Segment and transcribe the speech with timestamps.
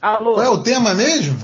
[0.00, 0.34] Alô?
[0.34, 1.36] Qual é o tema mesmo?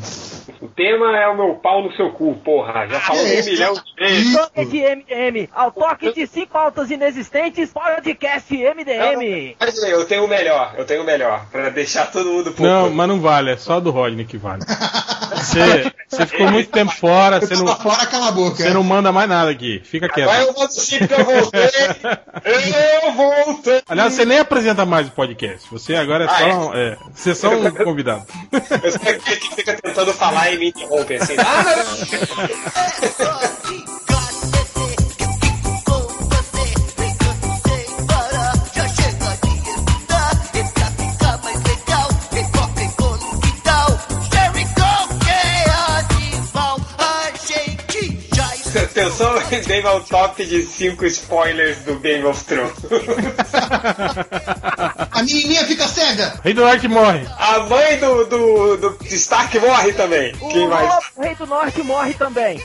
[0.61, 2.87] O tema é o meu pau no seu cu, porra.
[2.87, 3.94] Já falou é um milhão de.
[3.97, 9.57] Toque de MDM, ao toque de cinco altas inexistentes, podcast MDM.
[9.61, 11.47] Mas eu tenho o melhor, eu tenho o melhor.
[11.51, 12.63] Pra deixar todo mundo puto.
[12.63, 14.63] Não, mas não vale, é só do Rodney que vale.
[15.35, 18.57] Você, você ficou muito tempo fora, você não, fora, cala a boca.
[18.57, 19.81] você não manda mais nada aqui.
[19.85, 20.31] Fica quieto.
[20.31, 21.61] Agora eu mando sim que eu voltei.
[23.05, 23.83] Eu voltei.
[23.89, 25.69] Aliás, você nem apresenta mais o podcast.
[25.71, 28.25] Você agora é Ah, só, é, você é só um convidado.
[28.53, 31.35] Eu sei que que fica tentando falar e me interrompe assim.
[31.39, 31.65] Ah,
[33.19, 33.94] não,
[49.05, 49.35] Atenção,
[49.67, 52.73] Game ao top de 5 spoilers do Game of Thrones.
[55.11, 56.41] A menininha fica cega.
[56.43, 57.27] Rei do Norte morre.
[57.39, 60.35] A mãe do, do, do Stark morre também.
[60.41, 60.89] O Quem mais?
[60.89, 62.63] novo Rei do Norte morre também.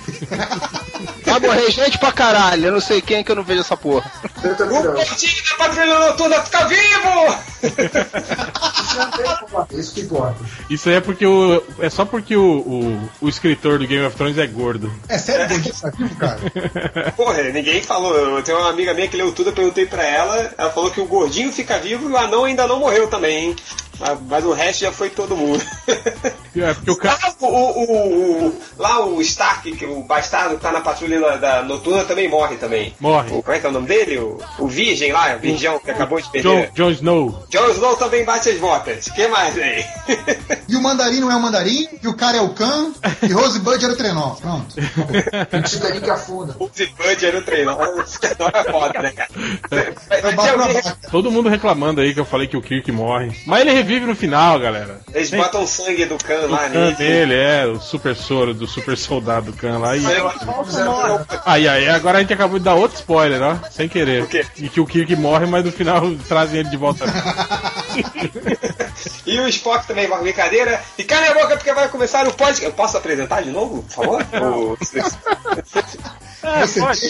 [1.26, 2.67] Vai morrer gente pra caralho.
[2.67, 4.10] Eu não sei quem que eu não vejo essa porra.
[4.40, 7.36] O Portinho da Patrulha Noturna fica vivo!
[9.72, 10.38] Isso que importa.
[10.70, 11.64] Isso aí é porque o.
[11.80, 14.92] É só porque o, o, o escritor do Game of Thrones é gordo.
[15.08, 16.40] É sério, Gordinho tá vivo, cara?
[17.16, 18.16] Porra, ninguém falou.
[18.16, 20.54] Eu tenho uma amiga minha que leu tudo, eu perguntei pra ela.
[20.58, 23.56] Ela falou que o gordinho fica vivo e o anão ainda não morreu também, hein?
[24.00, 25.64] Mas, mas o resto já foi todo mundo.
[26.55, 27.17] É porque o cara.
[27.22, 31.36] Lá o, o- o- lá o Stark, que o bastardo que tá na patrulha da,
[31.38, 32.95] da noturna, também morre também.
[33.00, 33.30] Morre.
[33.33, 34.17] O, como é que é o nome dele?
[34.20, 36.72] O, o Virgem lá, o Virgão, que acabou de perder.
[36.73, 37.44] Jon Snow.
[37.50, 39.08] Jon Snow também bate as botas.
[39.08, 39.83] O que mais aí?
[40.67, 42.92] E o mandarim não é o mandarim, e o cara é o Khan,
[43.23, 44.31] e Rosebud era o trenó.
[44.36, 44.75] Pronto.
[45.67, 46.55] Titanic afunda.
[46.59, 47.44] o Zipud era o.
[48.39, 49.30] Não é foda, né, cara?
[51.11, 53.31] Todo mundo reclamando aí que eu falei que o Kirk morre.
[53.45, 55.00] Mas ele revive no final, galera.
[55.14, 56.95] Eles botam sangue do Khan lá O Khan nele.
[56.95, 59.98] dele, é, o super soro do super soldado Khan lá.
[59.98, 60.02] E...
[61.45, 64.27] Aí, aí, agora a gente acabou de dar outro spoiler, ó, sem querer.
[64.58, 67.05] E que o Kirk morre, mas no final trazem ele de volta.
[69.26, 70.82] E o Spock também, uma brincadeira.
[70.98, 72.66] E cala a boca porque vai começar o podcast.
[72.66, 74.26] Eu posso apresentar de novo, por favor?
[74.42, 74.77] O-
[76.42, 77.10] É, pode,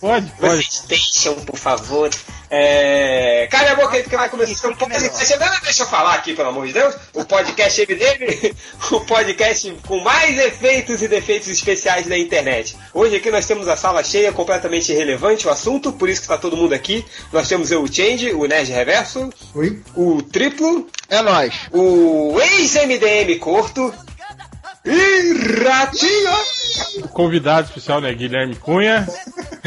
[0.00, 1.42] pode, pode.
[1.46, 2.10] Por favor.
[2.50, 3.46] É...
[3.50, 5.36] Cala a boca aí porque vai começar o podcast.
[5.38, 6.94] Não, deixa eu falar aqui, pelo amor de Deus.
[7.14, 8.54] O podcast MDM,
[8.92, 12.76] o podcast com mais efeitos e defeitos especiais da internet.
[12.94, 16.38] Hoje aqui nós temos a sala cheia, completamente irrelevante o assunto, por isso que está
[16.38, 17.04] todo mundo aqui.
[17.32, 19.82] Nós temos eu, o Change, o Nerd Reverso, Oi?
[19.94, 21.54] o Triplo, É nóis.
[21.72, 23.92] o ex-MDM Corto
[24.84, 26.57] e Ratinho.
[27.12, 29.06] Convidado especial, né, Guilherme Cunha.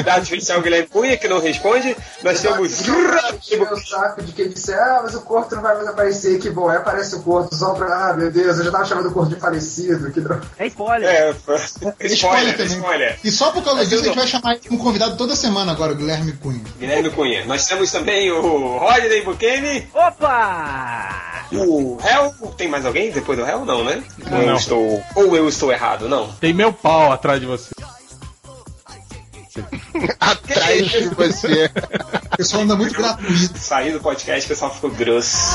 [0.04, 1.96] Da artificial Guilherme Cunha, que não responde.
[2.24, 2.82] Nós temos
[3.72, 6.70] o saco de quem disse, ah, mas o corto não vai mais aparecer, que bom.
[6.70, 9.36] Aí aparece o corto só pra, ah, meu Deus, eu já tava chamando o corto
[9.36, 10.42] de falecido, que droga.
[10.58, 11.10] É spoiler.
[11.10, 12.78] É, Spoiler spoiler, também.
[12.78, 13.20] spoiler.
[13.24, 15.96] E só por causa disso a gente vai chamar um convidado toda semana agora, o
[15.96, 16.62] Guilherme Cunha.
[16.80, 17.46] Guilherme Cunha.
[17.46, 21.46] Nós temos também o Rodney Bukemi, Opa!
[21.54, 22.34] o Hell.
[22.58, 23.66] Tem mais alguém depois do Hell?
[23.66, 24.02] Não, né?
[24.30, 24.42] Não.
[24.42, 26.28] Eu estou, ou eu estou errado, não.
[26.34, 27.72] Tem meu pau atrás de você.
[30.20, 31.70] Atrás de você.
[32.34, 33.58] O pessoal anda muito gratuito.
[33.58, 35.52] Saí do podcast, o pessoal ficou grosso.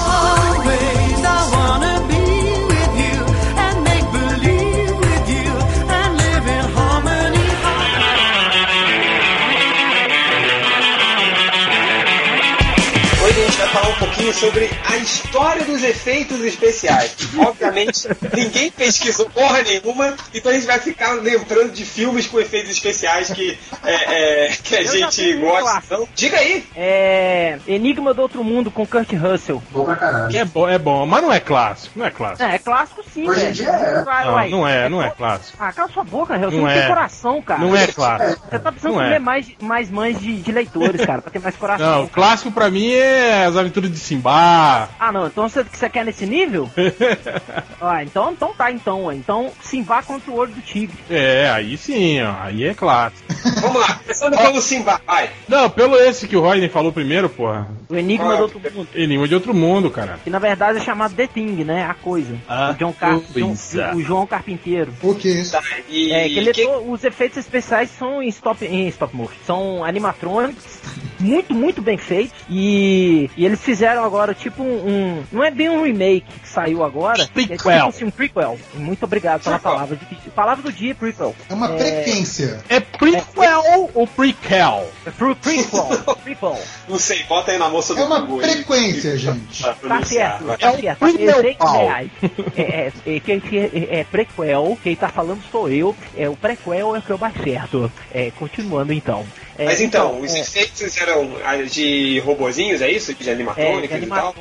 [14.17, 17.15] Pouquinho sobre a história dos efeitos especiais.
[17.39, 22.71] Obviamente, ninguém pesquisou porra nenhuma, então a gente vai ficar lembrando de filmes com efeitos
[22.71, 25.83] especiais que, é, é, que a Eu gente gosta.
[25.85, 26.65] Então, diga aí!
[26.75, 27.59] É.
[27.69, 29.63] Enigma do Outro Mundo com Kurt Russell.
[29.71, 30.35] Bom pra caralho.
[30.35, 32.43] É bom, é bom, mas não é clássico, não é clássico.
[32.43, 34.05] É, é clássico sim, Hoje em dia é.
[34.25, 35.59] Não, não é, não é clássico.
[35.61, 36.39] Ah, cala sua boca.
[36.39, 36.79] Você Não não é.
[36.79, 37.61] tem coração, cara.
[37.61, 38.47] Não é clássico.
[38.49, 39.11] Você tá precisando Não é.
[39.11, 41.87] ler mais, mais mães de, de leitores, cara, pra ter mais coração.
[41.87, 44.89] Não, o clássico pra mim é as aventuras de Simba.
[44.99, 46.71] Ah, não, então você, você quer nesse nível?
[47.81, 49.13] ah, então, então tá, então.
[49.13, 50.97] Então, Simba contra o olho do tigre.
[51.11, 53.23] É, aí sim, ó, aí é clássico.
[53.61, 55.01] Vamos lá, começando pelo Simba.
[55.07, 55.31] Vai.
[55.49, 57.69] Não, pelo esse que o Rodney falou primeiro, porra.
[57.89, 58.89] O Enigma Ah, do Outro Mundo.
[58.95, 60.19] Enigma de outro mundo, cara.
[60.25, 61.85] Que na verdade é chamado The Thing, né?
[61.85, 62.37] A coisa.
[62.49, 63.21] Ah, o, John Car.
[63.35, 63.55] John-
[63.97, 64.93] o João Carpinteiro.
[65.03, 65.53] O que é isso?
[65.53, 69.15] Tá, e É, que ele quem- to- os efeitos especiais são em stop, em stop
[69.15, 69.37] motion.
[69.47, 70.81] São animatronics
[71.21, 72.33] muito, muito bem feitos.
[72.51, 76.83] E, e eles fizeram agora tipo um, um- Não é bem um remake que saiu
[76.85, 77.23] agora.
[77.23, 77.87] É tipo Prequel.
[77.89, 78.59] assim, um prequel.
[78.75, 79.97] Muito obrigado pela palavra.
[79.97, 81.35] De, palavra do dia, prequel.
[81.49, 82.61] É uma frequência.
[82.69, 84.91] É prequel ou prequel?
[85.07, 85.89] É pre- prequel.
[86.25, 86.59] prequel.
[86.89, 88.51] Não sei, bota aí na moça do É uma Google aí.
[88.53, 89.63] frequência, gente.
[89.63, 90.99] Tá certo, tá É certo.
[90.99, 91.77] prequel, Eu sei que pau.
[91.77, 92.11] é,
[92.57, 95.95] é, é, é, quem que é, é prequel, quem tá falando sou eu.
[96.17, 97.93] É, o prequel é o que eu mais certo.
[98.13, 99.25] É, continuando então.
[99.59, 103.15] É, Mas então, os é, efeitos eram ah, de robozinhos, é isso?
[103.15, 104.35] De é, animatrônicos de e tal?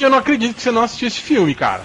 [0.00, 1.84] Eu não acredito que você não assistiu esse filme, cara.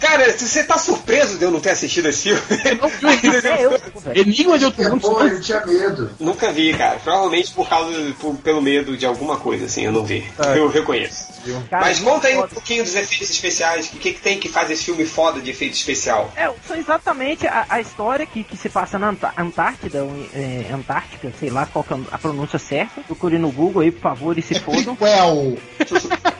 [0.00, 2.40] Cara, você tá surpreso de eu não ter assistido esse filme?
[3.46, 3.80] É, eu.
[4.14, 5.00] Enigma de Outro É, Mundo.
[5.00, 6.10] pô, eu tinha medo.
[6.20, 6.98] Nunca vi, cara.
[7.02, 10.24] Provavelmente por causa, por- pelo medo de alguma coisa, assim, eu não vi.
[10.54, 11.26] Eu reconheço.
[11.70, 13.86] Cara, Mas conta aí um pouquinho dos efeitos especiais.
[13.86, 16.32] O que, que tem que fazer esse filme foda de efeito especial?
[16.36, 21.32] É, são exatamente a, a história que, que se passa na Antártida, ou, é, Antártica,
[21.38, 23.00] sei lá qual que é a pronúncia certa.
[23.02, 24.96] Procure no Google aí, por favor, e se É fodam.
[24.96, 25.56] prequel.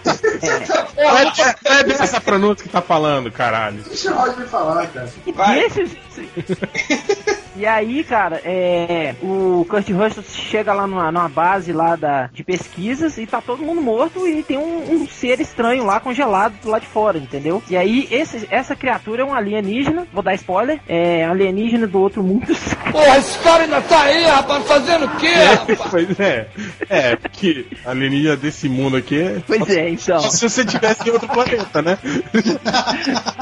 [0.97, 1.25] É, Não é,
[1.99, 3.83] não é pronúncia que tá falando, caralho.
[3.87, 5.09] Deixa o Roger me falar, cara.
[5.27, 5.61] e Vai.
[5.61, 5.97] deixa os-
[7.57, 12.45] E aí, cara, é, o Kurt Russell chega lá numa, numa base lá da, de
[12.45, 16.69] pesquisas e tá todo mundo morto e tem um, um ser estranho lá congelado do
[16.69, 17.63] lado de fora, entendeu?
[17.71, 21.99] E aí, esse, essa criatura é um alienígena, vou dar spoiler, é um alienígena do
[21.99, 22.47] outro mundo.
[22.93, 25.33] Porra, esse cara ainda tá aí, rapaz, fazendo o quê?
[25.91, 26.49] Pois é.
[26.91, 29.43] É, porque alienígena desse mundo aqui é.
[29.47, 30.21] Pois é, então.
[30.21, 31.97] Só se você tivesse em outro planeta, né?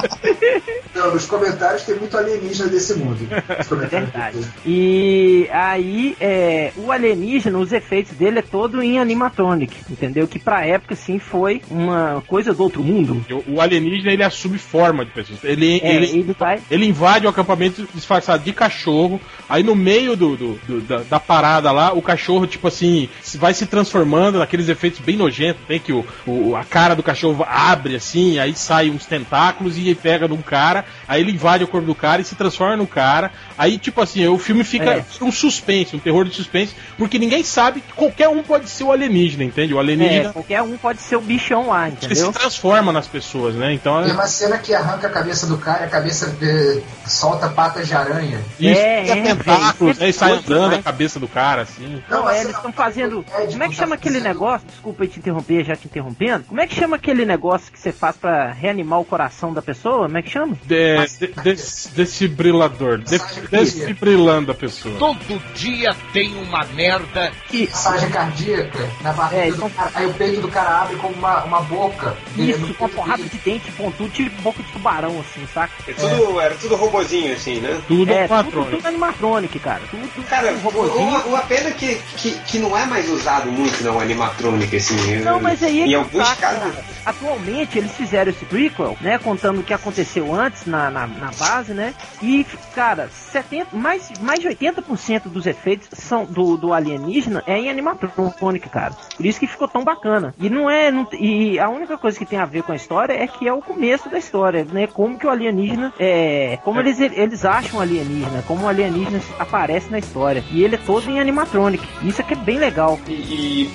[0.94, 3.18] Não, nos comentários tem muito alienígena desse mundo.
[3.90, 4.38] Verdade.
[4.64, 10.26] E aí, é, o alienígena, os efeitos dele é todo em animatronic, entendeu?
[10.26, 13.24] Que pra época, sim, foi uma coisa do outro mundo.
[13.48, 15.42] O- alienígena ele assume forma de pessoas.
[15.42, 16.60] Ele, É, ele, ele vai.
[16.70, 19.20] ele invade o acampamento disfarçado de cachorro.
[19.48, 23.52] Aí no meio do, do- do- da, da parada lá, o cachorro, tipo assim, vai
[23.54, 25.62] se transformando naqueles efeitos bem nojentos.
[25.66, 29.83] Tem que o, o- a cara do cachorro abre assim, aí sai uns tentáculos e
[29.92, 30.84] pega num cara.
[31.08, 33.32] Aí ele invade o corpo do cara e se transforma no cara.
[33.58, 35.04] Aí, tipo assim, o filme fica É.
[35.20, 38.92] um suspense, um terror de suspense, porque ninguém sabe que qualquer um pode ser o
[38.92, 39.74] alienígena, entende?
[39.74, 42.32] O É, alienígena qualquer um pode ser o bichão lá, ele se entendeu?
[42.32, 43.72] transforma nas pessoas, né?
[43.72, 46.80] Então Tem é uma cena que arranca a cabeça do cara e a cabeça eh,
[47.06, 48.38] solta patas de aranha.
[48.60, 50.06] isso, É, é, é, tentáculos, velho.
[50.06, 52.02] aí sai andando a cabeça do cara, assim.
[52.08, 53.24] Não, Não, é, eles estão fazendo.
[53.32, 54.66] É, de Como é que chama aquele negócio?
[54.68, 56.44] Desculpa te interromper, já te interrompendo.
[56.44, 59.73] Como é que chama aquele negócio que você faz pra reanimar o coração da pessoa?
[59.82, 60.56] Como é que chama?
[60.64, 62.98] De, de, des- desfibrilador.
[62.98, 64.96] De, Massagem desfibrilando a pessoa.
[64.98, 67.32] Todo dia tem uma merda.
[67.48, 69.90] Que, Passagem cardíaca na barriga É, do então- cara.
[69.94, 72.16] Aí o peito do cara abre como uma, uma boca.
[72.38, 73.30] É isso, uma porrada dele.
[73.30, 75.72] de dente pontudo, tipo boca de tubarão, assim, saca?
[75.88, 77.80] É tudo, Era tudo robozinho, assim, né?
[77.88, 78.76] Tudo É, tudo, patrônico.
[78.76, 79.82] tudo animatronic, cara.
[79.90, 81.08] Tudo, Cara, tudo robozinho.
[81.08, 85.16] uma, uma pena que, que, que não é mais usado muito, não, animatrônica, assim.
[85.22, 86.58] Não, mas aí é Em que alguns tá, casos.
[86.60, 86.84] cara.
[87.06, 89.18] Atualmente eles fizeram esse prequel, né?
[89.18, 91.94] Contando que aconteceu antes na, na, na base, né?
[92.22, 92.44] E,
[92.74, 98.68] cara, 70, mais, mais de 80% dos efeitos são do, do alienígena é em animatrônica,
[98.68, 98.94] cara.
[99.16, 100.34] Por isso que ficou tão bacana.
[100.38, 100.90] E não é.
[100.90, 103.52] não- e a única coisa que tem a ver com a história é que é
[103.52, 104.86] o começo da história, né?
[104.86, 106.58] Como que o alienígena é.
[106.62, 110.44] Como eles, eles acham o alienígena, como o alienígena aparece na história.
[110.50, 111.86] E ele é todo em animatronic.
[112.02, 112.98] Isso é que é bem legal.
[113.06, 113.12] E,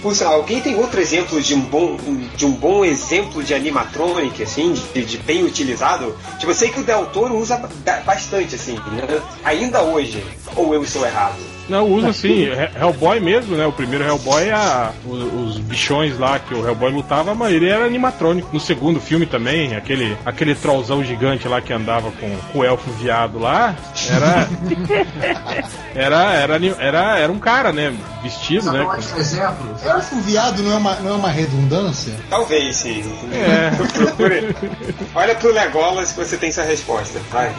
[0.03, 1.97] e, sinal, alguém tem outro exemplo de um bom,
[2.35, 5.79] de um bom exemplo de animatronic, assim, de, de bem utilizado?
[6.38, 9.22] Tipo, eu sei que o Del Toro usa ba- bastante, assim, né?
[9.44, 10.24] Ainda hoje.
[10.56, 11.36] Ou eu estou errado?
[11.69, 13.66] Não, usa assim, He- Hellboy mesmo, né?
[13.66, 15.24] O primeiro Hellboy, a, os,
[15.56, 18.50] os bichões lá que o Hellboy lutava, a maioria era animatrônico.
[18.51, 22.89] No segundo filme também, aquele, aquele trollzão gigante lá que andava com, com o elfo
[22.92, 23.75] viado lá,
[24.10, 24.47] era.
[25.95, 27.94] era, era, era, era um cara, né?
[28.23, 28.81] Vestido, né?
[28.81, 29.76] um com- exemplo.
[29.83, 32.14] Eu acho que o viado não é uma, não é uma redundância.
[32.30, 33.04] Talvez, sim.
[33.31, 33.71] É.
[35.16, 37.19] Olha pro Legolas que você tem sua resposta.
[37.31, 37.54] Vai.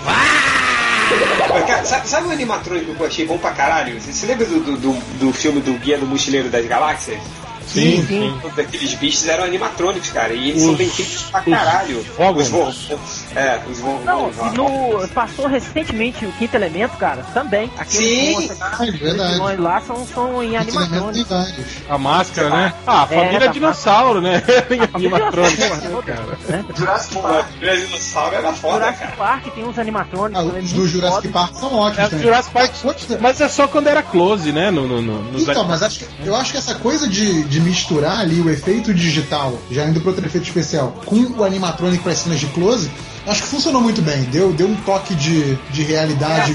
[1.67, 4.01] Cara, sabe, sabe o animatrônico que eu achei bom pra caralho?
[4.01, 7.21] Você se lembra do, do, do, do filme do Guia do Mochileiro das Galáxias?
[7.67, 8.39] Sim, sim.
[8.43, 10.33] Todos aqueles bichos eram animatrônicos, cara.
[10.33, 11.99] E eles são Os- bem feitos pra os caralho.
[12.37, 12.89] Os Vogons.
[13.35, 14.05] É, os Vogons.
[14.05, 17.71] Não, e no, passou recentemente o quinto elemento, cara, também.
[17.79, 18.51] Aqueles Sim.
[18.61, 19.57] Ah, é verdade.
[19.61, 21.31] lá são, são em animatrônicos.
[21.89, 22.75] A máscara, né?
[22.87, 24.43] Ah, a É, família tá dinossauro, né?
[24.71, 26.39] Em família animatrônico, dinossauro, né, cara.
[26.49, 26.65] Né?
[26.75, 27.47] Jurassic Park.
[27.61, 29.17] dinossauro era foda, Jurassic cara.
[29.17, 31.33] Park tem uns animatrônicos Ah, os do Jurassic foda.
[31.33, 32.25] Park são ótimos É, também.
[32.25, 32.73] Jurassic Park,
[33.21, 34.71] mas é só quando era close, né?
[34.71, 37.61] No, no, no, nos Então, mas acho que- eu acho que essa coisa de, de
[37.61, 42.15] misturar ali o efeito digital, já indo para outro efeito especial, com o animatrônico para
[42.15, 42.91] cenas de close,
[43.27, 44.23] acho que funcionou muito bem.
[44.25, 46.53] Deu, deu um toque de, de realidade?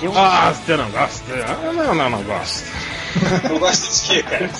[0.00, 1.22] Deu um- Gosta, não gosta.
[1.46, 2.64] Ah, Não, não, não gosta.
[3.48, 4.50] Não gosta de quê, cara?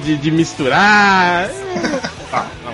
[0.00, 1.48] De, de misturar.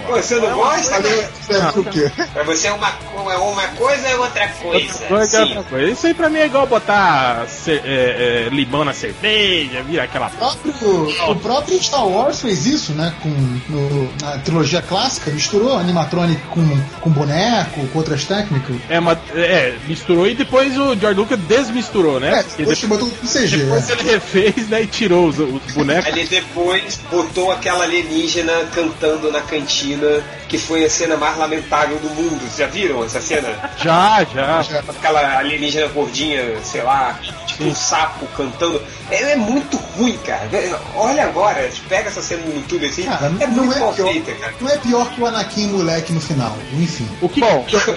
[0.06, 1.00] Pô, você não gosta?
[1.42, 2.10] Serve o quê?
[2.32, 4.98] Pra você é uma, é uma coisa é outra coisa.
[5.06, 5.48] Coisa é Sim.
[5.48, 5.90] outra coisa.
[5.92, 10.26] Isso aí pra mim é igual botar ce- é, é, limão na cerveja, vira aquela.
[10.26, 13.14] O próprio, o próprio Star Wars fez isso, né?
[13.22, 13.28] Com,
[13.68, 16.62] no- na trilogia clássica, misturou animatronic com,
[17.00, 18.76] com boneco, com outras técnicas.
[18.88, 22.40] É, uma, é, misturou e depois o George Lucas desmisturou, né?
[22.40, 23.56] É, depois que botou CG.
[23.58, 23.92] depois é.
[23.92, 24.82] ele refez, né?
[24.82, 26.06] E tirou os, os bonecos.
[26.08, 32.08] Ele depois botou aquela alienígena cantando na cantina, que foi a cena mais lamentável do
[32.10, 32.40] mundo.
[32.40, 33.48] Vocês já viram essa cena?
[33.78, 34.60] Já, já.
[34.88, 38.80] Aquela alienígena gordinha, sei lá, tipo um sapo cantando.
[39.10, 40.48] Ela é muito ruim, cara.
[40.94, 44.12] Olha agora, pega essa cena no YouTube assim, Cara, é não muito é mal pior.
[44.12, 44.54] feita, cara.
[44.60, 46.56] Não é pior que o Anakin moleque no final.
[46.72, 47.08] Enfim.
[47.20, 47.42] O que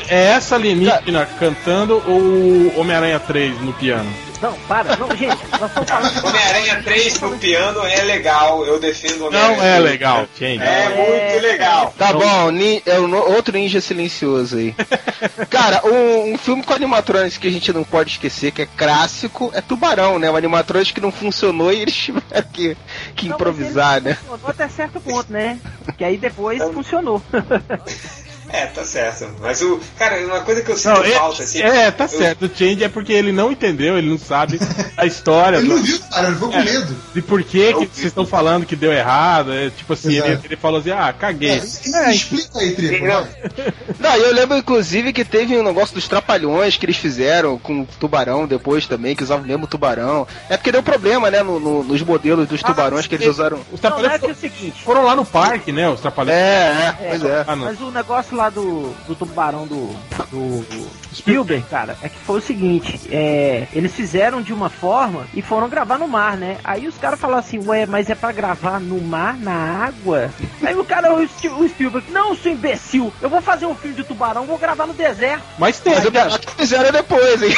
[0.09, 4.09] é essa alienígena cantando ou o Homem-Aranha 3 no piano?
[4.41, 4.95] Não, para.
[4.97, 6.25] Não, gente, nós estamos falando.
[6.27, 9.83] Homem-Aranha 3 no piano é legal, eu defendo o Homem-Aranha Não é 3.
[9.91, 10.61] legal, gente.
[10.63, 11.93] É muito legal.
[11.97, 14.75] Tá bom, ni- é o no- outro ninja silencioso aí.
[15.49, 19.51] Cara, um, um filme com animatronics que a gente não pode esquecer, que é clássico,
[19.53, 20.29] é Tubarão, né?
[20.29, 22.75] O animatronics que não funcionou e eles tiveram que,
[23.15, 24.15] que Não, improvisar, né?
[24.15, 25.59] Funcionou até certo ponto, né?
[25.97, 27.21] Que aí depois funcionou.
[28.49, 29.27] É, tá certo.
[29.41, 29.79] Mas o.
[29.97, 31.61] Cara, uma coisa que eu sinto Não, é, falta, assim.
[31.61, 32.45] é, tá eu- certo.
[32.45, 34.59] O Change é porque ele não entendeu, ele não sabe
[34.95, 36.95] a história Ele não viu, cara, ele ficou com medo.
[37.13, 39.51] de por que, que vocês estão falando que deu errado.
[39.51, 41.51] É, tipo assim, ele, ele falou assim: ah, caguei.
[41.93, 43.05] É, explica aí, Trico.
[43.99, 44.17] Não.
[44.17, 47.87] e eu lembro inclusive que teve um negócio dos trapalhões que eles fizeram com o
[47.99, 50.27] tubarão depois também, que usavam o mesmo tubarão.
[50.49, 53.59] É porque deu problema, né, no- no- nos modelos dos tubarões que eles usaram.
[53.71, 54.83] Os Não, não é trapalhões que é o seguinte.
[54.83, 55.89] foram lá no parque, né?
[55.89, 56.35] Os trapalhões.
[56.37, 57.43] É, é, pois é.
[57.47, 57.55] Ah.
[57.55, 59.87] Mas o negócio lá do, do tubarão do,
[60.29, 60.65] do
[61.13, 65.69] Spielberg, cara, é que foi o seguinte: é, eles fizeram de uma forma e foram
[65.69, 66.57] gravar no mar, né?
[66.63, 70.29] Aí os caras falaram assim, ué, mas é pra gravar no mar, na água?
[70.61, 74.03] Aí o cara, o, o Spielberg, não, seu imbecil, eu vou fazer um filme de
[74.03, 75.43] tubarão, vou gravar no deserto.
[75.57, 77.55] Mas tem, Mas o que fizeram depois, hein?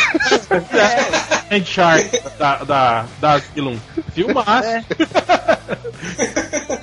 [1.51, 3.77] Hand Shark da, da, da Asylum.
[4.13, 4.67] Filmaço.
[4.67, 4.83] É.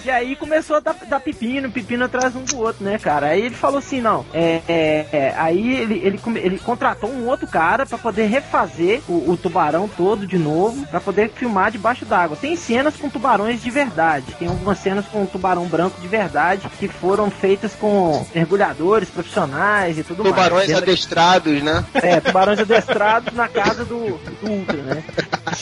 [0.05, 3.29] E aí começou a dar, dar pepino, pepino atrás um do outro, né, cara?
[3.29, 7.47] Aí ele falou assim, não, é, é, é, aí ele, ele, ele contratou um outro
[7.47, 12.37] cara pra poder refazer o, o tubarão todo de novo, pra poder filmar debaixo d'água.
[12.37, 16.69] Tem cenas com tubarões de verdade, tem algumas cenas com um tubarão branco de verdade
[16.79, 20.83] que foram feitas com mergulhadores profissionais e tudo Tubarões mais.
[20.83, 21.85] adestrados, né?
[21.95, 25.05] É, tubarões adestrados na casa do, do Ultra, né?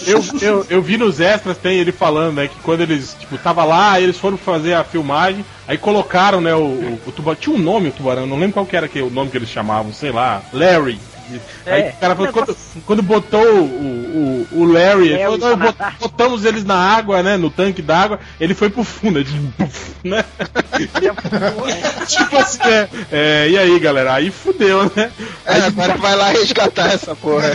[0.07, 3.65] Eu, eu, eu vi nos extras, tem ele falando, né, que quando eles, tipo, tava
[3.65, 7.41] lá, eles foram fazer a filmagem, aí colocaram, né, o, o, o tubarão.
[7.41, 9.49] Tinha um nome o tubarão, não lembro qual que era que, o nome que eles
[9.49, 10.99] chamavam, sei lá, Larry.
[11.67, 15.97] Aí É, o cara falou, negócio quando, quando botou o, o, o Larry, pra bot-
[16.01, 19.31] botamos eles na água, né, no tanque d'água, ele foi pro fundo, ele,
[20.05, 20.25] né?
[22.07, 25.11] tipo assim, é, é, e aí, galera, aí fudeu, né?
[25.45, 27.47] É, agora vai lá resgatar essa porra.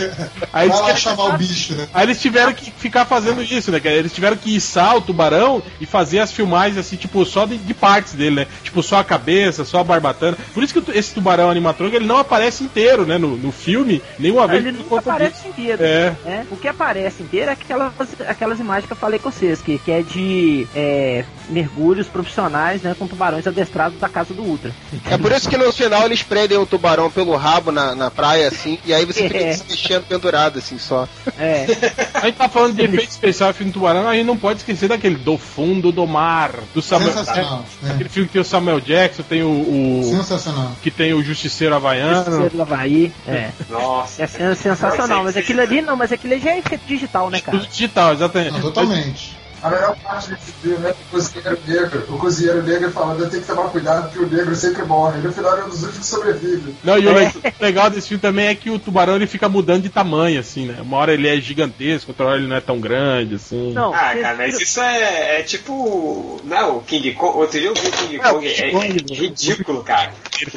[0.52, 1.88] Aí, Vai lá eles- chamar o bicho, né?
[1.92, 3.80] Aí eles tiveram que ficar fazendo isso, né?
[3.84, 7.74] Eles tiveram que içar o tubarão e fazer as filmagens assim, tipo, só de, de
[7.74, 8.46] partes dele, né?
[8.62, 10.36] Tipo, só a cabeça, só a barbatana.
[10.54, 13.18] Por isso que esse tubarão animatrônico ele não aparece inteiro, né?
[13.18, 15.48] No, no filme, nenhuma vez Ele nunca aparece disso.
[15.48, 15.82] inteiro.
[15.84, 16.14] É.
[16.24, 16.46] né?
[16.50, 17.92] O que aparece inteiro é aquelas,
[18.26, 22.94] aquelas imagens que eu falei com vocês, que, que é de é, mergulhos profissionais né,
[22.98, 24.72] com tubarões adestrados da casa do Ultra.
[25.10, 28.48] É por isso que no final eles prendem o tubarão pelo rabo na, na praia,
[28.48, 29.52] assim, e aí você fica É.
[29.52, 31.08] se mexendo pendurado, assim, só.
[31.38, 31.66] É,
[32.14, 34.88] A gente tá falando de efeito especial filme do tubarão, a gente não pode esquecer
[34.88, 37.12] daquele Do Fundo do Mar, do Samuel.
[37.12, 37.64] Sensacional.
[37.84, 37.90] É, é.
[37.92, 39.48] aquele filme que tem o Samuel Jackson, tem o.
[39.48, 40.72] o- Sensacional.
[40.82, 42.16] que tem o Justiceiro Havaiano.
[42.16, 43.12] Justiceiro do Havaí.
[43.26, 43.47] É.
[43.70, 44.22] Nossa.
[44.22, 47.40] É sen- sensacional, mas aquilo ali não, mas aquilo ali já é efeito digital, né,
[47.40, 47.58] cara?
[47.58, 48.52] Tudo digital, exatamente.
[48.52, 49.37] Não, totalmente.
[49.60, 52.04] A melhor parte desse filme é o cozinheiro negro.
[52.08, 55.18] O cozinheiro negro falando, eu tenho que tomar cuidado porque o negro sempre morre.
[55.20, 56.74] No final é um dos últimos que sobrevive.
[56.84, 59.82] Não, e o le- legal desse filme também é que o tubarão ele fica mudando
[59.82, 60.80] de tamanho, assim, né?
[60.80, 63.72] Uma hora ele é gigantesco, outra hora ele não é tão grande, assim.
[63.72, 66.40] Não, Ah, cara, mas isso é, é tipo.
[66.44, 67.38] Não, o King Kong.
[67.38, 68.48] Outro dia eu vi o King É, o Kong.
[68.48, 70.12] King É, Kong, é ridículo, cara.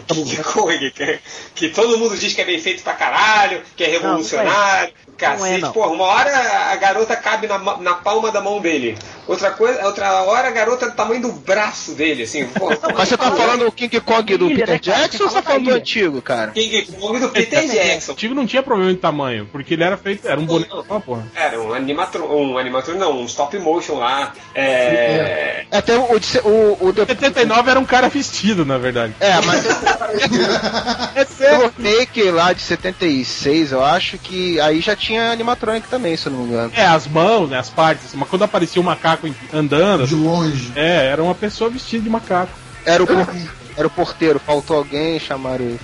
[0.08, 1.20] King Kong, que,
[1.56, 4.94] que todo mundo diz que é bem feito pra caralho, que é revolucionário.
[5.22, 5.72] Cacete, Não é, não.
[5.72, 6.32] pô, uma hora
[6.72, 8.98] a garota cabe na, na palma da mão dele.
[9.28, 12.48] Outra coisa, outra hora a garota é do tamanho do braço dele, assim.
[12.48, 14.80] Pô, Mas você tá falando do King Kong do Peter né?
[14.80, 16.52] Jackson ou você tá falando do antigo, cara?
[16.52, 18.14] King Kong do Peter Jackson.
[18.14, 20.28] O Tigo não tinha problema de tamanho, porque ele era feito.
[20.28, 21.28] Era um boneco porra.
[21.36, 24.34] Era um animatron, um animatron não, um stop motion lá.
[24.56, 29.14] É, Até o, o, o de, 79 era um cara vestido, na verdade.
[29.20, 29.66] É, mas
[31.62, 36.32] o remake lá de 76, eu acho que aí já tinha animatronic também, se eu
[36.34, 36.72] não me engano.
[36.76, 38.14] É, as mãos, né, as partes.
[38.14, 40.72] Mas quando aparecia o macaco em- andando, De longe.
[40.76, 42.52] é, era uma pessoa vestida de macaco.
[42.86, 43.08] Era o,
[43.78, 45.80] era o porteiro, faltou alguém, chamaram ele.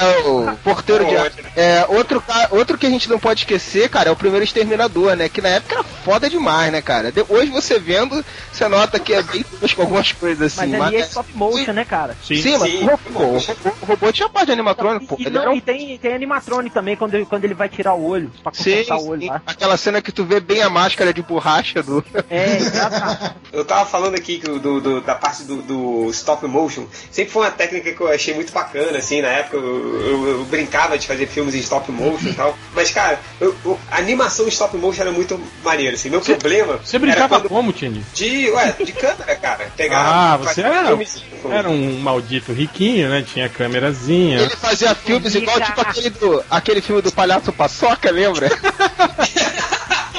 [0.00, 1.14] É o porteiro de.
[1.56, 5.28] É, outro, outro que a gente não pode esquecer, cara, é o primeiro exterminador, né?
[5.28, 7.10] Que na época era foda demais, né, cara?
[7.12, 10.70] De- hoje você vendo, você nota que é bem tosco algumas coisas assim.
[10.72, 12.16] Mas ali é stop motion, né, cara?
[12.22, 12.84] Sim, mas Sim.
[12.84, 15.16] o robô, o o robô tinha parte de animatrônico, pô.
[15.18, 18.04] E, não, um e tem, tem animatronic também quando ele, quando ele vai tirar o
[18.04, 19.28] olho, pra Sim, consertar o olho sim.
[19.28, 19.42] lá.
[19.46, 22.04] aquela cena que tu vê bem a máscara de borracha do.
[22.30, 23.34] É, exatamente.
[23.52, 27.50] Eu tava falando aqui do, do- da parte do, do stop motion sempre foi uma
[27.50, 31.26] técnica que eu achei muito bacana, assim, na época eu, eu- eu brincava de fazer
[31.26, 32.56] filmes em stop motion e tal.
[32.74, 36.10] Mas, cara, eu- eu- a animação em stop motion era muito maneira, assim.
[36.10, 36.78] Meu problema.
[36.84, 38.02] Você brincava quando- como, Tindy?
[38.14, 39.70] de, ué, de câmera, cara.
[39.76, 43.22] Pegar, Ah, você era, filmezinho era um maldito riquinho, né?
[43.22, 44.40] Tinha câmerazinha.
[44.40, 48.48] Ele fazia filmes igual tipo aquele, do, aquele filme do Palhaço Paçoca, lembra?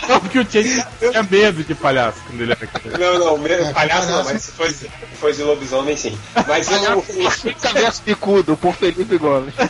[0.05, 2.97] Só porque o Tindy tinha medo de palhaço quando ele era criança.
[2.97, 6.17] Não, não, me- É, palhaço não, mas se fosse, se fosse de lobisomem, sim.
[6.45, 7.05] Mas eu,
[7.61, 9.53] Cabeça Picudo, por Felipe Gomes.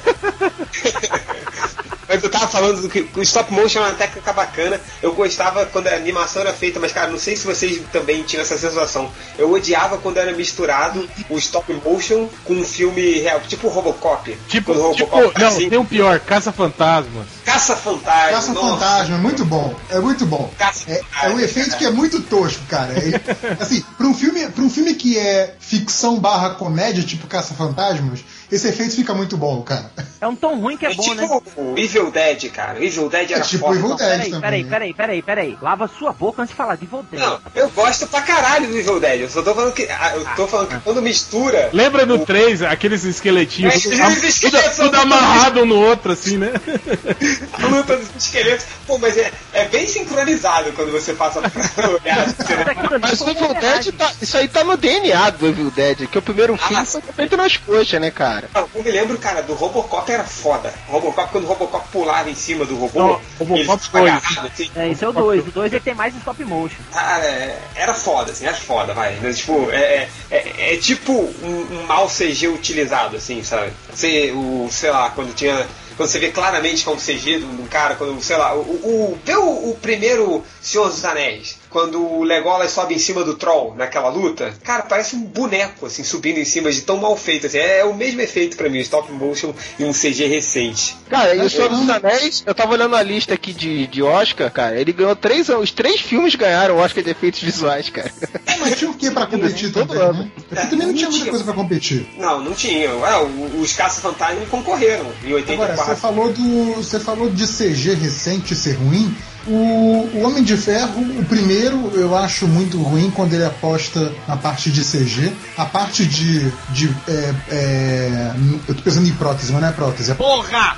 [2.07, 4.79] Mas eu tava falando do que o stop motion é uma técnica bacana.
[5.01, 8.41] Eu gostava quando a animação era feita, mas cara, não sei se vocês também tinham
[8.41, 9.11] essa sensação.
[9.37, 14.37] Eu odiava quando era misturado o stop motion com um filme real, tipo o Robocop.
[14.47, 17.27] Tipo, o tipo Robocop não, assim, tem um pior, Caça-Fantasmas.
[17.45, 18.31] Caça-fantasma.
[18.31, 18.67] Caça nossa.
[18.69, 19.75] Fantasma, é muito bom.
[19.89, 20.51] É muito bom.
[20.57, 21.77] Caça É, é um Fantasma, efeito cara.
[21.79, 22.93] que é muito tosco, cara.
[22.93, 27.53] É- assim, pra um, filme, pra um filme que é ficção barra comédia, tipo Caça
[27.53, 28.19] Fantasmas,
[28.55, 29.91] esse efeito fica muito bom, cara.
[30.21, 31.41] É um tom ruim que é É bom, tipo né?
[31.57, 32.79] o Evil Dead, cara.
[32.79, 33.77] O Evil Dead era É tipo foda.
[33.77, 34.41] Evil Não, Dead peraí, também.
[34.41, 35.57] peraí, peraí, peraí, peraí.
[35.61, 37.21] Lava sua boca antes de falar de Evil Dead.
[37.21, 39.21] Não, eu gosto pra caralho do Evil Dead.
[39.21, 39.83] Eu só tô falando que.
[39.89, 41.69] ah, Eu tô falando que quando mistura.
[41.73, 46.37] Lembra no 3, aqueles esqueletinhos, Mas aqueles tudo- esqueletos tudo amarrado um no outro, assim,
[46.37, 46.51] né?
[47.53, 48.65] a luta dos esqueletos.
[48.87, 51.51] Pô, mas é, é bem sincronizado quando você passa pra
[51.89, 52.19] olhar.
[52.19, 52.65] assim, né?
[53.01, 53.53] Mas o Evil.
[53.53, 57.01] Dead, tá, isso aí tá no DNA do Evil Dead, que o primeiro filme foi
[57.01, 58.42] feito nas coxas, né, cara?
[58.53, 60.73] Não, Eu me lembro, cara, do Robocop era foda.
[60.87, 64.01] Robocop, quando o Robocop pulava em cima do robô, Não, Robocop foi.
[64.09, 64.69] agarrado, assim.
[64.75, 65.47] É, esse é o 2.
[65.47, 66.77] O 2 ele tem mais stop motion.
[66.91, 69.17] Cara, é- era foda, assim, era foda, vai.
[69.21, 73.71] Mas, tipo, é, é, é- é tipo um, um mau CG utilizado, assim, sabe?
[73.93, 75.65] Você, o, sei lá, quando tinha.
[75.95, 78.61] Quando você vê claramente que é um CG de um cara, quando, sei lá, o,
[78.61, 83.73] o, o, o primeiro Senhor dos Anéis, quando o Legolas sobe em cima do Troll
[83.75, 87.57] naquela luta, cara, parece um boneco, assim, subindo em cima de tão mal feito, assim,
[87.57, 90.95] é, o mesmo efeito pra mim, stop motion e um CG recente.
[91.09, 94.51] Cara, e o Senhor dos Anéis, eu tava olhando a lista aqui de, de Oscar,
[94.51, 98.11] cara, ele ganhou três, os três filmes ganharam Oscar de efeitos visuais, cara.
[98.45, 100.19] É, mas tinha o que pra competir Todo também, ano.
[100.25, 100.31] né?
[100.51, 101.29] Aqui também não tinha muita Tinha.
[101.31, 102.07] coisa pra competir.
[102.17, 102.89] Não, não tinha.
[102.91, 105.73] Ah, o- os Caça-Fantasma concorreram em 84.
[105.73, 106.73] Agora, você falou do.
[106.75, 109.15] Você falou de CG recente ser ruim.
[109.45, 114.37] O, o Homem de Ferro, o primeiro, eu acho muito ruim quando ele aposta na
[114.37, 115.33] parte de CG.
[115.57, 116.49] A parte de.
[116.69, 118.31] de é, é,
[118.67, 120.11] eu tô pensando em prótese, mas não é prótese.
[120.11, 120.77] É, Porra!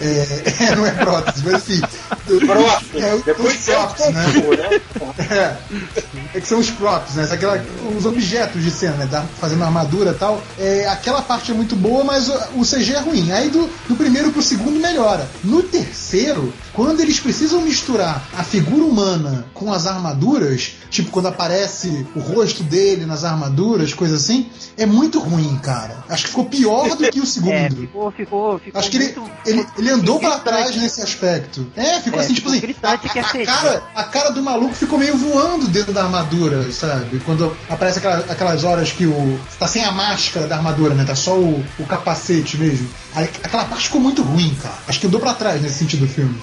[0.00, 1.80] é, é, não é prótese, mas enfim.
[2.46, 2.98] Prótese.
[2.98, 4.26] É, os Depois é o props, né?
[4.26, 4.80] Né?
[5.30, 5.56] É,
[6.34, 7.28] é que são os props, né?
[7.30, 7.64] Aquela,
[7.96, 9.06] os objetos de cena, né?
[9.06, 10.42] Da, fazendo armadura e tal.
[10.58, 13.30] É, aquela parte é muito boa, mas o, o CG é ruim.
[13.30, 15.28] Aí do, do primeiro pro segundo melhora.
[15.44, 22.06] No terceiro, quando eles precisam misturar a figura humana com as armaduras, tipo quando aparece
[22.16, 26.04] o rosto dele nas armaduras, coisa assim, é muito ruim, cara.
[26.08, 27.52] Acho que ficou pior do que o segundo.
[27.52, 28.78] É, ficou, ficou, ficou.
[28.80, 30.48] Acho que ele, muito- ele, ele andou pra gritante.
[30.48, 31.66] trás nesse aspecto.
[31.76, 32.98] É, ficou É, assim, tipo ficou assim.
[33.08, 33.44] que é a, a, CG.
[33.44, 37.20] cara, a cara do maluco ficou meio voando dentro da armadura, sabe?
[37.24, 39.40] Quando aparece aquela- aquelas horas que o.
[39.58, 41.04] tá sem a máscara da armadura, né?
[41.04, 42.88] Tá só o, o capacete mesmo.
[43.14, 44.74] Aquela parte ficou muito ruim, cara.
[44.88, 46.34] Acho que andou pra trás nesse sentido do filme.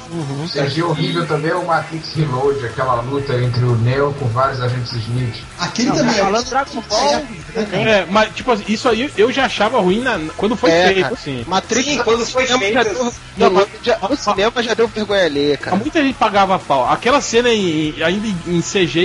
[0.52, 4.92] CG horrível também é o Matrix Reload, aquela luta entre o Neo com vários agentes
[4.94, 5.36] Smith.
[5.60, 6.24] Aquele Não, também é.
[6.24, 7.88] falando Dragon Ball, É, também.
[7.88, 11.02] É, mas, tipo assim, isso aí eu já achava ruim na, quando foi É, feito,
[11.02, 11.14] cara.
[11.16, 11.44] assim.
[11.48, 15.58] Matrix, Sim, quando foi feito- já deu- não, já- no cinema já deu vergonha alheia,
[15.58, 15.76] cara.
[15.76, 16.88] Muita gente pagava pau.
[16.92, 19.00] Aquela cena em- ainda em CG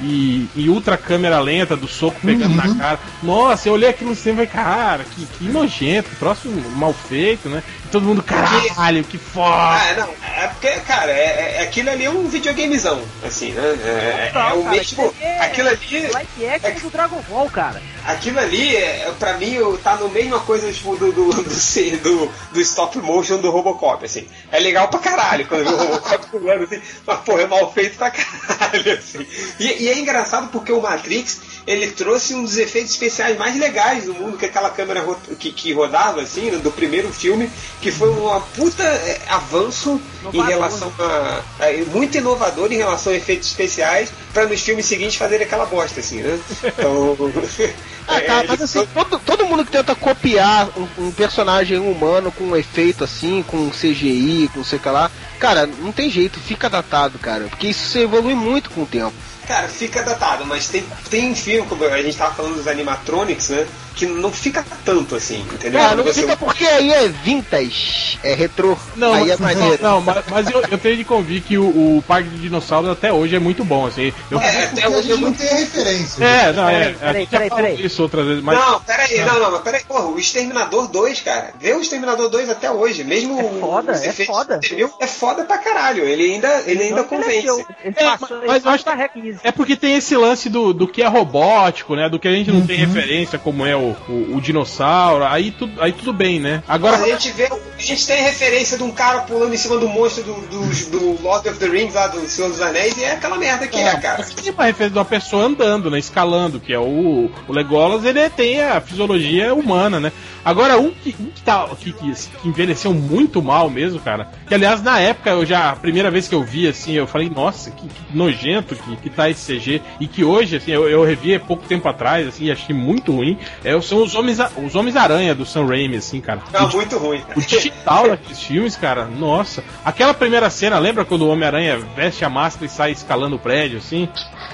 [0.00, 2.56] e, ultra câmera lenta do soco pegando Uhum.
[2.56, 2.98] na cara.
[3.22, 7.09] Nossa, eu olhei aquilo no cinema e falei, cara, que, que nojento, troço mal feito,
[7.48, 7.62] né?
[7.84, 9.56] E todo mundo, caralho, que foda.
[9.56, 10.08] Ah, não.
[10.42, 13.62] é porque, cara, é, é- aquilo ali é um videogamezão, assim, né?
[13.62, 14.80] É, é, é o cara, mesmo.
[14.80, 16.00] aquilo ali é Aquilo ali.
[16.12, 17.82] Live action do Dragon Ball, cara.
[18.06, 22.60] Aquilo ali, é, pra mim, tá no mesma coisa tipo, do, do, do, do, do
[22.60, 24.26] stop motion do Robocop, assim.
[24.50, 27.96] É legal pra caralho quando vê o Robocop pulando assim, mas porra, é mal feito
[27.96, 29.26] pra caralho, assim.
[29.58, 34.04] E, e é engraçado porque o Matrix, ele trouxe um dos efeitos especiais mais legais
[34.04, 37.50] do mundo, que é aquela câmera ro- que, que rodava, assim, né, do primeiro filme,
[37.80, 40.00] que foi uma puta é, avanço
[40.32, 45.16] em relação a, a- muito inovador em relação a efeitos especiais, pra nos filmes seguintes
[45.16, 46.38] fazerem aquela bosta, assim, né?
[46.64, 47.16] Então.
[48.08, 52.32] Ah, cara, é, mas assim, todo, todo mundo que tenta copiar um, um personagem humano
[52.32, 56.68] com um efeito assim, com CGI, com sei que lá, cara, não tem jeito, fica
[56.68, 59.12] datado, cara, porque isso se evolui muito com o tempo.
[59.50, 63.66] Cara, fica datado, mas tem, tem filme, como a gente tava falando dos animatronics, né?
[64.00, 65.80] Que não fica tanto assim, entendeu?
[65.80, 69.82] Ah, não você- fica porque aí é vintage, é retrô, Não, aí é mas, maneiro.
[69.82, 71.64] não, mas, mas eu, eu tenho de convir que o,
[71.98, 74.12] o Parque de Dinossauros até hoje é muito bom, assim.
[74.30, 76.24] Eu, é É, porque é, a gente eu não tem a referência.
[76.24, 76.92] é, não, é.
[76.92, 77.84] Peraí, já peraí, peraí.
[77.86, 78.58] isso outras vezes, mas.
[78.58, 81.50] Não, peraí, não, não, mas peraí, porra, o Exterminador 2, cara.
[81.60, 84.60] Vê o Exterminador 2 até hoje, mesmo É foda, é foda.
[85.00, 86.04] é foda pra caralho.
[86.04, 87.66] Ele ainda, ele ainda Não que ele é convence.
[87.84, 89.36] Ele É, passou, mas- eu acho que-.
[89.44, 92.08] É porque tem esse lance do, do que é robótico, né?
[92.08, 95.24] Do que a gente não tem referência, como é o, o, o dinossauro.
[95.24, 96.62] Aí, tu, aí tudo bem, né?
[96.66, 96.96] Agora.
[96.96, 100.24] A gente vê, a gente tem referência de um cara pulando em cima do monstro
[100.24, 103.36] do, do, do Lord of the Rings, lá do Senhor dos Anéis, e é aquela
[103.36, 104.22] merda que é, cara.
[104.24, 105.98] Tem uma referência de uma pessoa andando, né?
[105.98, 110.12] Escalando, que é o, o Legolas, ele tem a fisiologia humana, né?
[110.44, 114.28] Agora, um que, um que, tá, que, que, que envelheceu muito mal mesmo, cara.
[114.46, 117.28] Que aliás, na época, eu já, a primeira vez que eu vi, assim, eu falei,
[117.28, 119.82] nossa, que, que nojento que, que tá esse CG.
[120.00, 123.12] E que hoje, assim, eu, eu revi há pouco tempo atrás, assim, e achei muito
[123.12, 123.38] ruim.
[123.62, 126.40] É, são os Homens, os Homens Aranha do Sam Raimi, assim, cara.
[126.52, 127.22] Não, muito ruim.
[127.36, 129.62] O digital daqueles filmes, cara, nossa.
[129.84, 133.78] Aquela primeira cena, lembra quando o Homem-Aranha veste a máscara e sai escalando o prédio,
[133.78, 134.08] assim?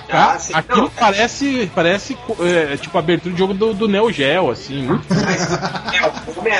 [0.09, 0.53] Cara, Ah, sim.
[0.55, 4.83] aquilo Não, parece, parece é, tipo a abertura de jogo do, do Neo Geo, assim,
[4.83, 6.53] muito É, o Homem-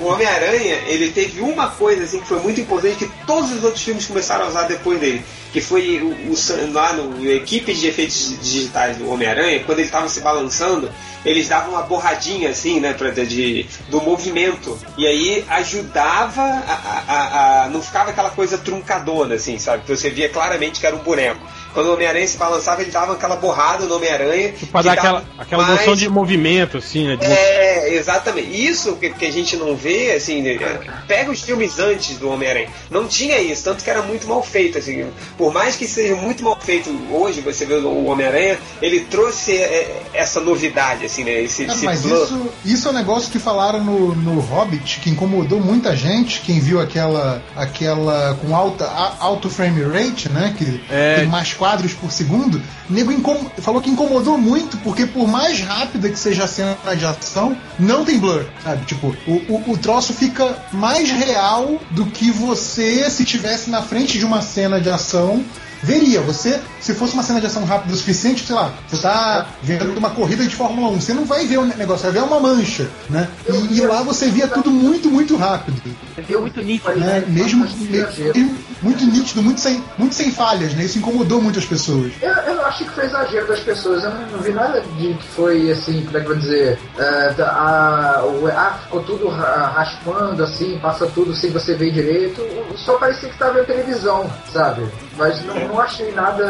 [0.00, 3.82] o Homem-Aranha, ele teve uma coisa assim que foi muito importante que todos os outros
[3.82, 5.22] filmes começaram a usar depois dele.
[5.52, 10.06] Que foi o, o lá no equipe de efeitos digitais do Homem-Aranha, quando ele estava
[10.08, 10.90] se balançando,
[11.24, 14.78] eles davam uma borradinha assim, né, pra, de, do movimento.
[14.98, 19.84] E aí ajudava a, a- a- a- Não ficava aquela coisa truncadona, assim, sabe?
[19.84, 21.40] Que você via claramente que era um boneco.
[21.76, 24.54] Quando o Homem-Aranha se balançava, ele dava aquela borrada no Homem-Aranha.
[24.72, 27.16] pra que dar aquela, aquela mais- noção de movimento, assim, né?
[27.16, 28.48] de é, exatamente.
[28.50, 30.58] Isso que, que a gente não vê, assim, né,
[31.06, 32.68] pega os filmes antes do Homem-Aranha.
[32.90, 35.06] Não tinha isso, tanto que era muito mal feito, assim.
[35.36, 40.00] Por mais que seja muito mal feito hoje, você vê o Homem-Aranha, ele trouxe é,
[40.14, 41.42] essa novidade, assim, né?
[41.42, 45.10] Esse, Cara, esse mas isso, isso é um negócio que falaram no, no Hobbit, que
[45.10, 50.80] incomodou muita gente, quem viu aquela aquela com alta a- alto frame rate, né, que
[50.90, 51.16] É.
[51.16, 53.12] tem mais quadros por segundo, o nego
[53.58, 58.04] falou que incomodou muito, porque por mais rápida que seja a cena de ação, não
[58.04, 58.84] tem blur, sabe?
[58.86, 64.16] Tipo, o, o, o troço fica mais real do que você se tivesse na frente
[64.16, 65.44] de uma cena de ação
[65.82, 66.20] veria.
[66.22, 69.96] Você, se fosse uma cena de ação rápida o suficiente, sei lá, você tá vendo
[69.98, 72.88] uma corrida de Fórmula 1, você não vai ver o negócio, vai ver uma mancha,
[73.10, 73.28] né?
[73.48, 75.80] E, e lá você via tudo muito, muito rápido.
[76.14, 76.98] Você viu muito nítido.
[76.98, 77.24] Né?
[77.28, 80.84] Mesmo, me- muito nítido, muito sem, muito sem falhas, né?
[80.84, 82.12] Isso incomodou muitas pessoas.
[82.20, 84.04] Eu, eu acho que foi exagero das pessoas.
[84.04, 86.78] Eu não, não vi nada de que foi assim, como é que eu vou dizer?
[86.98, 91.90] é, da- a, o, ah, ficou tudo ra- raspando assim, passa tudo sem você ver
[91.92, 92.42] direito.
[92.76, 94.82] Só parecia que estava vendo televisão, sabe?
[95.16, 96.44] Mas não, não achei nada.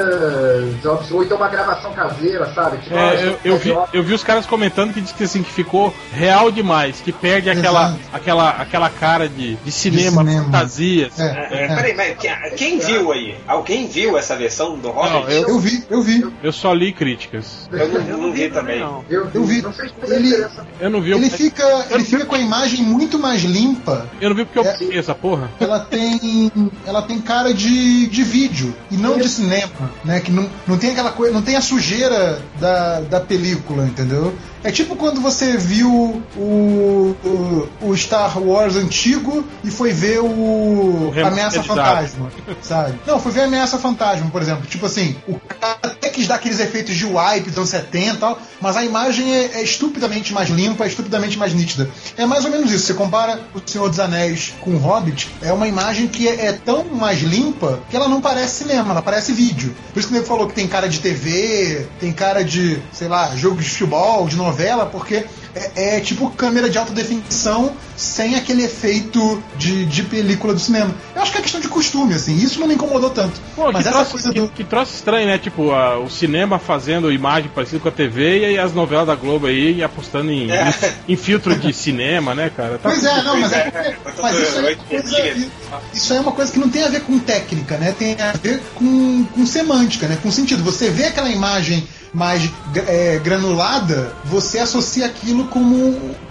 [0.80, 2.78] de- Ou então uma gravação caseira, sabe?
[2.78, 5.52] Tipo, É, eu, eu vi, eu vi os caras comentando que diz que assim que
[5.52, 7.98] ficou real demais, que perde aquela, Exato.
[8.12, 10.44] aquela, aquela cara de, de cinema, cinema.
[10.44, 11.06] fantasia.
[11.08, 11.22] assim.
[11.22, 13.36] É, É, peraí, mas que- quem viu aí?
[13.46, 15.12] Alguém viu essa versão do Hobbit?
[15.12, 16.26] Não, eu- Eu vi, eu vi.
[16.42, 17.68] Eu só li críticas.
[17.72, 18.80] Eu não, Eu não vi também.
[18.80, 19.04] não.
[19.08, 19.64] Eu, Eu vi.
[20.08, 20.46] Ele-.
[20.80, 24.36] Eu não vi, Ele fica, ele fica com a imagem muito mais limpa eu não
[24.36, 24.76] vi porque eu É.
[24.76, 25.50] peguei essa porra.
[25.60, 26.50] ela tem
[26.86, 28.55] ela tem cara de, de vídeo
[28.90, 30.20] e não de cinema, né?
[30.20, 34.34] Que não, não tem aquela coisa, não tem a sujeira da, da película, entendeu?
[34.66, 35.88] É tipo quando você viu
[36.36, 41.28] o, o, o Star Wars antigo e foi ver o, remasterizado.
[41.28, 42.98] Ameaça Fantasma, sabe?
[43.06, 44.66] Não, foi ver Ameaça Fantasma, por exemplo.
[44.66, 48.16] Tipo assim, o cara até quis dar aqueles efeitos de wipe dos anos 70 e
[48.16, 51.88] tal, mas a imagem é, é estupidamente mais limpa, é estupidamente mais nítida.
[52.16, 52.86] É mais ou menos isso.
[52.86, 56.52] Você compara o Senhor dos Anéis com o Hobbit, é uma imagem que é, é
[56.52, 59.76] tão mais limpa que ela não parece cinema, ela parece vídeo.
[59.92, 63.06] Por isso que o nego falou que tem cara de TV, tem cara de, sei
[63.06, 64.55] lá, jogo de futebol, de novela,
[64.86, 70.60] porque é, é tipo câmera de alta definição sem aquele efeito de, de película do
[70.60, 70.94] cinema.
[71.14, 72.36] Eu acho que é questão de costume, assim.
[72.36, 73.40] Isso não me incomodou tanto.
[73.54, 74.48] Pô, Mas que, essa troço, coisa que, do.
[74.48, 75.38] que troço estranho, né?
[75.38, 79.14] Tipo, a- o cinema fazendo imagem parecida com a TV e aí as novelas da
[79.14, 80.74] Globo aí apostando em, É.
[81.08, 82.72] em, em filtro de cinema, né, cara?
[82.78, 83.96] Tá Pois é, não, mas é porque.
[84.22, 85.48] Mas isso aí, é coisa-
[85.94, 87.94] isso aí é uma coisa que não tem a ver com técnica, né?
[87.98, 90.18] Tem a ver com, com semântica, né?
[90.22, 90.62] Com sentido.
[90.64, 91.86] Você vê aquela imagem
[92.16, 95.76] mais é, granulada, você associa aquilo como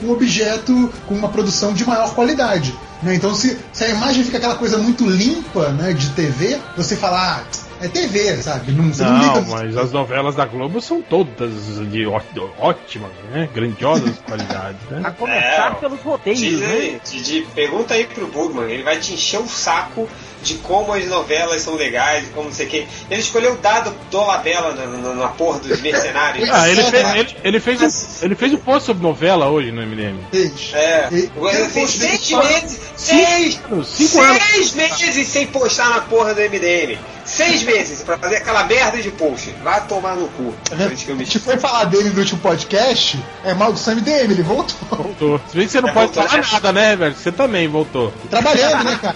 [0.02, 2.74] um objeto com uma produção de maior qualidade.
[3.04, 3.14] Né?
[3.14, 7.38] Então, se, se a imagem fica aquela coisa muito limpa né, de TV, você fala,
[7.38, 7.44] ah,
[7.86, 8.72] é TV, sabe?
[8.72, 9.48] Não, você não, Não, liga.
[9.56, 11.52] mas as novelas da Globo são todas
[11.92, 12.22] de ó-
[12.60, 13.50] ótimas, né?
[13.54, 15.16] Grandiosas qualidades, A né?
[15.18, 17.00] começar É, pelos roteiros, Diz né?
[17.10, 20.08] Didi, pergunta aí pro Bugman, ele vai te encher o saco
[20.44, 22.88] de como as novelas são legais, como não sei o que.
[23.10, 26.48] Ele escolheu o dado do Labela na, na, na porra dos mercenários.
[26.56, 29.82] Ah, ele, fez, ele, ele fez um, ele fez um post sobre novela hoje no
[29.86, 30.20] MDM.
[30.32, 30.72] Fez.
[30.74, 34.44] É, E- ele fez seis meses, seis, Cinco anos.
[34.44, 36.98] seis meses sem postar na porra do MDM.
[37.26, 39.50] Seis meses pra fazer aquela merda de post.
[39.64, 40.54] Vai tomar no cu.
[40.72, 40.94] Vendo?
[40.94, 44.32] isso que eu me foi falar dele no último podcast, é mal do Sam DM,
[44.34, 44.78] ele voltou.
[44.92, 45.42] Voltou.
[45.50, 46.48] Se bem que você não É, pode voltou, falar né?
[46.52, 47.16] nada, né, velho?
[47.16, 48.14] Você também voltou.
[48.30, 49.16] Trabalhando, né, cara?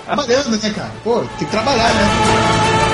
[0.00, 0.92] Trabalhando, né, cara?
[1.02, 2.87] Pô, tem que trabalhar, né?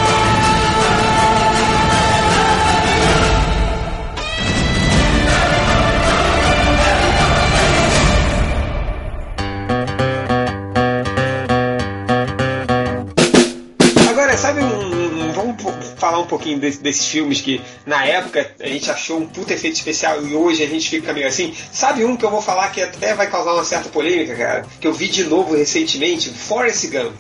[16.25, 20.25] Um pouquinho desse- desses filmes que na época a gente achou um puta efeito especial
[20.27, 21.55] e hoje a gente fica meio assim.
[21.73, 24.67] Sabe um que eu vou falar que até vai causar uma certa polêmica, cara?
[24.81, 26.31] Que eu vi de novo recentemente?
[26.31, 27.15] Forrest Gump.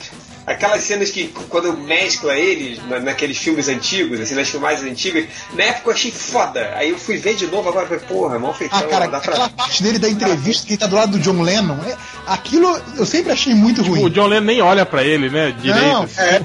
[0.47, 5.65] Aquelas cenas que quando mescla eles na- naqueles filmes antigos, assim, nas filmagens antigas, na
[5.65, 6.73] época eu achei foda.
[6.77, 9.19] Aí eu fui ver de novo agora e falei, porra, mal feitão, Ah, cara, dá
[9.19, 9.49] aquela pra.
[9.65, 13.07] parte dele da entrevista que ele tá do lado do John Lennon, é- aquilo eu
[13.07, 14.11] sempre achei muito O ruim.
[14.11, 15.53] John Lennon nem olha pra ele, né?
[15.61, 15.85] Direito.
[15.87, 16.41] Não, é,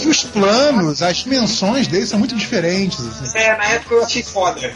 [0.00, 2.98] e, e os planos, as dimensões dele são muito diferentes.
[3.20, 3.38] Assim.
[3.38, 4.72] É, na época eu achei foda.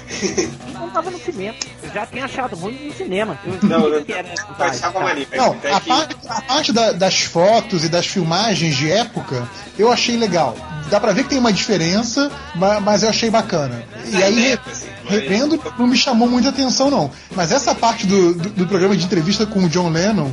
[0.72, 1.54] não tava no cinema.
[1.82, 3.38] Eu já tinha achado ruim no cinema.
[3.44, 4.28] Eu Não, não, que era
[4.58, 5.30] não achava maneiro.
[5.36, 8.06] Não, Até a que- parte, a parte da- das fotos e das
[8.36, 10.56] filmagens de época eu achei legal.
[10.90, 13.82] Dá pra ver que tem uma diferença, ma- mas eu achei bacana.
[14.08, 17.10] E aí, assim, revendo, não me chamou muita atenção, não.
[17.34, 20.30] Mas essa parte do, do, do programa de entrevista com o John Lennon.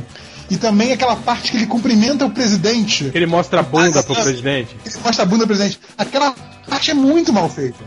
[0.50, 3.10] E também aquela parte que ele cumprimenta o presidente.
[3.14, 4.76] Ele mostra a bunda Ah, pro presidente.
[4.84, 5.80] Ele mostra a bunda do presidente.
[5.96, 6.34] Aquela
[6.68, 7.78] parte é muito mal feita.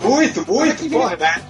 [0.00, 1.40] Muito, muito, porra, né?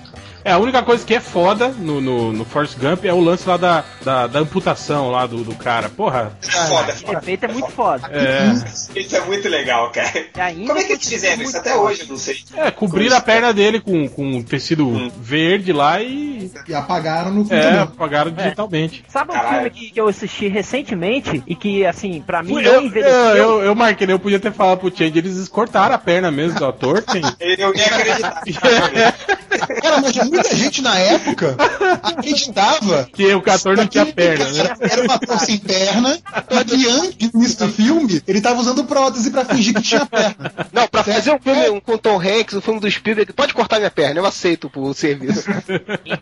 [0.44, 3.48] É, a única coisa que é foda no, no, no Forrest Gump é o lance
[3.48, 5.88] lá da, da, da amputação lá do, do cara.
[5.88, 7.18] Porra, Foda, O foda.
[7.18, 8.08] efeito é muito foda.
[8.12, 8.98] é.
[9.00, 10.26] Isso é muito legal, cara.
[10.36, 11.56] Ainda Como é que eles fizeram isso?
[11.56, 11.82] Até foda.
[11.82, 12.36] hoje eu não sei.
[12.56, 16.50] É, cobrir a perna dele com, com tecido verde lá e.
[16.68, 17.80] E apagaram no É, computador.
[17.82, 19.04] apagaram digitalmente.
[19.08, 19.54] Sabe um Caralho.
[19.54, 23.14] filme que, que eu assisti recentemente e que, assim, pra mim Eu, não eu, envelheceu?
[23.36, 26.66] eu, eu marquei, eu podia ter falado pro Change, eles cortaram a perna mesmo do
[26.66, 27.02] ator.
[27.02, 27.22] Tem...
[27.40, 28.42] Eu ia acreditar.
[29.80, 31.56] Cara, mas muita gente na época
[32.02, 34.76] acreditava que o ator não tinha perna, né?
[34.80, 36.18] Era uma ator sem perna,
[36.50, 40.04] e que antes do início do filme, ele tava usando prótese pra fingir que tinha
[40.06, 40.52] perna.
[40.72, 43.78] Não, pra fazer um filme um com Tom Hanks, um filme do Spielberg, pode cortar
[43.78, 45.44] minha perna, eu aceito o serviço.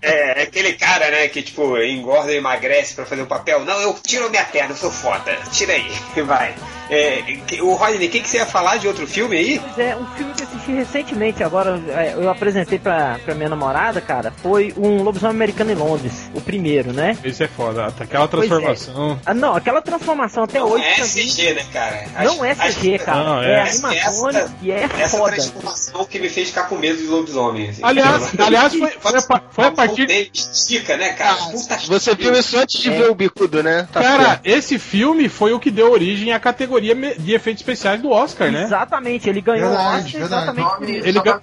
[0.01, 3.65] É, é aquele cara, né, que tipo, engorda e emagrece pra fazer o papel.
[3.65, 5.37] Não, eu tiro minha perna, eu sou foda.
[5.51, 5.91] Tira aí,
[6.25, 6.55] vai.
[6.91, 7.23] É,
[7.63, 9.59] o Rodney, o que, que você ia falar de outro filme aí?
[9.59, 13.49] Pois é, um filme que eu assisti recentemente, agora é, eu apresentei pra, pra minha
[13.49, 17.17] namorada, cara, foi um Lobisomem Americano em Londres, o primeiro, né?
[17.25, 17.87] Isso é foda.
[17.87, 18.49] Aquela Pois é.
[18.49, 19.21] transformação.
[19.25, 20.85] Ah, não, aquela transformação até Não hoje.
[20.85, 22.05] é pra mim, CG, né, cara?
[22.25, 23.25] Não é Acho- CG, acho- cara.
[23.25, 23.61] Não, é, é.
[23.63, 25.33] animações Essa- e é Essa foda.
[25.37, 27.69] transformação que me fez ficar com medo de lobisomem.
[27.71, 27.81] Assim.
[27.83, 30.11] Aliás, aliás foi, foi, a, foi a partir.
[30.35, 31.35] Estica, né, cara?
[31.37, 32.97] Puta que Você viu isso antes de É.
[32.99, 33.89] ver o bicudo, né?
[33.93, 38.11] Tá Cara, esse filme foi o que deu origem à categoria de efeitos especiais do
[38.11, 38.65] Oscar, né?
[38.65, 40.17] Exatamente, ele ganhou Verdade, o Oscar verdade.
[40.17, 40.97] O exatamente nome.
[40.99, 41.41] Ele só gan-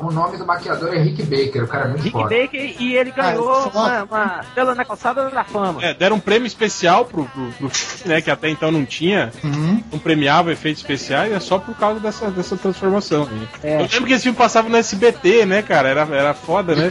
[0.00, 2.34] o nome do maquiador é Rick Baker, o cara é muito Rick foda.
[2.36, 5.82] Baker e ele ganhou Ah, uma, uma estrela na calçada da fama.
[5.84, 8.20] É, deram um prêmio especial pro, pro, pro filme, né?
[8.20, 9.32] Que até então não tinha.
[9.42, 9.82] Uhum.
[9.92, 13.24] Não premiava efeitos especiais, é só por causa dessa, dessa transformação.
[13.26, 13.46] né?
[13.62, 13.74] É.
[13.76, 15.88] Eu lembro que esse filme passava no SBT, né, cara?
[15.88, 16.90] Era, era foda, né?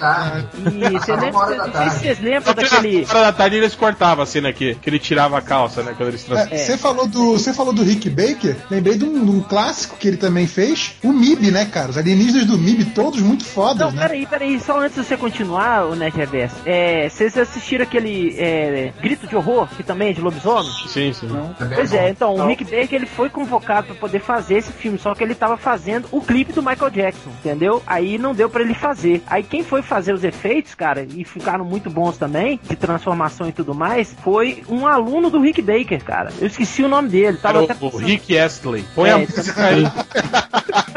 [0.65, 1.31] E você lembra,
[1.67, 3.05] não sei se vocês lembram daquele.
[3.05, 5.93] na hora da tarde eles cortavam a cena aqui, que ele tirava a calça, né?
[5.95, 6.51] Quando eles trans...
[6.51, 9.97] É, Você falou do, você falou do Rick Baker, lembrei de um, de um clássico
[9.97, 11.89] que ele também fez, o MIB, né, cara?
[11.91, 14.01] Os alienígenas do MIB, todos muito fodas, Não, né?
[14.01, 16.55] peraí, peraí, peraí, só antes de você continuar, o Net Reverso.
[16.65, 20.71] É, vocês assistiram aquele é, Grito de Horror, que também é de lobisomem?
[20.87, 21.27] Sim, sim.
[21.75, 25.13] Pois é, então, o Rick Baker ele foi convocado pra poder fazer esse filme, só
[25.15, 27.81] que ele tava fazendo o clipe do Michael Jackson, entendeu?
[27.85, 29.21] Aí não deu pra ele fazer.
[29.27, 33.51] Aí quem foi fazer os efeitos, cara, e ficaram muito bons também, de transformação e
[33.51, 36.31] tudo mais, foi um aluno do Rick Baker, cara.
[36.39, 38.85] Eu esqueci o nome dele, tava Era até o, o Rick Astley.
[38.95, 39.83] Põe É, a música aí.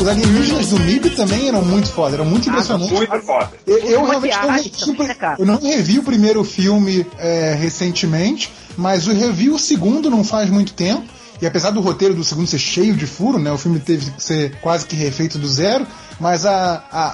[0.00, 2.92] Os alienígenas do MIB também eram muito foda, eram muito impressionantes.
[2.92, 3.50] Muito foda.
[3.66, 5.36] Eu, eu Uma realmente não revi, pri- né, cara?
[5.38, 9.12] eu não revi o primeiro filme é, recentemente, mas o
[9.58, 11.04] segundo não faz muito tempo.
[11.40, 13.52] E apesar do roteiro do segundo ser cheio de furo, né?
[13.52, 15.86] O filme teve que ser quase que refeito do zero.
[16.18, 17.06] Mas a, a,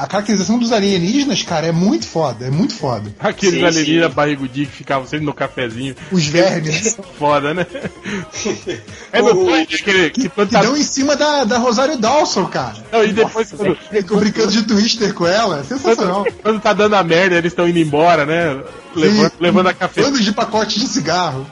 [0.00, 3.14] a, a caracterização dos alienígenas, cara, é muito foda, é muito foda.
[3.20, 4.14] Aqueles Sim, alienígenas sim.
[4.14, 5.94] barrigudinhos que ficavam sempre no cafezinho.
[6.10, 7.66] Os vermes Foda, né?
[9.12, 10.62] É O- dois, aquele que que tá.
[10.62, 12.76] dão em cima da, da Rosário Dawson, cara.
[12.92, 16.24] Não, e depois quando, Ficou brincando de twister com ela, é sensacional.
[16.24, 18.62] quando, quando tá dando a merda, eles estão indo embora, né?
[18.94, 20.02] Levando, levando a café.
[20.02, 21.46] Bandos de pacote de cigarro.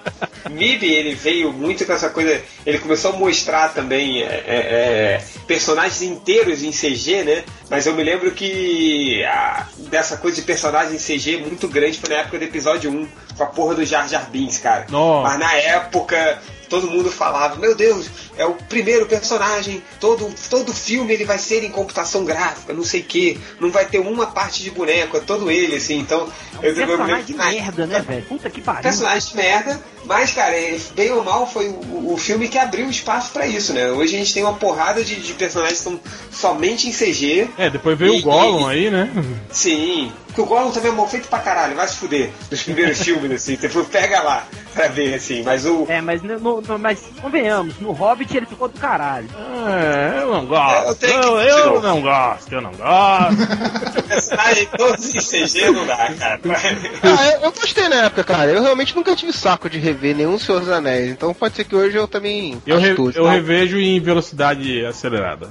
[0.51, 2.41] MIB, ele veio muito com essa coisa.
[2.65, 7.45] Ele começou a mostrar também é, é, é, personagens inteiros em CG, né?
[7.71, 12.09] Mas eu me lembro que a- dessa coisa de personagem em CG muito grande foi
[12.11, 14.87] na época do episódio 1, com a porra do Jar Jar Binks, cara.
[14.89, 15.29] Nossa.
[15.31, 16.41] Mas na época.
[16.73, 21.63] Todo mundo falava, meu Deus, é o primeiro personagem, todo, todo filme ele vai ser
[21.63, 25.21] em computação gráfica, não sei o que, não vai ter uma parte de boneco, é
[25.21, 26.27] todo ele, assim, então.
[26.55, 28.23] me lembro personagem que de merda, né, velho?
[28.23, 28.81] Puta que pariu.
[28.83, 32.89] personagem de merda, mas, cara, ele- bem ou mal foi o, o filme que abriu
[32.89, 33.91] espaço pra isso, né?
[33.93, 37.51] Hoje a gente tem uma porrada de, de personagens que estão somente em CG.
[37.59, 39.11] É, depois veio E- o Gollum e- aí, né?
[39.51, 40.11] Sim.
[40.33, 42.31] Porque o Gollum também é mal feito pra caralho, vai se fuder.
[42.49, 45.43] Dos primeiros filmes, assim, tipo, pega lá pra ver, assim.
[45.43, 45.85] Mas o.
[45.89, 49.29] É, mas, no, no- mas convenhamos, no Hobbit ele ficou do caralho.
[49.69, 50.95] É, eu não Eu gosto.
[51.01, 54.03] tenho que- Eu, eu não gosto, eu não gosto.
[54.09, 56.41] personagem todos em CG não dá, cara.
[57.03, 58.51] Ah, eu, eu gostei na época, cara.
[58.51, 61.11] Eu realmente nunca tive saco de rever nenhum Senhor dos Anéis.
[61.11, 62.61] Então pode ser que hoje eu também.
[62.67, 63.31] Eu, re- ache eu tá?
[63.33, 65.49] revejo em velocidade acelerada.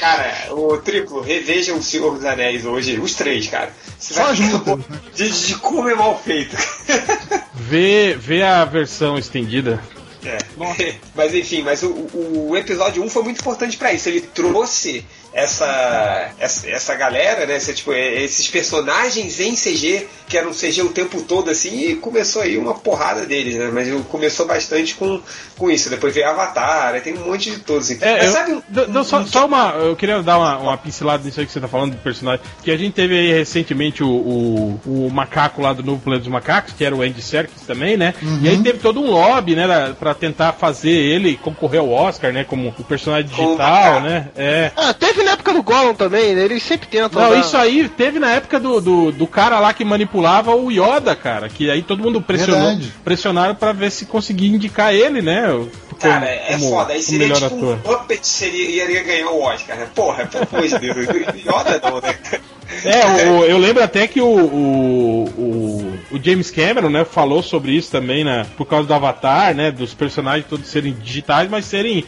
[0.00, 3.70] Cara, o triplo, reveja o Senhor dos Anéis hoje, os três, cara.
[3.98, 4.84] Você Só as né?
[5.14, 6.56] de, de como é mal feito.
[7.54, 9.82] Vê, vê a versão estendida.
[10.24, 10.38] É.
[11.14, 14.08] Mas enfim, mas o, o, o episódio 1 foi muito importante pra isso.
[14.08, 15.04] Ele trouxe
[15.36, 17.56] essa, essa, essa galera, né?
[17.56, 22.42] esse, tipo, esses personagens em CG, que eram CG o tempo todo, assim, e começou
[22.42, 23.70] aí uma porrada deles, né?
[23.72, 25.20] Mas começou bastante com,
[25.58, 25.90] com isso.
[25.90, 27.90] Depois veio Avatar, aí tem um monte de todos.
[27.90, 27.98] assim.
[28.02, 29.70] É, Mas eu, sabe um- d- d- só, só uma.
[29.72, 32.40] Eu queria dar uma, uma pincelada nisso aí que você tá falando do personagem.
[32.62, 36.32] Que a gente teve aí recentemente o, o, o macaco lá do Novo Planeta dos
[36.32, 38.14] Macacos, que era o Andy Serkis também, né?
[38.42, 42.42] E aí teve todo um lobby, né, pra tentar fazer ele concorrer ao Oscar, né?
[42.44, 44.00] Como o personagem digital, macaco.
[44.00, 44.28] né?
[44.36, 44.70] É.
[44.76, 46.44] Ah, teve na época do Gollum também, né?
[46.44, 47.20] Eles sempre tentam.
[47.20, 50.70] Não, dar- isso aí teve na época do, do, do cara lá que manipulava o
[50.70, 51.48] Yoda, cara.
[51.48, 52.92] Que aí todo mundo pressionou, Verdade.
[53.04, 55.46] pressionaram pra ver se conseguia indicar ele, né?
[55.48, 56.92] Como, Cara, é como- foda.
[56.92, 57.78] Aí seria tipo ator.
[57.84, 59.86] um Muppet seria, iria ganhar o Oscar, né?
[59.94, 61.06] Porra, pelo amor de Deus.
[61.44, 62.14] Yoda não, né?
[62.84, 65.24] É, o- eu lembro até que o, o,
[66.10, 69.70] o, o James Cameron, né, falou sobre isso também, né, por causa do Avatar, né,
[69.70, 72.04] dos personagens todos serem digitais, mas serem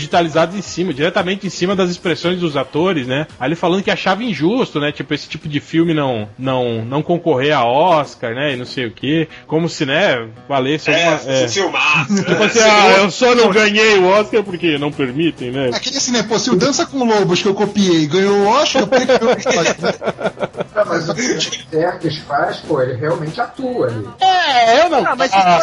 [0.00, 3.26] digitalizados em cima, diretamente em cima das expressões dos atores, né.
[3.38, 7.02] Aí ele falando que achava injusto, né, tipo, esse tipo de filme não, não, não
[7.02, 11.32] concorrer a Oscar, né, e não sei o que, como se, né, valesse É, alguma...
[11.32, 11.48] é.
[11.48, 12.06] filmar.
[12.06, 15.70] Tipo assim, ah, eu só não ganhei o Oscar porque não permitem, né.
[15.74, 16.22] Aquele assim, né?
[16.22, 19.12] Pô, se o Dança com Lobos que eu copiei ganhou o Oscar, por que que
[19.12, 19.28] eu
[20.74, 24.08] Não, mas o que o Serkis faz, pô, ele realmente atua ali.
[24.20, 25.06] É, eu não...
[25.06, 25.60] Ah, mas Ah,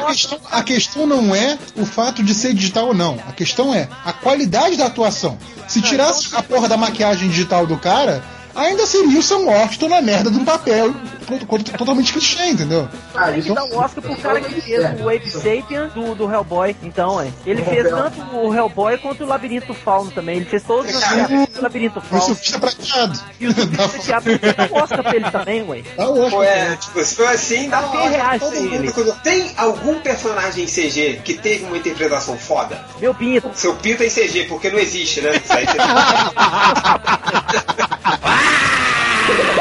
[0.00, 3.18] A questão, a questão não é o fato de ser digital ou não.
[3.28, 5.38] A questão é a qualidade da atuação.
[5.66, 8.22] Se tirasse a porra da maquiagem digital do cara,
[8.58, 10.92] ainda seria o Sam Worthington na merda de um papel
[11.26, 12.88] to- to- totalmente clichê, entendeu?
[13.14, 16.14] Ah, Tem que isso dar o Oscar pro cara que fez o Abe Sapien do,
[16.14, 16.76] do Hellboy.
[16.82, 17.28] Então, é.
[17.46, 20.36] Ele fez tanto o Hellboy quanto o Labirinto Fauno também.
[20.36, 22.24] Ele fez todos os do Labirinto O Fauno.
[22.24, 23.18] surfista prateado.
[23.40, 25.82] E o Surfista Teatro dá o Oscar pra ele também, ué.
[25.96, 26.42] Dá o Pô, Oscar.
[26.44, 28.74] é, tipo, se for assim, dá cem Oscar todo mundo.
[28.74, 28.92] ele.
[29.22, 32.80] Tem algum personagem em CG que teve uma interpretação foda?
[33.00, 33.50] Meu pinto.
[33.54, 35.36] Seu pinto é em CG, porque não existe, né?
[35.36, 35.76] Isso aí tem-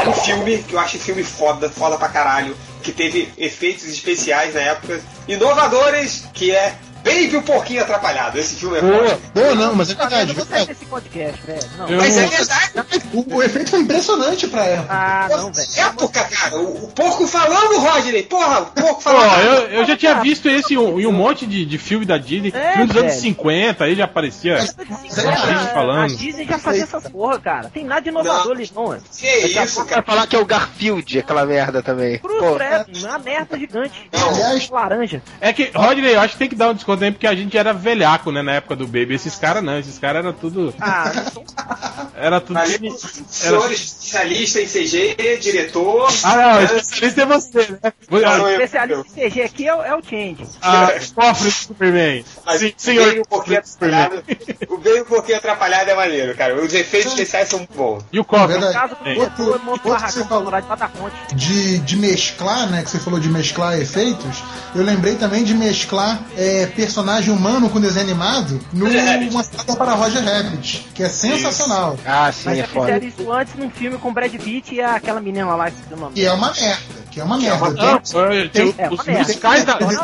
[0.07, 4.61] um filme, que eu acho filme foda, foda pra caralho, que teve efeitos especiais na
[4.61, 6.75] época, inovadores, que é
[7.07, 8.37] Baby o Porquinho Atrapalhado.
[8.37, 9.19] Esse filme é Boa.
[9.33, 10.27] Boa, não, mas é Eu verdade.
[10.27, 11.59] não vou sair desse podcast, velho.
[11.77, 11.89] Não.
[11.97, 12.71] Mas é verdade.
[13.13, 14.87] O, o efeito foi impressionante pra época.
[14.93, 15.67] Ah, não, velho.
[15.77, 16.55] Época, cara.
[16.57, 18.23] O, o porco falando, Rodney.
[18.23, 19.41] Porra, o porco Pô, falando.
[19.45, 22.17] eu, eu já tinha visto esse em um, em um monte de, de filme da
[22.17, 22.51] Disney.
[22.55, 23.21] É, filme dos anos velho.
[23.21, 24.55] 50, aí já aparecia.
[24.57, 26.13] Mas- Mas, é a- falando.
[26.13, 27.69] A Disney já fazia essas porra, cara.
[27.73, 28.51] Tem nada de inovador Não.
[28.51, 29.01] ali, não, mano.
[29.17, 30.01] Que isso, Vai cara.
[30.03, 32.19] falar que é o Garfield, aquela merda também.
[32.19, 34.09] Cruz, Pô, credo, uma merda gigante.
[34.11, 35.21] Aliás- laranja.
[35.39, 37.57] É que, Rodney, eu acho que tem que dar um desconto aí, porque a gente
[37.57, 39.15] era velhaco, né, na época do Baby.
[39.15, 40.73] Esses caras não, esses caras era tudo.
[40.79, 41.11] Ah,
[42.19, 42.57] Era tudo.
[42.57, 42.97] Ali, Era...
[43.29, 46.07] senhor especialista em CG, diretor.
[46.23, 47.93] Ah, não, especialista é você, né?
[48.09, 50.37] Não, especialista em CG aqui é, o- é o Change.
[50.61, 52.25] Ah, cofre do Superman.
[52.43, 53.05] Mas Sim, o senhor.
[53.07, 54.23] Baby um pouquinho atrapalhado.
[54.67, 56.55] O Baby um pouquinho atrapalhado é maneiro, cara.
[56.55, 58.03] Os efeitos especiais são muito bons.
[58.11, 58.47] E o cofre?
[58.47, 58.73] Verdade.
[58.73, 59.23] Caso diretor,
[59.65, 60.51] Outro- você falou.
[60.51, 61.35] Fonte.
[61.35, 62.81] de, de mesclar, né?
[62.81, 64.43] Que você falou de mesclar efeitos.
[64.73, 68.59] Eu lembrei também de mesclar é, personagem humano com desenho animado
[69.05, 69.25] Rabbit.
[69.31, 71.97] numa saga para Roger Rabbit, que é sensacional.
[72.05, 72.85] Ah, sim, Mas é já foda.
[72.87, 76.13] fizeram isso antes num filme com Brad Pitt e aquela menina lá, que o nome.
[76.13, 76.96] Que é uma merda.
[77.17, 77.37] Que é uma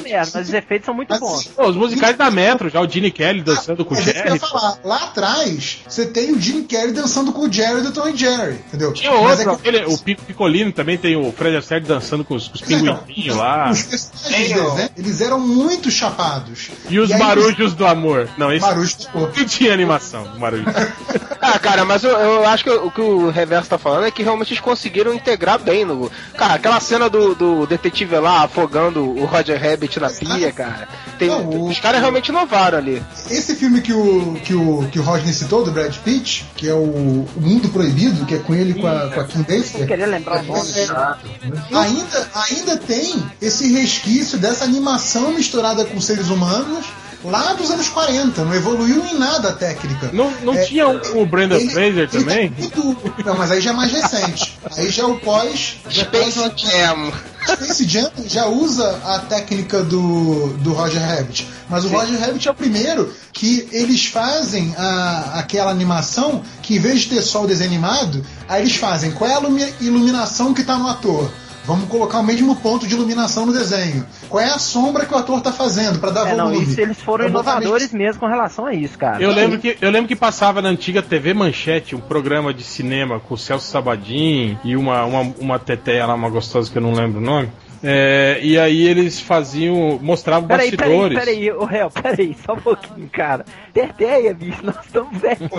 [0.01, 0.31] merda.
[0.33, 1.47] Mas os efeitos são muito Mas, bons.
[1.47, 4.39] Pô, os musicais da Metro, já o Gene Kelly dançando com o Jerry.
[4.39, 4.79] falar.
[4.83, 8.59] Lá atrás, você tem o Jim Carrey dançando com o Jerry do Tom e Jerry,
[8.67, 8.93] entendeu?
[8.93, 12.33] Tinha outro, é que aquele, o Pico Picolino também tem o Fred Astaire dançando com
[12.33, 13.69] os, com os pinguinzinhos lá.
[13.69, 16.71] os personagens do desenho, eles eram muito chapados.
[16.89, 18.27] E os aí marujos do amor.
[18.37, 19.19] Não, esse pô.
[19.19, 20.63] não tinha animação, o marujo.
[21.45, 24.23] Ah, cara, mas eu, eu acho que o que o Reverso tá falando é que
[24.23, 26.09] realmente eles conseguiram integrar bem no.
[26.37, 30.87] Cara, aquela cena do, do detetive lá afogando o Roger Rabbit na pia, cara.
[31.19, 33.01] Tem, Não, o- os caras realmente inovaram ali.
[33.29, 36.73] Esse filme que o, que o, que o Rodney citou, do Brad Pitt, que é
[36.73, 39.87] o, o Mundo Proibido, que é com ele e com a, com a Kim Basinger,
[39.87, 40.71] queria lembrar o nome.
[40.71, 46.85] é, ainda, ainda tem esse resquício dessa animação misturada com seres humanos
[47.23, 48.43] lá dos anos 40.
[48.43, 50.09] Não evoluiu em nada a técnica.
[50.13, 52.49] Não, não É, tinha o, o Brandon Ele- Fraser ele também?
[52.57, 54.57] muito- Não, mas aí já é mais recente.
[54.77, 55.77] Aí já é o pós.
[55.89, 57.13] Já é pós Space Jam.
[57.45, 61.47] Space Jam já usa a técnica do, do Roger Rabbit.
[61.69, 66.79] Mas o Roger Rabbit é o primeiro que eles fazem a, aquela animação que em
[66.79, 70.53] vez de ter só o desenho animado, aí eles fazem qual é a ilumi- iluminação
[70.53, 71.31] que está no ator.
[71.65, 74.05] Vamos colocar o mesmo ponto de iluminação no desenho.
[74.29, 76.65] Qual é a sombra que o ator está fazendo para dar É, não, volume?
[76.65, 79.21] isso eles foram inovadores mesmo com relação a isso, cara.
[79.21, 83.19] Eu lembro, que, eu lembro que passava na antiga TV Manchete um programa de cinema
[83.19, 86.93] com o Celso Sabadim e uma, uma, uma teteia lá, uma gostosa que eu não
[86.93, 87.49] lembro o nome.
[87.83, 91.19] É, e aí eles faziam, mostravam Peraí, peraí, bastidores.
[91.19, 93.45] peraí, ô réu, peraí, só um pouquinho, cara.
[93.73, 95.49] Teteia, bicho, nós estamos velhos.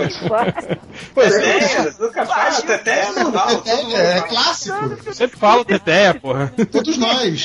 [1.15, 3.63] Pois é, Teté, nunca faz, Teté é normal.
[3.67, 4.77] É, é, é clássico.
[5.07, 6.53] eu sempre falo teteia, porra.
[6.73, 7.45] Todos nós.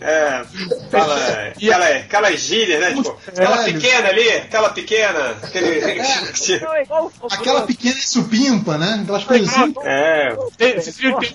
[0.00, 0.44] É,
[0.90, 2.94] fala, aquela, aquelas gírias, né?
[2.94, 5.34] Tipo, aquela pequena ali, aquela pequena.
[5.42, 5.80] Aquele...
[5.80, 9.00] É o- Aquela pequena supimpa, né?
[9.02, 9.74] Aquelas coisas assim.
[9.84, 10.74] É, tem,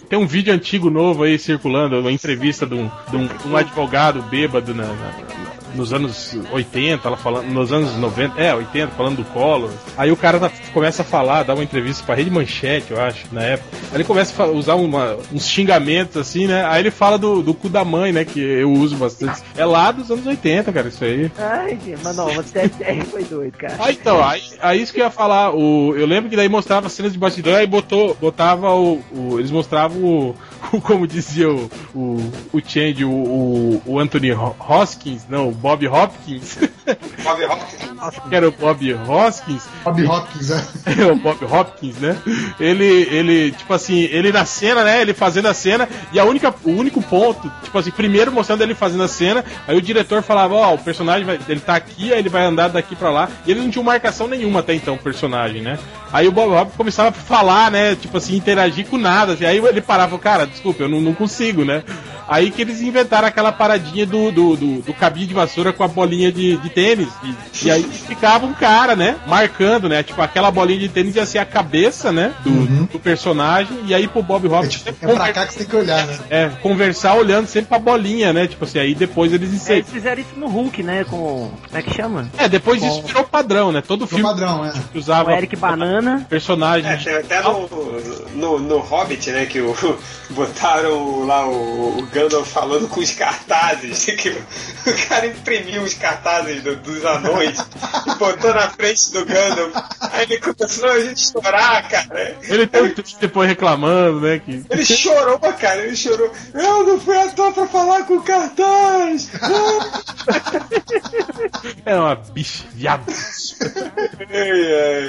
[0.09, 4.21] tem um vídeo antigo novo aí circulando, uma entrevista de um, de um, um advogado
[4.23, 9.23] bêbado na- na- nos anos 80, ela falando, nos anos 90, é, 80, falando do
[9.25, 9.69] Collor.
[9.97, 13.25] Aí o cara tá- começa a falar, dá uma entrevista pra Rede Manchete, eu acho,
[13.31, 13.69] na época.
[13.91, 16.65] Aí ele começa a usar uma- uns xingamentos assim, né?
[16.65, 18.25] Aí ele fala do, do cu da mãe, né?
[18.25, 19.41] Que eu uso bastante.
[19.55, 21.31] É lá dos anos 80, cara, isso aí.
[21.37, 23.75] Ai, mas não, mas Teteia foi doido, cara.
[23.79, 25.53] Ah, então, aí, aí isso que eu ia falar.
[25.55, 29.51] O, eu lembro que daí mostrava cenas de bastidor, aí botou, botava o, o- Eles
[29.51, 30.35] mostravam o,
[30.73, 35.85] o- Como dizia o, o, o Change, o, o, o Anthony Ho- Hoskins, não, Bob
[35.87, 36.57] Hopkins,
[37.23, 38.29] Bob Rock.
[38.29, 40.63] que era o Bob Hoskins, Bob Hopkins, é.
[41.03, 42.17] é, o Bob Hopkins, né?
[42.59, 45.01] Ele, ele, tipo assim, ele na cena, né?
[45.01, 48.73] Ele fazendo a cena, e a única, o único ponto, tipo assim, primeiro mostrando ele
[48.73, 52.19] fazendo a cena, aí o diretor falava, ó, o personagem vai, ele tá aqui, aí
[52.19, 54.99] ele vai andar daqui pra lá, e ele não tinha marcação nenhuma até então, o
[54.99, 55.77] personagem, né?
[56.11, 57.95] Aí o Bob Hopkins começava a falar, né?
[57.95, 61.65] Tipo assim, interagir com nada, assim, aí ele parava, cara, desculpa, eu não, não consigo,
[61.65, 61.83] né?
[62.29, 65.87] Aí que eles inventaram aquela paradinha do, do, do, do cabinho de vassoura com a
[65.87, 67.09] bolinha de, de tênis.
[67.23, 69.15] E, e aí ficava um cara, né?
[69.25, 70.03] Marcando, né?
[70.03, 72.33] Tipo, aquela bolinha de tênis ia ser a cabeça, né?
[72.43, 73.75] Do, do personagem.
[73.87, 75.75] E aí pro Bob É, Hopkins tipo, é conver- pra cá que você tem que
[75.75, 76.19] olhar, né?
[76.29, 78.47] é, conversar olhando sempre pra bolinha, né?
[78.47, 79.79] Tipo assim, aí depois eles É, inseram.
[79.79, 81.03] eles fizeram isso no Hulk, né?
[81.03, 81.49] Com.
[81.67, 82.29] Como é que chama?
[82.37, 83.81] É, depois isso virou padrão, né?
[83.85, 84.71] Todo filme padrão, é.
[84.71, 86.25] que O usava Eric Banana.
[86.29, 86.89] personagem.
[86.91, 87.67] É, até no,
[88.35, 89.75] no, no Hobbit, né, que o,
[90.31, 94.05] botaram lá o, o Gandalf falando com os cartazes.
[94.19, 97.59] Que o cara imprimiu os cartazes do- dos anões
[98.07, 99.75] e botou na frente do Gandalf.
[100.01, 102.37] Aí ele começou a gente chorar, cara.
[102.43, 104.39] Ele tem um tweet depois reclamando, né?
[104.39, 104.63] Que...
[104.69, 106.31] Ele chorou, cara, ele chorou.
[106.53, 109.29] Eu não fui à toa pra falar com o cartaz!
[111.85, 113.03] É uma bicha, viado.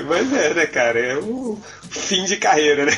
[0.08, 0.98] Mas é, né, cara?
[0.98, 1.58] É o
[1.91, 2.93] fim de carreira, né?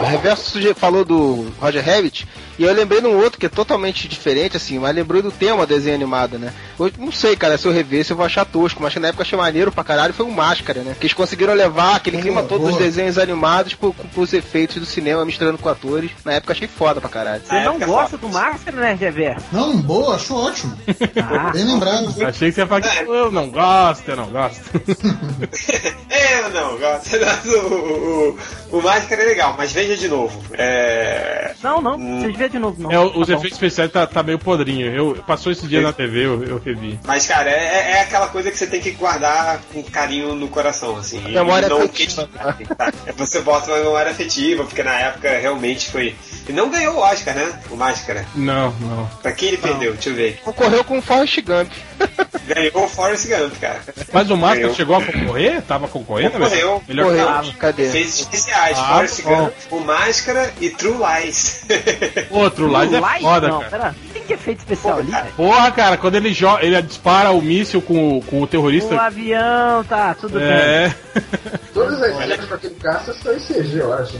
[0.00, 2.28] O Reverso falou do Roger Rabbit,
[2.58, 5.66] e eu lembrei de um outro que é totalmente diferente, assim, mas lembrei do tema
[5.66, 6.52] desenho animado, né?
[6.78, 9.08] Eu não sei, cara, se eu rever, se eu vou achar tosco, mas que na
[9.08, 10.94] época eu achei maneiro pra caralho foi o Máscara, né?
[10.98, 12.82] Que eles conseguiram levar aquele clima Boa, todo dos boa.
[12.82, 16.10] desenhos animados pro, pros efeitos do cinema, misturando com atores.
[16.24, 17.42] Na época achei foda pra caralho.
[17.46, 19.36] Você não época gosta do Máscara, né, Rever?
[19.52, 20.76] Não, boa, acho ótimo.
[21.16, 22.08] Ah, Bem lembrado.
[22.24, 24.62] Achei que você ia falar que eu não gosto, eu não gosto.
[26.38, 27.16] Eu não gosto.
[27.46, 28.38] O, o,
[28.72, 30.40] o, o Máscara é legal, mas veja de novo.
[30.52, 31.54] É.
[31.62, 32.90] não, não, vocês vê de novo, não.
[32.90, 34.86] É, os Tá efeitos especiais tá, tá meio podrinho.
[34.94, 36.98] Eu, passou esse dia na TV, eu, eu revi.
[37.04, 40.96] Mas, cara, é, é aquela coisa que você tem que guardar com carinho no coração,
[40.96, 41.18] assim.
[41.26, 42.28] E Memória não afetiva.
[42.76, 42.92] Tá?
[43.16, 46.14] Você bota uma memória afetiva, porque na época realmente foi.
[46.48, 47.60] E não ganhou o Oscar, né?
[47.70, 48.26] O Máscara.
[48.34, 49.06] Não, não.
[49.22, 49.92] Pra quem ele perdeu?
[49.94, 50.40] Deixa eu ver.
[50.44, 51.70] Concorreu com o Forrest Gump.
[52.46, 53.80] Ganhou o Forrest Gump, cara.
[54.12, 55.62] Mas o Máscara chegou a concorrer?
[55.62, 56.38] Tava concorrendo?
[56.38, 56.44] né?
[56.44, 56.82] Concorreu.
[56.86, 57.26] Melhor Correu.
[57.26, 57.52] tava.
[57.54, 57.82] Cadê?
[57.86, 59.36] Efeitos especiais, Ah, Forrest bom.
[59.44, 61.64] Gump, o Máscara e True Lies.
[62.36, 63.70] Outro lá é foda, não, cara.
[63.70, 63.94] pera,
[64.26, 65.26] que efeito especial ali, velho.
[65.36, 69.00] Porra, cara, quando ele joga, ele dispara o míssil com, o- com o O terrorista.
[69.00, 70.48] avião, tá, tudo bem.
[70.48, 70.94] É,
[71.72, 74.14] Todas as cenas com aquele caça são em CG, eu acho.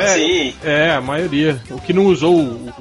[0.00, 0.54] é, Sim.
[0.64, 1.60] é, a maioria.
[1.70, 2.72] O que não usou o-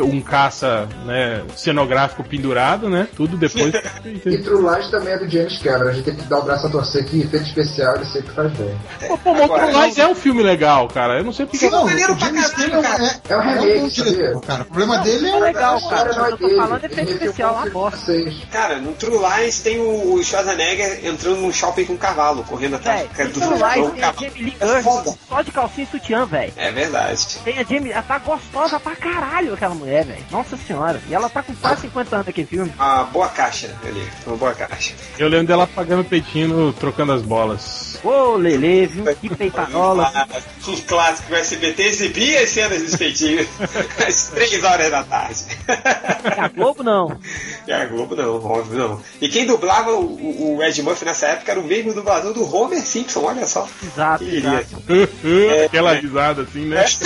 [0.00, 3.06] o- um caça né, cenográfico pendurado, né?
[3.16, 3.72] Tudo depois.
[4.26, 5.88] E True Lies também é do James Cameron.
[5.88, 8.52] A gente tem que dar o braço a torcer que efeito especial ele sempre faz
[8.52, 8.76] bem.
[9.08, 11.18] Pô, pô, Monstro Lies é um filme legal, cara.
[11.18, 11.68] Eu não sei porque.
[11.70, 13.04] Não, maneiro o pra James Cameron cara.
[13.04, 14.12] é, É um remake, bom sabia?
[14.12, 14.62] diretor, cara.
[14.62, 16.10] O problema dele É é legal, cara.
[16.28, 18.12] É Eu tô falando Ele efeito especial, uma bosta.
[18.50, 23.00] Cara, no True Lies tem o Schwarzenegger entrando num shopping com um cavalo, correndo atrás
[23.00, 24.26] Véi, cara, do True Lies um tem a cavalo.
[24.26, 24.82] Jamie Lee É.
[24.82, 26.52] Curtis só de calcinha e sutiã, velho.
[26.56, 27.38] É verdade.
[27.44, 30.24] Tem a Jamie, ela tá gostosa pra caralho, aquela mulher, velho.
[30.30, 31.00] Nossa senhora.
[31.08, 32.72] E ela tá com quase 50 anos naquele filme.
[32.76, 34.06] Uma boa caixa ali.
[34.26, 34.92] Uma boa caixa.
[35.18, 37.98] Eu lembro dela pagando peitinho, trocando as bolas.
[38.04, 39.04] Ô, Lele, viu?
[39.16, 40.12] Que peitarola.
[40.66, 43.46] Um clássico do SBT exibia as cenas dos peitinhos
[44.04, 45.44] às 3 horas da tarde.
[46.24, 47.18] É a Globo, não.
[47.66, 49.02] E a Globo não, óbvio não.
[49.20, 52.80] E quem dublava o, o Ed Murphy nessa época era o mesmo dublador do Homer
[52.80, 53.68] Simpson, olha só.
[53.82, 54.82] Exato, exato.
[55.66, 56.84] Aquela risada assim, né?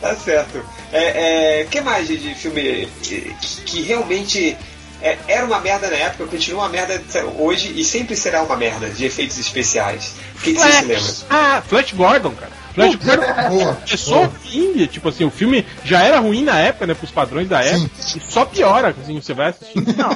[0.00, 0.64] Tá certo.
[0.92, 3.34] É, é, que mais de, de filme que,
[3.64, 4.56] que realmente
[5.02, 7.00] é, era uma merda na época, continua uma merda
[7.38, 10.14] hoje e sempre será uma merda de efeitos especiais?
[10.36, 11.12] O que, que você se lembra?
[11.28, 12.59] Ah, Flash Gordon, cara.
[12.74, 13.74] Flash Gordon boa.
[13.74, 17.62] começou ruim, tipo assim, o filme já era ruim na época, né, pros padrões da
[17.62, 19.84] época, e só piora, assim, você vai assistir.
[19.96, 20.10] Não,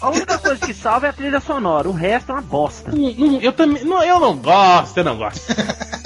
[0.00, 1.88] a única coisa que salva é a trilha sonora.
[1.88, 2.90] O resto é uma bosta.
[2.92, 5.40] Não, não, eu também, não, eu não gosto, eu não gosto.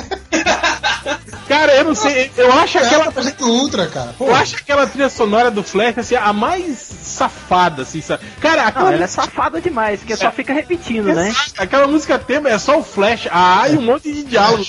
[1.48, 4.14] Cara, eu não sei, eu acho É aquela, ultra, cara.
[4.16, 8.24] Pô, eu acho aquela trilha sonora do Flash, assim, a mais safada, assim, sabe?
[8.40, 11.34] Cara, Não, aquela, ela é safada demais, porque só fica repetindo, né?
[11.58, 14.64] aquela música tema é só o Flash, a A e um monte de diálogo.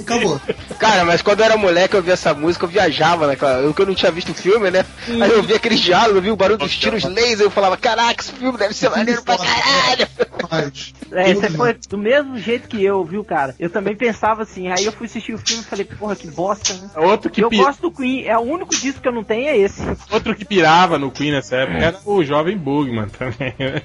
[0.00, 0.40] Acabou.
[0.78, 3.60] Cara, mas quando eu era moleque, eu via essa música, eu viajava naquela.
[3.60, 4.84] Eu que eu não tinha visto o filme, né?
[5.08, 8.22] Aí eu via aqueles diálogos, eu via o barulho dos tiros laser, eu falava, caraca,
[8.22, 10.08] esse filme deve ser maneiro pra caralho.
[10.50, 13.54] Mas, É, você foi do mesmo jeito que eu, viu, cara?
[13.58, 16.72] Eu também pensava assim, aí eu fui assistir o filme e falei, porra, que bosta,
[16.74, 16.88] né?
[16.96, 19.48] Outro que, eu pi- gosto do Queen, é o único disco que eu não tenho
[19.48, 19.80] é esse.
[20.10, 23.54] outro que pirava no Queen nessa época era o jovem Bugman também.
[23.58, 23.82] né?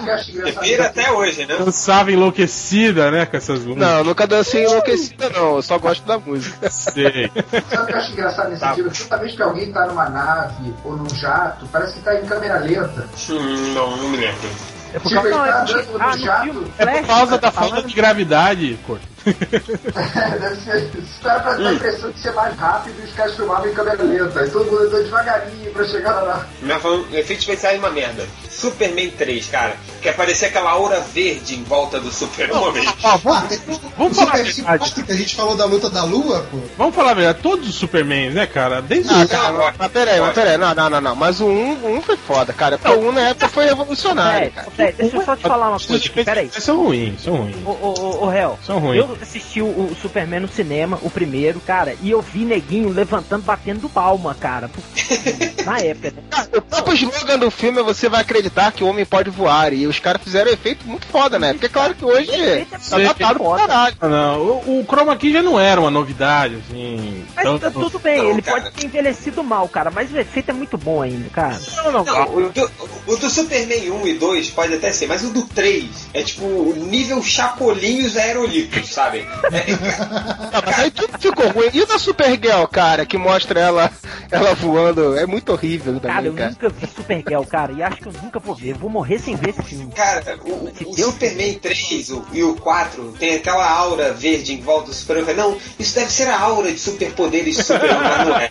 [0.00, 0.62] Engraçado?
[0.62, 1.56] Vira até hoje, né?
[1.56, 3.76] Dançava enlouquecida, né, com essas luzes.
[3.76, 5.56] Não, nunca dancei enlouquecida, não.
[5.56, 6.70] Eu só gosto da música.
[6.70, 7.30] Sei.
[7.70, 8.74] Sabe o que eu acho engraçado nesse Tá.
[8.74, 8.92] sentido?
[9.08, 12.58] Toda vez que alguém tá numa nave ou num jato, parece que tá em câmera
[12.58, 13.06] lenta.
[13.30, 14.48] Hum, não, não me lembro.
[14.94, 16.42] É por Tipo, causa, não, tá é porque, ah, no jato.
[16.44, 19.06] filme É por causa da tá falta falando- de gravidade, Corto.
[19.26, 23.34] Deve ser, os caras pra dar a impressão de ser mais rápido e os caras
[23.36, 24.44] filmavam em câmera lenta.
[24.44, 26.46] E todo mundo andou devagarinho pra chegar lá.
[26.62, 28.26] Mas falando, efeitos especiais é uma merda.
[28.50, 29.76] Superman 3, cara.
[30.00, 32.10] Que aparecia aquela aura verde em volta do
[33.04, 33.58] ah, vamos, tem
[33.96, 35.04] vamos o falar a verdade.
[35.08, 36.58] Gente falou da luta da lua, pô.
[36.76, 37.38] Vamos falar a verdade.
[37.42, 38.80] Todos os Supermans, né, cara?
[38.80, 39.28] Desde Ah, o.
[39.28, 41.16] cara, mas peraí, mas peraí, não, não, não, não.
[41.16, 42.78] Mas o 1, um, um foi foda, cara.
[42.78, 44.68] Porque o 1 na época foi revolucionário, cara.
[44.76, 46.50] véi, deixa eu só te falar uma coisa peraí.
[46.58, 47.56] São ruins, são ruins.
[47.64, 49.04] Ô, ô, ô, Hel, São ruins.
[49.16, 53.42] Eu assisti o, o Superman no cinema, o primeiro, cara, e eu vi neguinho levantando,
[53.42, 54.70] batendo palma, cara.
[55.64, 56.22] Na época, né?
[56.30, 59.72] Cara, o próprio slogan do filme é você vai acreditar que o homem pode voar.
[59.72, 61.52] E os caras fizeram um efeito muito foda, né?
[61.52, 63.96] Porque é claro que hoje Efeito é tá datado pro caralho.
[64.00, 67.24] Ah, não, o, o Chroma Key já não era uma novidade, assim.
[67.34, 68.60] Mas tanto- tá tudo bem, Não, ele cara.
[68.62, 71.58] pode ter envelhecido mal, cara, mas o efeito é muito bom ainda, cara.
[71.76, 72.70] Não, não, Não, o do,
[73.06, 76.44] o do Superman 1 e 2 pode até ser, mas o do 3 é tipo
[76.44, 79.05] o nível Chapolinhos aerolitos, sabe?
[80.52, 81.68] Ah, mas aí tudo ficou ruim.
[81.72, 83.90] E o da Supergirl, cara, que mostra ela,
[84.30, 85.16] ela voando?
[85.16, 86.50] É muito horrível Cara, também, eu cara.
[86.50, 88.70] nunca vi Supergirl, cara, e acho que eu nunca vou ver.
[88.70, 89.92] Eu vou morrer sem ver esse filme.
[89.92, 94.52] Cara, o, Se o Deus Superman 3 o- e o 4 tem aquela aura verde
[94.54, 95.34] em volta do Superman.
[95.36, 98.50] Não, isso deve ser a aura de superpoderes de Superman, mas não é.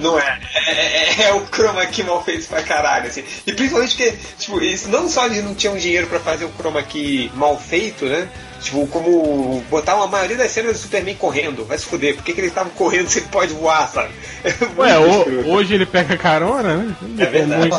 [0.00, 0.40] Não é.
[0.66, 3.22] É, é- é o chroma key mal feito pra caralho, assim.
[3.46, 6.82] E principalmente porque, tipo, eles não só eles não tinham dinheiro pra fazer o chroma
[6.82, 8.28] key mal feito, né?
[8.60, 11.64] Tipo, como botar uma maioria das cenas do Superman correndo.
[11.64, 12.14] Vai se fuder.
[12.16, 14.10] Por que, que eles estavam correndo se ele pode voar, sabe?
[14.44, 16.96] É Ué, o- hoje ele pega carona, né?
[17.18, 17.70] É verdade.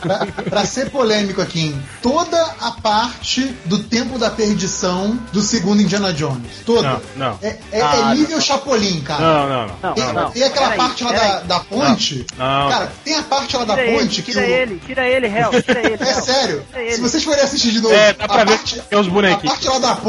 [0.00, 6.12] Pra, pra ser polêmico aqui, toda a parte do tempo da perdição do segundo Indiana
[6.12, 6.62] Jones.
[6.64, 7.00] Toda.
[7.16, 7.38] Não, não.
[7.42, 9.20] É, é- é Ah, nível Chapolin, cara.
[9.20, 9.74] Não, não, não.
[9.82, 10.30] Não, Tem, não, não.
[10.30, 11.28] tem aquela Peraí, parte lá peraí.
[11.28, 12.26] da, da ponte.
[12.36, 12.68] Não.
[12.70, 14.48] Cara, tem a parte lá da Tira ele, ponte que tira o.
[14.50, 16.02] ele, tira ele, Hel, tira ele.
[16.02, 16.64] É sério.
[16.70, 16.94] Tira ele.
[16.94, 19.06] Se vocês forem assistir de novo, É, dá pra a ver parte, que tem os
[19.06, 19.52] a bonequinhos.
[19.54, 20.07] parte lá da ponte,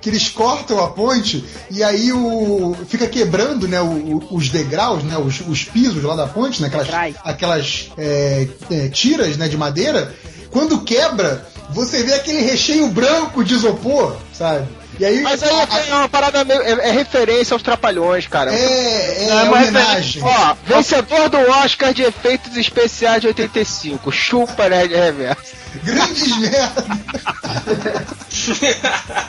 [0.00, 5.02] que eles cortam a ponte e aí o fica quebrando, né, o- o- os degraus,
[5.04, 6.88] né, os, os pisos lá da ponte, né, aquelas,
[7.24, 10.14] aquelas é, é, tiras, né, de madeira.
[10.50, 14.66] Quando quebra, você vê aquele recheio branco de isopor, sabe?
[15.00, 16.60] E aí Mas aí a- é uma parada meio.
[16.60, 18.52] É, é referência aos trapalhões, cara.
[18.54, 20.22] é, é, Não, mas homenagem.
[20.22, 24.12] Ó, vencedor do Oscar de efeitos especiais de 85.
[24.12, 25.61] Chupa, né, reverso.
[25.84, 26.84] Grandes merda.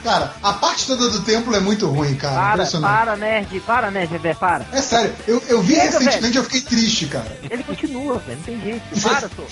[0.04, 2.66] cara, a parte toda do templo é muito ruim, cara.
[2.66, 4.66] Para, para, nerd, para, nerd, velho, para.
[4.72, 7.38] É sério, eu, eu vi Chega, recentemente e eu fiquei triste, cara.
[7.50, 8.84] Ele continua, velho, não tem jeito.
[9.02, 9.44] Para, só.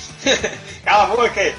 [0.86, 1.54] Cala a boca aí.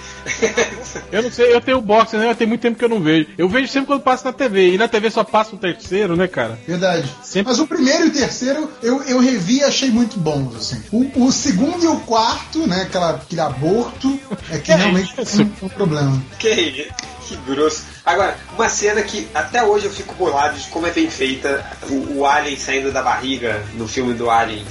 [1.11, 2.35] Eu não sei, eu tenho boxe, né?
[2.35, 3.29] Tem muito tempo que eu não vejo.
[3.37, 4.75] Eu vejo sempre quando passa na TV.
[4.75, 6.59] E na TV só passa o terceiro, né, cara?
[6.67, 7.09] Verdade.
[7.23, 10.83] Sempre- Mas o primeiro e o terceiro eu, eu revi e achei muito bons, assim.
[10.91, 14.19] O, o segundo e o quarto, né, aquela, aquele aborto,
[14.51, 15.15] é que É realmente
[15.63, 16.23] um problema.
[16.39, 16.91] Que,
[17.27, 17.85] que grosso.
[18.05, 22.19] Agora, uma cena que até hoje eu fico bolado de como é bem feita o,
[22.19, 24.65] o Alien saindo da barriga no filme do Alien.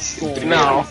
[0.45, 0.85] Não,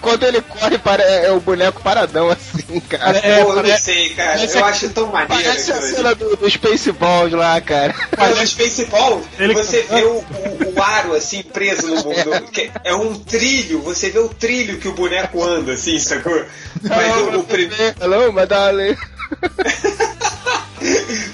[0.00, 3.18] quando ele corre, para, é, é o boneco paradão assim, cara.
[3.18, 4.32] É, Pô, eu não sei, cara.
[4.38, 5.44] parece Eu acho tão maneiro.
[5.44, 7.94] Parece a cena do, do Spaceballs lá, cara.
[8.16, 12.48] Mas no Spaceball, Ele- você vê o, o, o aro assim preso no mundo.
[12.50, 16.42] que É um trilho, você vê o trilho que o boneco anda, assim, sacou?
[16.82, 17.94] Mas o, o primeiro.
[18.00, 18.96] Hello, madame.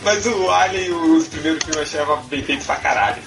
[0.03, 3.23] Mas o Alien, os primeiros filmes eu achava bem feito pra caralho.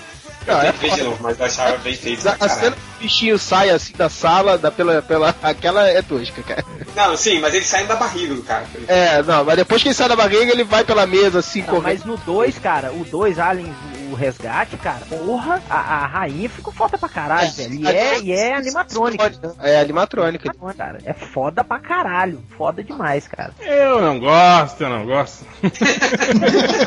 [0.47, 2.81] Eu Não, é ver de novo, mas eu achava bem feito pra A cena que
[2.97, 6.63] o bichinho sai assim da sala, da, pela, pela, aquela é tosca, cara.
[6.95, 8.65] Não, sim, mas eles saem da barriga do cara.
[8.87, 11.67] É, não, mas depois que ele sai da barriga, ele vai pela mesa assim, Não,
[11.67, 11.83] correndo.
[11.83, 13.75] mas no 2, cara, o 2 Aliens,
[14.11, 17.73] o resgate, cara, porra, a, a rainha ficou foda pra caralho, velho.
[17.75, 19.31] E é, e é animatrônica.
[19.61, 20.51] É, animatrônica.
[20.77, 22.43] Cara, é foda pra caralho.
[22.57, 23.53] Foda demais, cara.
[23.61, 25.45] Eu não gosto, eu não gosto.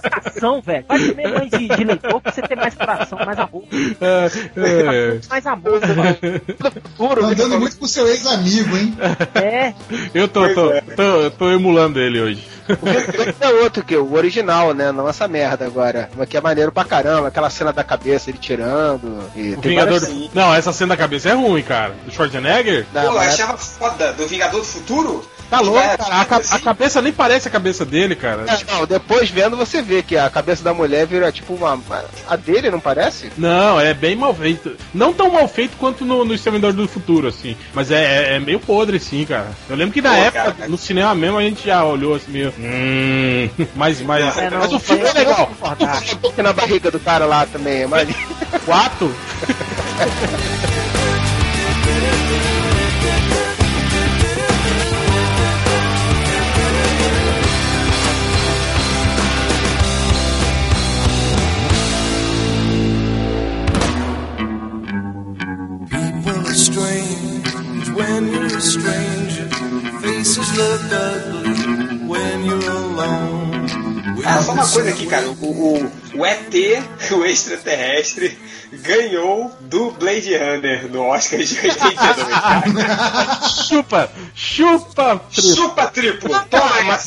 [0.00, 0.84] Coração, velho.
[0.86, 3.64] Vai comer mãe de, de leitor pra você ter mais coração, mais amor.
[4.00, 6.42] É, é, Mais amor, velho.
[6.96, 7.32] Puro, Tá né?
[7.34, 8.96] andando muito com seu ex-amigo, hein?
[9.34, 9.72] É.
[10.14, 12.48] eu tô, tô, tô, tô emulando ele hoje.
[13.40, 14.90] É outro que o original, né?
[14.90, 16.08] Não essa merda agora.
[16.16, 19.22] Mas que é maneiro pra caramba, aquela cena da cabeça ele tirando.
[19.36, 20.00] E O tem Vingador.
[20.00, 20.30] sim.
[20.32, 21.94] Não, essa cena da cabeça é ruim, cara.
[22.06, 22.86] Do Schwarzenegger?
[22.94, 25.28] Não, Pô, eu achava foda do Vingador do Futuro.
[25.56, 26.20] Tá louco, vai cara.
[26.20, 26.54] A, ca- assim.
[26.54, 28.44] a cabeça nem parece a cabeça dele, cara.
[28.48, 31.78] É, não, depois vendo você vê que a cabeça da mulher vira tipo uma.
[32.28, 33.30] A dele, não parece?
[33.38, 34.76] Não, é bem mal feito.
[34.92, 37.56] Não tão mal feito quanto no, no Exterminador do Futuro, assim.
[37.72, 38.02] Mas é,
[38.32, 39.48] é- é meio podre, sim, cara.
[39.68, 40.68] Eu lembro que na Pô, época, cara.
[40.68, 42.52] no cinema mesmo, a gente já olhou assim meio.
[42.58, 43.48] Hum.
[43.74, 45.50] Mas, mas, É, não, mas o filme é legal.
[46.38, 48.08] Um na barriga do cara lá também, mas.
[48.64, 49.14] Quatro?
[70.56, 73.66] Look ugly when you're alone.
[74.26, 75.28] Ah, só uma coisa aqui, cara.
[75.28, 76.54] O, o, o ET,
[77.12, 78.38] o extraterrestre,
[78.72, 83.40] ganhou do Blade Runner no Oscar de 82, cara.
[83.68, 84.10] Chupa!
[84.34, 85.20] Chupa!
[85.30, 85.54] triplo.
[85.56, 86.30] Chupa triplo!
[86.50, 86.98] Toma!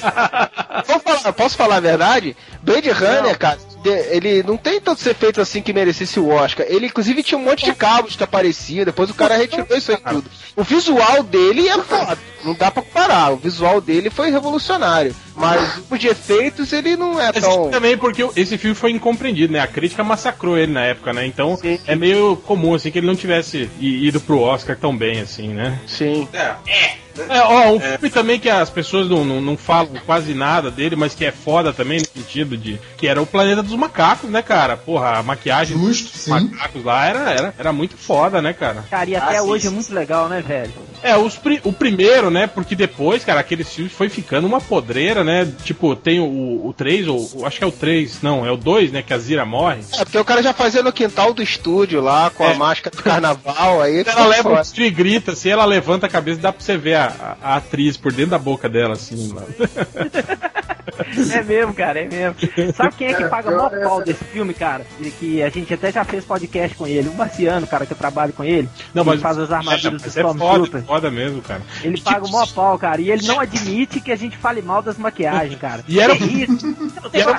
[0.86, 2.36] Vamos falar, posso falar a verdade?
[2.62, 6.66] Blade Runner, cara, de- ele não tem tantos efeitos assim que merecesse o Oscar.
[6.70, 9.98] Ele, inclusive, tinha um monte de cabos que apareciam, depois o cara retirou isso aí
[9.98, 10.30] tudo.
[10.56, 13.32] O visual dele é foda, não dá pra comparar.
[13.32, 15.16] O visual dele foi revolucionário.
[15.36, 17.70] Mas o de efeitos, ele não é tão.
[17.70, 19.60] também porque esse filme foi incompreendido, né?
[19.60, 21.26] A crítica massacrou ele na época, né?
[21.28, 25.50] Então é meio comum, assim, que ele não tivesse ido pro Oscar tão bem, assim,
[25.50, 25.80] né?
[25.86, 26.28] Sim.
[26.34, 27.08] É, é.
[27.30, 30.96] É, ó, um filme também que as pessoas não, não, não falam quase nada dele,
[30.96, 32.80] mas que é foda também no sentido de.
[32.96, 34.78] Que era o Planeta dos Macacos, né, cara?
[34.78, 36.30] Porra, a maquiagem Justo, dos sim.
[36.30, 38.84] macacos lá era, era, era muito foda, né, cara?
[38.90, 40.74] Cara, e até Ah, sim, hoje sim, é muito legal, né, velho?
[41.02, 42.48] É, os o primeiro, né?
[42.48, 45.48] Porque depois, cara, aquele filme foi ficando uma podreira, né?
[45.64, 48.92] Tipo, tem o, o 3, ou acho que é o 3, não, é o 2,
[48.92, 49.02] né?
[49.02, 49.80] Que a Zira morre.
[49.94, 52.52] É, porque o cara já fazia no quintal do estúdio lá, com É.
[52.52, 56.10] a máscara do carnaval, aí Ela leva um tiro e grita, assim, ela levanta a
[56.10, 57.06] cabeça, dá pra você ver a,
[57.42, 59.48] a- a atriz por dentro da boca dela, assim, mano.
[61.38, 62.36] É mesmo, cara, é mesmo.
[62.76, 64.86] Sabe quem é que paga pior mó é pau desse filme, cara?
[65.00, 67.10] E que a gente até já fez podcast com ele.
[67.10, 68.68] O Marciano, cara, que eu trabalho com ele.
[68.93, 70.82] Não, ele mas faz as armaduras é, do mas é Stormtrooper.
[70.82, 71.62] foda, foda mesmo, cara.
[71.84, 73.02] Ele E, paga tipo, o maior pau, cara.
[73.02, 75.84] E ele não admite que a gente fale mal das maquiagens, cara.
[75.88, 76.76] E era- Que isso?
[77.14, 77.38] E era-.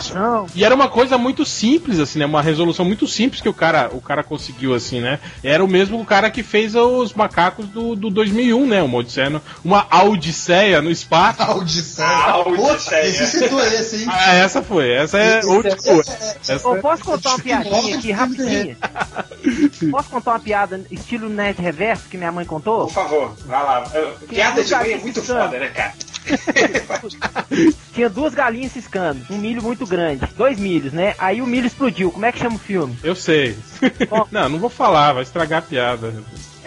[0.54, 2.26] E era uma coisa muito simples, assim, né?
[2.26, 5.18] Uma resolução muito simples que o cara, o cara conseguiu, assim, né?
[5.42, 8.82] Era o mesmo cara que fez os macacos do, do 2001, né?
[8.82, 11.42] Uma Odisseia, no- uma Odisseia no espaço.
[11.52, 12.36] Odisseia.
[12.46, 13.47] Odisseia.
[13.48, 14.06] Ressuscitou esse, hein?
[14.10, 14.90] Ah, essa foi.
[14.90, 16.00] Essa é old school.
[16.00, 18.76] Essa Eu posso contar uma piadinha aqui Morre, rapidinha?
[19.90, 22.86] Posso contar uma piada estilo Nerd Reverso que minha mãe contou?
[22.86, 23.84] Por favor, vai lá.
[24.28, 25.42] Piada de mãe é muito Ciscando.
[25.44, 25.94] foda, né, cara?
[27.94, 31.14] Tinha duas galinhas ciscando, um milho muito grande, dois milhos, né?
[31.18, 32.10] Aí o milho explodiu.
[32.10, 32.98] Como é que chama o filme?
[33.02, 33.56] Eu sei.
[34.30, 36.12] não, não vou falar, vai estragar a piada.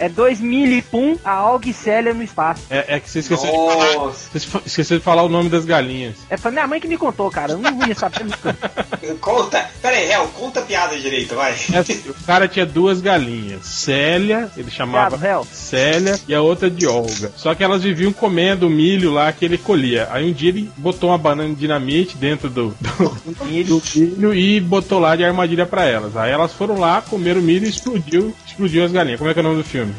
[0.02, 2.62] É dois e pum, a Augicélia no espaço.
[2.68, 4.10] É, é que você esqueceu de falar.
[4.10, 6.16] Você esqueceu de falar o nome das galinhas.
[6.28, 7.52] É pra minha mãe que me contou, cara.
[7.52, 8.56] Eu não ia saber nunca.
[9.20, 9.64] Conta.
[9.80, 11.52] Pera aí, Hel, conta a piada direito, vai.
[11.52, 13.64] Essa- o cara tinha duas galinhas.
[13.64, 15.46] Célia, ele chamava réu.
[15.52, 17.30] Célia, e a outra de Olga.
[17.36, 20.08] Só que elas viviam comendo o milho lá que ele colhia.
[20.10, 23.80] Aí um dia ele botou uma banana de dinamite dentro do, do, Milho.
[23.80, 26.16] do milho e botou lá de armadilha pra elas.
[26.16, 29.18] Aí elas foram lá, comeram o milho e explodiu, explodiu as galinhas.
[29.18, 29.91] Como é que é o nome do filme?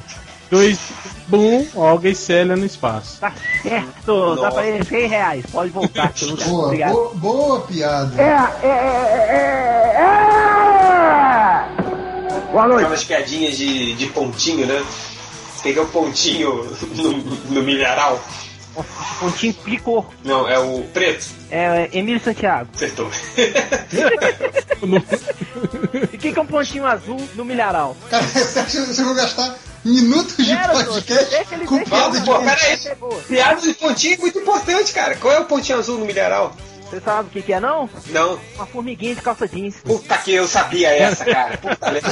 [0.51, 0.77] Dois,
[1.27, 3.19] bum, Olga e Célia no espaço.
[3.19, 3.33] Tá
[3.63, 4.35] certo.
[4.35, 5.45] Dá pra ele 100 reais.
[5.51, 6.13] Pode voltar.
[6.13, 6.91] que eu não- Boa, Obrigado.
[6.93, 8.13] boa, boa piada.
[12.77, 14.83] Aquelas piadinhas de, de pontinho, né?
[15.63, 17.11] Peguei o pontinho no,
[17.51, 18.19] no milharal.
[19.19, 20.05] Pontinho picou.
[20.23, 21.27] Não, é o preto.
[21.51, 22.69] É, é Emílio Santiago.
[22.73, 23.09] Acertou.
[25.93, 27.95] E o que, que é um pontinho azul no milharal?
[28.09, 29.55] Cara, você acha que vocês vão gastar
[29.85, 32.39] minutos de Quero, podcast ele- de Pô, pontinho?
[32.43, 32.71] pera aí.
[32.73, 33.21] Essa é boa.
[33.21, 35.15] Piada de pontinho é muito importante, cara.
[35.15, 36.55] Qual é o pontinho azul no milharal?
[36.89, 37.89] Você sabe o que, que é, não?
[38.07, 38.39] Não.
[38.55, 39.75] Uma formiguinha de calça jeans.
[39.83, 41.57] Puta que eu sabia essa, cara.
[41.57, 42.09] Puta merda.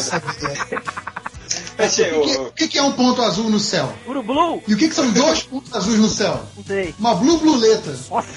[1.85, 3.91] O que, o- que que é um ponto azul no céu?
[4.07, 4.63] Uru Blue?
[4.67, 6.41] E o que, que são dois pontos azuis no céu?
[6.57, 6.93] Não sei.
[6.99, 7.91] Uma blue bluleta.
[8.09, 8.27] Nossa.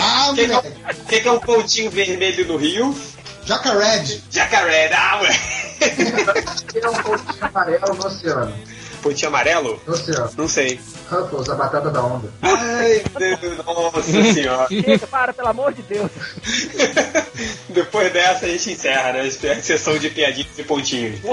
[0.00, 0.76] Ah, O que, que, é, moleque.
[1.02, 2.94] o- que que é um pontinho vermelho no rio?
[3.44, 4.04] Jacaré.
[4.30, 5.40] Jacaré, ah, ué.
[6.80, 8.54] É um pontinho amarelo no oceano.
[9.02, 9.80] Pontinho amarelo?
[9.86, 10.30] No oceano.
[10.36, 10.80] Não sei.
[11.08, 12.28] Ruffles, a batata da onda.
[12.42, 14.66] Ai, Deus, nossa senhora.
[14.82, 16.10] Chega, para, pelo amor de Deus.
[17.68, 19.20] Depois dessa a gente encerra, né?
[19.20, 21.20] A sessão de piadinhas e pontinhos.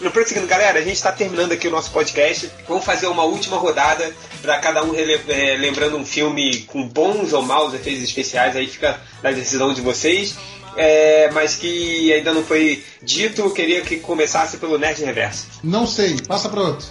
[0.00, 2.50] No prosseguindo, galera, a gente está terminando aqui o nosso podcast.
[2.66, 7.42] Vamos fazer uma última rodada para cada um eh, lembrando um filme com bons ou
[7.42, 8.56] maus efeitos especiais.
[8.56, 10.36] Aí fica na decisão de vocês.
[10.74, 15.46] É, mas que ainda não foi dito, eu queria que começasse pelo Nerd Reverso.
[15.62, 16.86] Não sei, passa pra outro.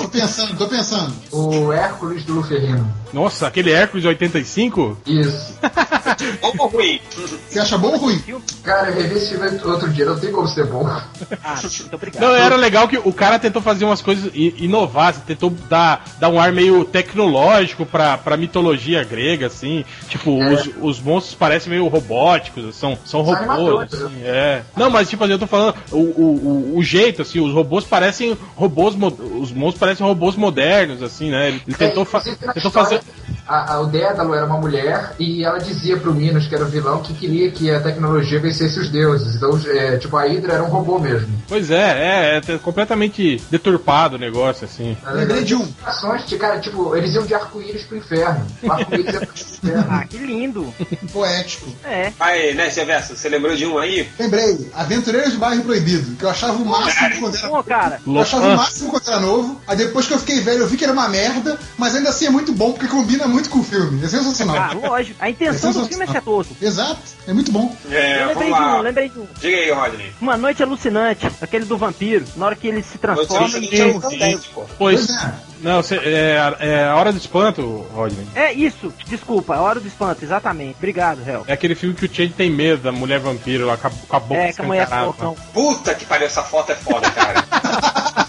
[0.00, 1.14] tô pensando, tô pensando.
[1.30, 2.92] O Hércules do Luferrino.
[3.12, 4.98] Nossa, aquele Hércules 85?
[5.06, 5.58] Isso.
[6.40, 7.00] Bom ou ruim?
[7.48, 8.22] Você acha bom ou ruim?
[8.62, 10.86] Cara, eu revi esse filme outro dia, não tem como ser bom.
[10.86, 12.22] Ah, muito obrigado.
[12.22, 16.04] Não, era legal que o cara tentou fazer umas coisas i- inovar, assim, tentou dar,
[16.18, 19.84] dar um ar meio tecnológico pra, pra mitologia grega, assim.
[20.08, 20.52] Tipo, É.
[20.54, 24.62] os, os monstros parecem meio robóticos, são, são robôs, assim, é.
[24.82, 28.36] Não, mas tipo assim, eu tô falando, o, o, o, jeito, assim, os robôs parecem
[28.56, 31.48] robôs, os monstros parecem robôs modernos, assim, né?
[31.48, 33.00] Ele, ele tentou, fa tentou fazer...
[33.46, 36.68] A, a, o Dédalo era uma mulher e ela dizia pro Minos, que era o
[36.68, 39.36] vilão, que queria que a tecnologia vencesse os deuses.
[39.36, 41.28] Então, é, tipo, a Hydra era um robô mesmo.
[41.48, 44.96] Pois é, é, é completamente deturpado o negócio, assim.
[45.12, 45.66] Lembrei de um.
[45.84, 48.46] Ações de cara, tipo, eles iam de arco-íris pro inferno.
[48.62, 49.86] O arco-íris ia pro inferno.
[49.90, 50.74] Ah, que lindo.
[51.12, 51.70] Poético.
[51.84, 52.12] É.
[52.18, 54.08] Aí, Nerd Reverso, você lembrou de um aí?
[54.18, 57.48] Lembrei, Aventureiros do Bairro Proibido, que eu achava o máximo quando era.
[57.48, 58.00] Pô, cara.
[58.06, 59.60] Eu achava o máximo quando era novo.
[59.66, 62.26] Aí depois que eu fiquei velho, eu vi que era uma merda, mas ainda assim
[62.26, 64.04] é muito bom porque combina muito com o filme.
[64.04, 64.56] É sensacional.
[64.56, 65.16] Ah, lógico.
[65.20, 66.56] A intenção É do filme é ser tosco.
[66.60, 67.00] Exato.
[67.26, 67.74] É muito bom.
[67.90, 69.26] É, Eu lembrei vamos de um, lembrei de um.
[69.40, 70.12] Diga aí, Rodney.
[70.20, 72.24] Uma noite alucinante, aquele do vampiro.
[72.36, 73.92] Na hora que ele se transforma Notícia em.
[73.92, 74.64] John Candelas, pô.
[74.78, 75.32] Pois, Pois é.
[75.60, 77.62] não, cê- é, é a hora do espanto,
[77.92, 78.26] Rodney.
[78.34, 80.76] É isso, desculpa, a hora do espanto, exatamente.
[80.78, 81.44] Obrigado, Hel.
[81.46, 84.16] É aquele filme que o Change tem medo da mulher vampiro lá com a, com
[84.16, 85.36] a boca É, que a mulher porcão.
[85.52, 87.44] Puta que pariu, essa foto é foda, cara.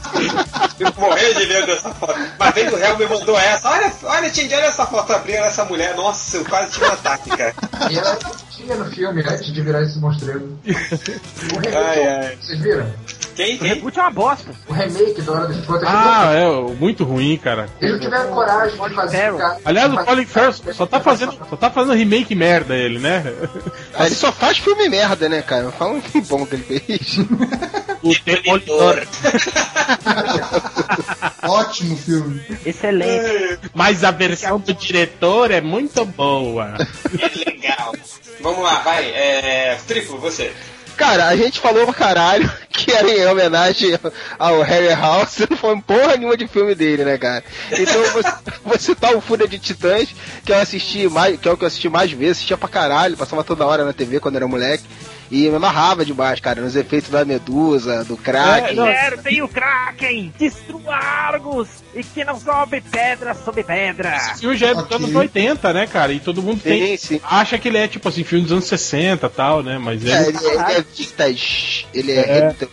[0.79, 2.15] Eu morri de medo dessa foto.
[2.39, 3.69] Uma vez o réu me mandou essa.
[3.69, 5.95] Olha, olha, Tindy, olha essa foto abrindo essa mulher.
[5.95, 7.53] Nossa, eu quase tive um ataque, cara.
[7.91, 8.17] E ela
[8.49, 10.57] tinha no filme, antes de virar esse monstro.
[11.53, 12.37] O remake, Ai, ai.
[12.41, 12.93] vocês viram?
[13.35, 13.55] Quem?
[13.55, 13.67] O Quem?
[13.67, 14.51] reboot é uma bosta.
[14.67, 15.85] O remake do Hora do Espanto.
[15.87, 17.67] Ah, é, muito ruim, cara.
[17.81, 19.57] Eles não tiveram coragem de fazer o cara.
[19.65, 23.23] Aliás, o Colin Farrell só tá fazendo, só tá fazendo remake merda ele, né?
[23.95, 25.71] Ah, ele só faz filme merda, né, cara?
[25.71, 27.17] Fala um filme bom que ele fez.
[28.01, 29.03] O Demolidor.
[31.43, 32.41] Ótimo filme.
[32.65, 33.59] Excelente.
[33.73, 36.73] Mas a versão do diretor é muito boa.
[37.11, 37.93] Que legal.
[38.41, 39.05] Vamos lá, vai.
[39.11, 39.77] É...
[39.87, 40.51] Triplo, você.
[40.97, 43.97] Cara, a gente falou pra caralho que era em homenagem
[44.37, 47.43] ao Harry House, não foi porra nenhuma de filme dele, né, cara?
[47.71, 48.23] Então eu vou,
[48.65, 50.13] vou citar o Fúria de Titãs,
[50.45, 53.17] que eu assisti mais, que é o que eu assisti mais vezes, assistia pra caralho,
[53.17, 54.83] passava toda hora na TV quando era moleque.
[55.31, 58.75] E me amarrava demais, cara, nos efeitos da Medusa, do Kraken.
[58.75, 58.85] não.
[58.85, 60.31] Quero, tem o Kraken!
[60.37, 61.82] Destrua Argos!
[61.95, 64.15] E que não sobe pedra sobre pedra!
[64.15, 64.97] Esse filme já é dos Ok.
[64.97, 66.11] anos 80, né, cara?
[66.11, 67.21] E todo mundo tem, Sim, sim.
[67.23, 69.77] acha que ele é tipo assim, filme dos anos 60 e tal, né?
[69.77, 70.37] Mas É, ele.
[70.37, 72.47] ele, ele é vintage, ele é, É.
[72.47, 72.69] retro.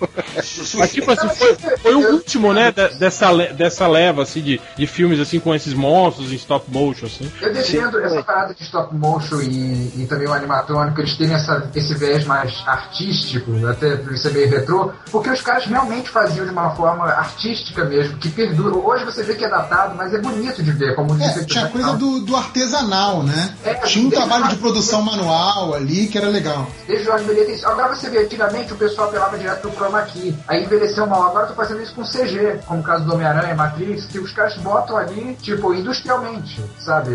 [0.75, 4.61] Mas tipo assim, foi, foi o último, né, de- dessa, le- dessa leva assim, de,
[4.77, 7.31] de filmes assim com esses monstros em stop motion, assim.
[7.43, 11.71] Eu defendo essa parada de stop motion e, e também o animatrônico, eles terem essa,
[11.75, 16.53] esse viés mais artístico, até por ser meio retrô, porque os caras realmente faziam de
[16.53, 18.75] uma forma artística mesmo, que perdura.
[18.77, 21.95] Hoje você vê que é datado, mas é bonito de ver, como É, tinha coisa
[21.95, 23.55] do, do artesanal, né?
[23.65, 26.67] É, Tinha um trabalho de produção manual ali que era legal.
[26.87, 27.67] Desde o envelheceu isso.
[27.67, 30.37] Agora você vê, antigamente o pessoal apelava direto pro chroma key.
[30.49, 31.25] Aí envelheceu mal.
[31.25, 34.33] Agora eu tô fazendo isso com CG, como o caso do Homem-Aranha, Matrix, que os
[34.33, 37.11] caras botam ali, tipo, industrialmente, sabe?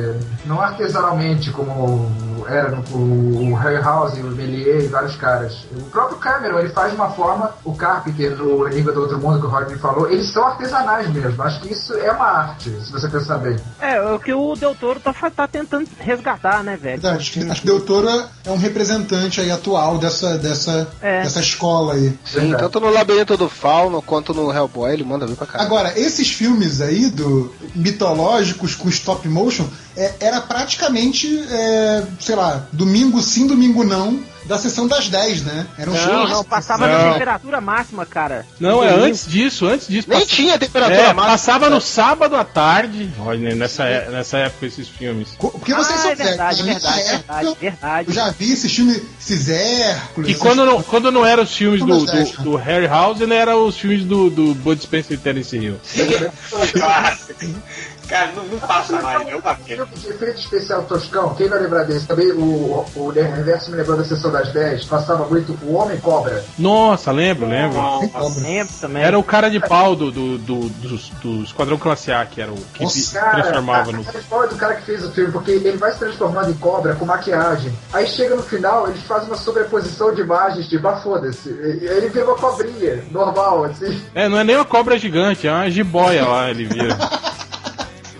[0.46, 2.12] Não artesanalmente, como
[2.48, 5.66] era no, o, o Harry House, o Melier e vários caras.
[5.76, 9.40] O próprio Cameron, ele faz de uma forma, o Carpenter no Enigma do Outro Mundo,
[9.40, 11.42] que o Rodney falou, eles são artesanais mesmo.
[11.42, 13.56] Acho que isso é uma arte, se você pensar bem.
[13.80, 17.00] É, o que o Del Toro tá, tá tentando resgatar, né, velho?
[17.02, 21.24] Verdade, acho que, acho que Del Toro é um representante aí atual dessa, dessa, É.
[21.24, 22.10] dessa escola aí.
[22.26, 22.64] Sim, Verdade.
[22.64, 25.68] tanto no Labirinto do Fauno quanto no Hellboy, ele manda ver pra caralho.
[25.68, 29.66] Agora, esses filmes aí do mitológicos com stop motion
[29.96, 35.66] é, era praticamente, é, sei lá, domingo sim, domingo não, da sessão das 10, né?
[35.78, 36.28] Era um Não, show.
[36.28, 37.08] não, passava Não.
[37.08, 38.46] na temperatura máxima, cara.
[38.60, 40.08] Não, é antes disso, antes disso.
[40.10, 41.26] Nem passa- tinha temperatura É, máxima.
[41.26, 43.10] passava no sábado à tarde.
[43.20, 45.30] Olha, nessa, é- nessa época esses filmes.
[45.40, 46.84] Porque vocês ah, são é verdade, velhos.
[46.84, 48.10] Na verdade, minha verdade, época, verdade.
[48.10, 50.32] Eu já vi esses filmes, esses Hércules.
[50.32, 53.66] E quando não, quando não eram os filmes do, do, do Harry House, né, eram
[53.66, 55.80] os filmes do, do Bud Spencer e Terence Hill.
[58.08, 59.86] Cara, não, não passa mais, é uma pena.
[59.96, 62.06] De efeito especial Toscão, quem vai lembrar desse?
[62.08, 66.44] Também o, o Reverso me lembrou da sessão das 10, passava muito o Homem Cobra.
[66.58, 67.78] Nossa, lembro, lembro.
[67.78, 68.40] Nossa.
[68.42, 69.04] Lembro também.
[69.04, 72.52] Era o cara de pau do, do, do, do, do Esquadrão Classe A, que era
[72.52, 74.00] o que Nossa, se Cara, transformava a, no.
[74.08, 76.96] a história do cara que fez o filme, porque ele vai se transformando em cobra
[76.96, 77.74] com maquiagem.
[77.92, 81.50] Aí chega no final, eles fazem uma sobreposição de imagens, tipo, ah, foda-se.
[81.50, 84.02] E- Ele vê uma cobrinha, normal, assim.
[84.14, 86.96] É, não é nem uma cobra gigante, é uma jiboia lá, ele vira.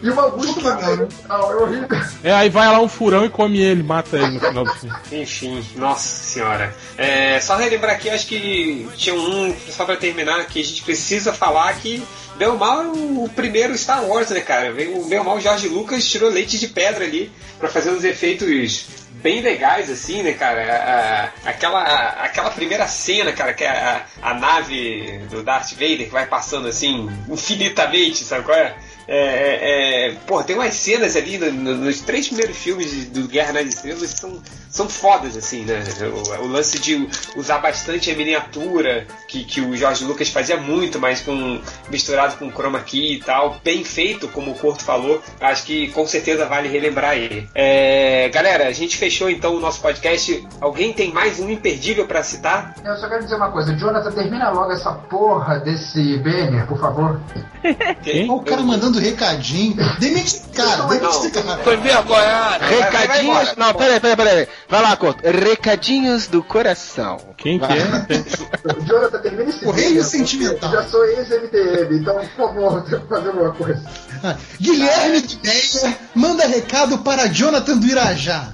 [0.06, 1.08] E o Augusto Não, Matheus, né?
[1.28, 1.88] é horrível.
[2.24, 4.96] É, aí vai lá um furão e come ele, mata ele no final do filme.
[5.12, 6.76] Enfim, nossa senhora.
[6.96, 11.34] É, só relembrar aqui, acho que tinha um, só pra terminar, que a gente precisa
[11.34, 12.04] falar que
[12.38, 14.70] Bem mal é o, primeiro Star Wars, né, cara?
[14.72, 18.86] O bem mal George Lucas tirou leite de pedra ali pra fazer uns efeitos
[19.24, 20.62] bem legais, assim, né, cara?
[20.62, 21.82] A- a- aquela,
[22.22, 26.68] aquela primeira cena, cara, que é a, a nave do Darth Vader que vai passando
[26.68, 28.76] assim infinitamente, sabe qual é?
[29.08, 33.54] É, é, é, tem umas cenas ali no- no- nos três primeiros filmes do Guerra
[33.54, 34.42] nas Estrelas que são,
[34.76, 35.86] são fodas, assim, né?
[36.02, 37.08] O, o lance de
[37.38, 42.52] usar bastante a miniatura, que, que o George Lucas fazia muito, mas com misturado com
[42.52, 46.68] chroma key e tal, bem feito, como o Corto falou, acho que com certeza vale
[46.68, 47.50] relembrar ele.
[47.56, 50.46] É, galera, a gente fechou então o nosso podcast.
[50.60, 52.76] Alguém tem mais um imperdível pra citar?
[52.84, 57.22] Eu só quero dizer uma coisa, Jonathan, termina logo essa porra desse banner, por favor.
[58.04, 58.30] Quem?
[58.30, 59.76] Olha o cara mandando recadinho.
[60.00, 61.58] Demite cara, demite cara.
[61.64, 63.24] Foi Recadinhos.
[63.24, 63.54] embora.
[63.58, 64.48] Não, peraí, peraí, peraí.
[64.68, 65.22] Vai lá, Corto.
[65.24, 67.18] Recadinhos do coração.
[67.38, 68.26] Quem que é?
[68.86, 70.74] Jonathan, termina esse Correio vídeo, sentimental.
[70.74, 73.84] Eu já sou ex-MDM, então, por favor, tem que fazer alguma coisa.
[74.24, 78.54] Ah, Guilherme de Meia manda recado para Jonathan do Irajá.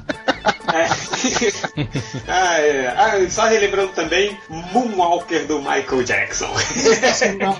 [0.73, 0.87] É.
[2.27, 2.87] ah, é.
[2.87, 6.53] Ah, só relembrando também Moonwalker do Michael Jackson.
[6.57, 7.57] Sensacional.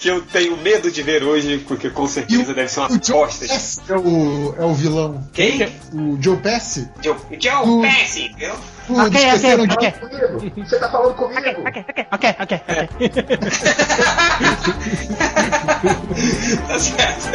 [0.00, 2.88] que eu tenho medo de ver hoje, porque com certeza deve ser uma.
[2.88, 5.28] Pesci é o, é o vilão.
[5.32, 5.66] Quem?
[5.92, 6.88] O Joe Pesci.
[7.02, 8.54] Joe, Joe O- Pesci, viu?
[8.88, 9.92] O Ok, ok, Esqueceram de- ok.
[9.92, 10.66] Comigo?
[10.66, 11.60] Você tá falando comigo?
[11.68, 12.60] Ok, ok, ok, ok.
[16.68, 17.30] Tá certo.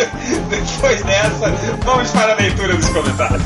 [0.49, 1.49] Depois dessa,
[1.84, 3.43] vamos para a leitura dos comentários.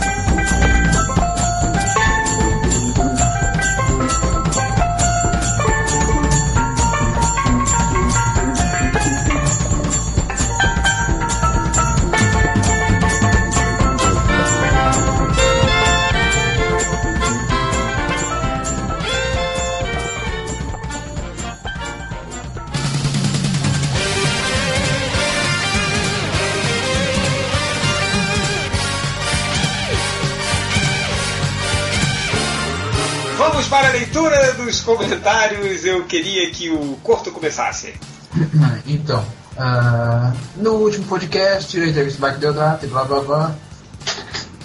[33.69, 35.83] Para a leitura dos comentários.
[35.83, 37.93] Eu queria que o Corto começasse.
[38.89, 39.25] Então,
[39.57, 43.55] ah, no último podcast, do Mike Deodato e blá blá blá.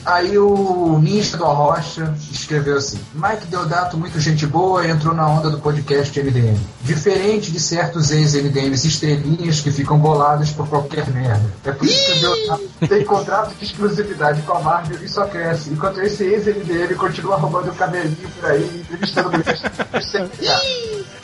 [0.04, 5.48] Aí o Ninja do Arrocha escreveu assim: Mike Deodato, muito gente boa, entrou na onda
[5.48, 6.58] do podcast MDM.
[6.80, 11.44] Diferente de certos ex-MDMs estrelinhas que ficam bolados por qualquer merda.
[11.64, 15.24] É por isso que o Deodato tem contrato de exclusividade com a Marvel e só
[15.26, 15.70] cresce.
[15.70, 19.62] Enquanto esse ex-MDM continua roubando o cabelinho por aí, entrevistando mulheres.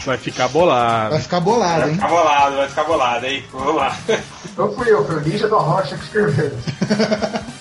[0.07, 1.11] Vai ficar bolado.
[1.11, 1.95] Vai ficar bolado, Vai hein?
[1.97, 3.45] ficar bolado, vai ficar bolado, hein?
[3.53, 3.97] Vamos lá.
[4.57, 6.53] Não fui eu, foi o Ninja do Arrocha que escreveu.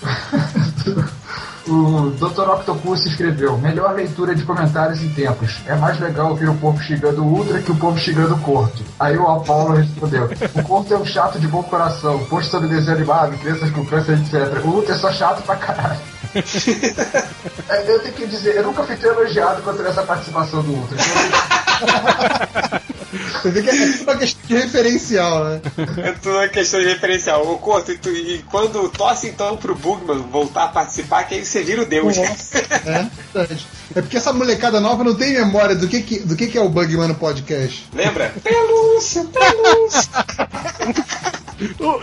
[1.68, 2.49] O Dr.
[2.49, 5.61] Octopus escreveu: Melhor leitura de comentários em tempos.
[5.65, 8.84] É mais legal ouvir o povo xingando o Ultra que o povo xingando o Corto.
[8.99, 12.20] Aí o Apollo respondeu: O Corto é um chato de bom coração.
[12.26, 14.63] Posto sobre desenho animado, crianças com câncer, etc.
[14.63, 15.99] O Ultra é só chato pra caralho.
[17.70, 20.97] É, eu tenho que dizer, eu nunca fui tão elogiado quanto nessa participação do Ultra.
[23.41, 25.61] Você vê que é uma questão de referencial, né?
[26.03, 27.47] É tudo uma questão de referencial.
[27.47, 31.45] Ô, Corto, e, tu- e quando torce então pro Bugman voltar a participar, que aí
[31.45, 32.18] você vira o Deus.
[32.18, 33.68] É, verdade.
[33.95, 36.61] É porque essa molecada nova não tem memória do que, que- do que, que é
[36.61, 37.88] o Bugman no podcast.
[37.93, 38.34] Lembra?
[38.43, 40.09] Pelúcia, pelúcia.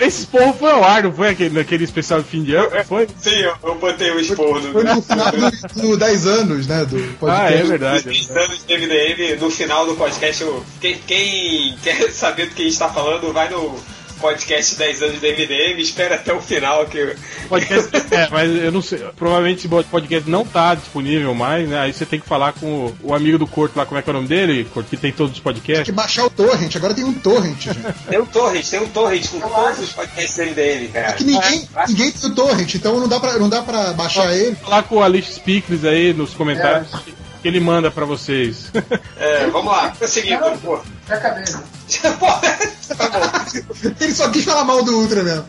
[0.00, 2.68] Esse porro foi ao ar, não foi aquele, naquele especial de fim de ano?
[2.86, 3.06] Foi?
[3.18, 4.72] Sim, eu, eu botei o esporro no.
[4.72, 6.84] Foi no final do, do 10 anos, né?
[6.84, 7.54] Do Ah, podcast.
[7.54, 8.08] é verdade.
[8.08, 12.62] Os anos de MDM, no final do podcast, eu- quem, quem quer saber do que
[12.62, 13.78] a gente tá falando, vai no
[14.14, 17.16] podcast 10 anos de MDM, espera até o final que.
[17.48, 18.98] Podcast, é, mas eu não sei.
[19.16, 21.78] Provavelmente esse podcast não tá disponível mais, né?
[21.80, 24.08] Aí você tem que falar com o, o amigo do Corto lá, como é que
[24.08, 24.68] é o nome dele?
[24.72, 25.94] Corto, que tem todos os Tem que podcasts.
[25.94, 27.78] baixar o torrent, agora tem um torrent, gente.
[28.08, 31.08] Tem um torrent, tem um torrent com todos os podcasts do MDM, cara.
[31.08, 34.34] É que ninguém, ninguém tem o torrent, então não dá pra, não dá pra baixar
[34.34, 34.56] ele.
[34.56, 36.88] Falar com o Alice Speakers aí nos comentários
[37.42, 38.72] que ele manda pra vocês.
[39.18, 40.80] É, vamos lá, prosseguindo, pô.
[41.08, 41.44] Já acabei.
[42.18, 42.26] Pô,
[42.96, 43.94] tá bom.
[44.00, 45.44] Ele só quis falar mal do Ultra mesmo.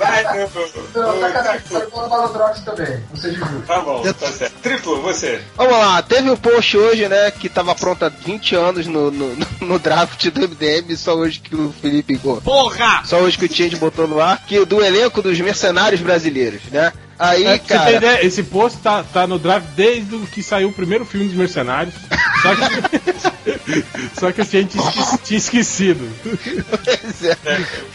[0.00, 1.80] Vai, Não, tá triplo.
[1.90, 3.02] Foi no Balodrox também.
[3.14, 3.46] Você viu.
[3.66, 4.54] Tá bom, tá certo.
[4.62, 5.42] Triplo, você.
[5.56, 9.36] Vamos lá, teve um post hoje, né, que tava pronto há 20 anos no, no,
[9.60, 12.18] no draft do MDM, só hoje que o Felipe.
[12.24, 13.02] oh, Porra!
[13.04, 16.92] Só hoje que o Change botou no ar, que do elenco dos mercenários brasileiros, né?
[17.18, 17.92] Aí, É, pra você cara.
[17.96, 21.94] ideia, esse post tá, tá no draft desde que saiu o primeiro filme dos Mercenários.
[22.42, 23.84] Só que,
[24.20, 26.08] só que a gente esque- tinha esquecido.
[26.22, 27.36] Pois é.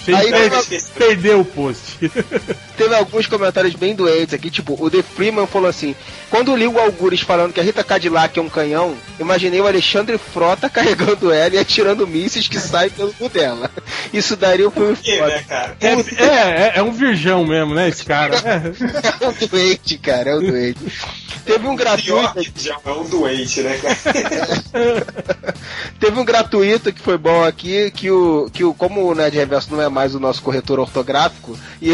[0.05, 1.81] Gente Aí per- teve- perdeu o post.
[2.77, 5.95] teve alguns comentários bem doentes aqui, tipo, o The Freeman falou assim:
[6.29, 10.17] quando li o Algures falando que a Rita Cadillac é um canhão, imaginei o Alexandre
[10.17, 13.69] Frota carregando ela e atirando mísseis que saem pelo cu dela.
[14.13, 15.27] Isso daria um filme Que, foda.
[15.27, 15.77] né, cara?
[15.81, 18.35] É, é, é um virgão mesmo, né, esse cara.
[18.35, 18.61] É.
[19.21, 20.79] É um doente, cara, é um doente.
[21.45, 22.33] Teve um gratuito
[22.85, 25.05] é um doente, né, cara?
[26.01, 29.71] Teve um gratuito que foi bom aqui, que o, que o como o Nerd Reverso
[29.71, 31.91] não é mais o nosso corretor ortográfico, e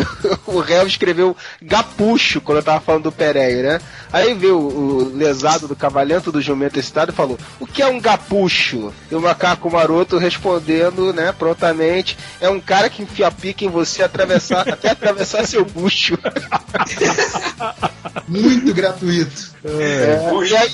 [0.48, 3.82] o réu escreveu gapucho quando eu tava falando do Pereio, né?
[4.12, 7.88] Aí veio o, o lesado do cavalhento do jumento excitado e falou: O que é
[7.88, 8.94] um gapucho?
[9.12, 14.04] E o macaco maroto respondendo, né, prontamente: É um cara que enfia pica em você
[14.04, 16.18] atravessar, até atravessar seu bucho.
[18.26, 19.58] Muito gratuito.
[19.64, 20.72] É, e aí.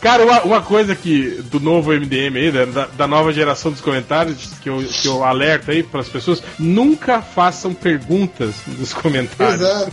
[0.00, 3.80] Cara, uma, uma coisa que do novo MDM aí, da- da, da nova geração dos
[3.80, 9.60] comentários, que eu, que eu alerto aí para as pessoas, nunca façam perguntas nos comentários.
[9.60, 9.92] Exato.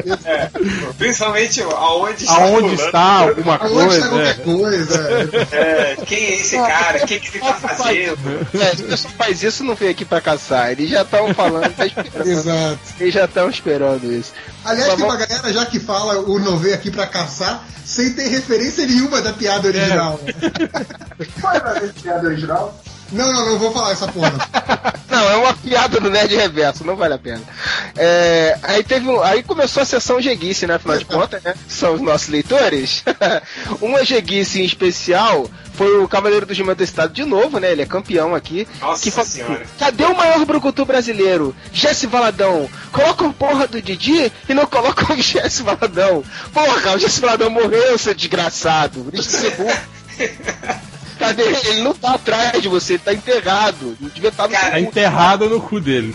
[0.24, 0.50] É,
[0.98, 4.08] principalmente aonde está Aonde está alguma Aonde está coisa?
[4.08, 4.34] qualquer é.
[4.34, 5.48] coisa?
[5.52, 7.02] É, quem é esse cara?
[7.02, 8.18] O que, que ele tá fazendo?
[8.60, 10.72] é, se o pessoal faz isso, não veio aqui pra caçar.
[10.72, 12.26] Eles já estão falando, tá esperando.
[12.28, 12.78] Exato.
[13.00, 14.32] Eles já estão esperando isso.
[14.64, 18.28] Aliás, Mas tem uma galera já que fala o Nové aqui pra caçar sem ter
[18.28, 20.20] referência nenhuma da piada original.
[21.40, 22.80] Qual é a piada original?
[23.12, 24.32] Não, não, não vou falar essa porra.
[25.08, 25.30] não.
[25.30, 27.42] É uma piada do Nerd Reverso, não vale a pena.
[27.96, 30.74] É, aí teve um, aí começou a sessão Jeguice, né?
[30.74, 31.54] Afinal de contas, né?
[31.68, 33.04] São os nossos leitores.
[33.80, 37.72] uma Jeguice em especial foi o Cavaleiro do Gimento do Estado de novo, né?
[37.72, 38.68] Ele é campeão aqui.
[38.80, 39.62] Nossa que senhora.
[39.78, 41.56] Cadê o maior brucutu brasileiro?
[41.72, 42.68] Jesse Valadão.
[42.92, 46.22] Coloca o porra do Didi e não coloca o Jesse Valadão.
[46.52, 49.04] Porra, o Jesse Valadão morreu, seu desgraçado.
[49.10, 50.90] Deixa de ser burro.
[51.20, 51.58] Cadê ele?
[51.68, 53.96] Ele não tá atrás de você, ele tá enterrado.
[54.00, 56.14] Ele devia estar no Cara, Tá enterrado no cu dele.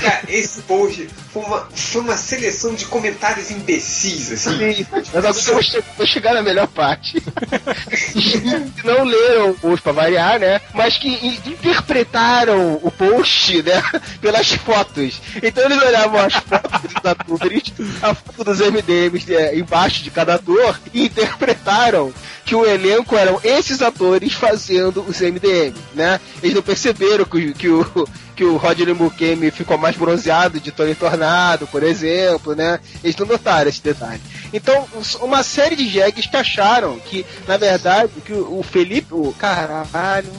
[0.00, 4.74] Cara, esse post foi uma, foi uma seleção de comentários imbecis, assim.
[4.74, 7.20] Sim, mas agora eu vou, che- vou chegar na melhor parte.
[7.20, 10.60] que não leram o post pra variar, né?
[10.72, 13.82] Mas que in- interpretaram o post, né?
[14.20, 15.20] Pelas fotos.
[15.42, 17.62] Então eles olhavam as fotos dos atores,
[18.02, 22.12] a foto dos MDMs é, embaixo de cada ator, e interpretaram
[22.44, 26.20] que o elenco eram esses atores fazendo os MDM, né?
[26.42, 30.70] Eles não perceberam que, o- que o que o Rodney Mukemi ficou mais bronzeado de
[30.70, 32.78] Tony Tornado, por exemplo, né?
[33.02, 34.20] Eles não notaram esse detalhe.
[34.52, 34.86] Então,
[35.22, 40.30] uma série de jegues que acharam que, na verdade, que o Felipe, o caralho,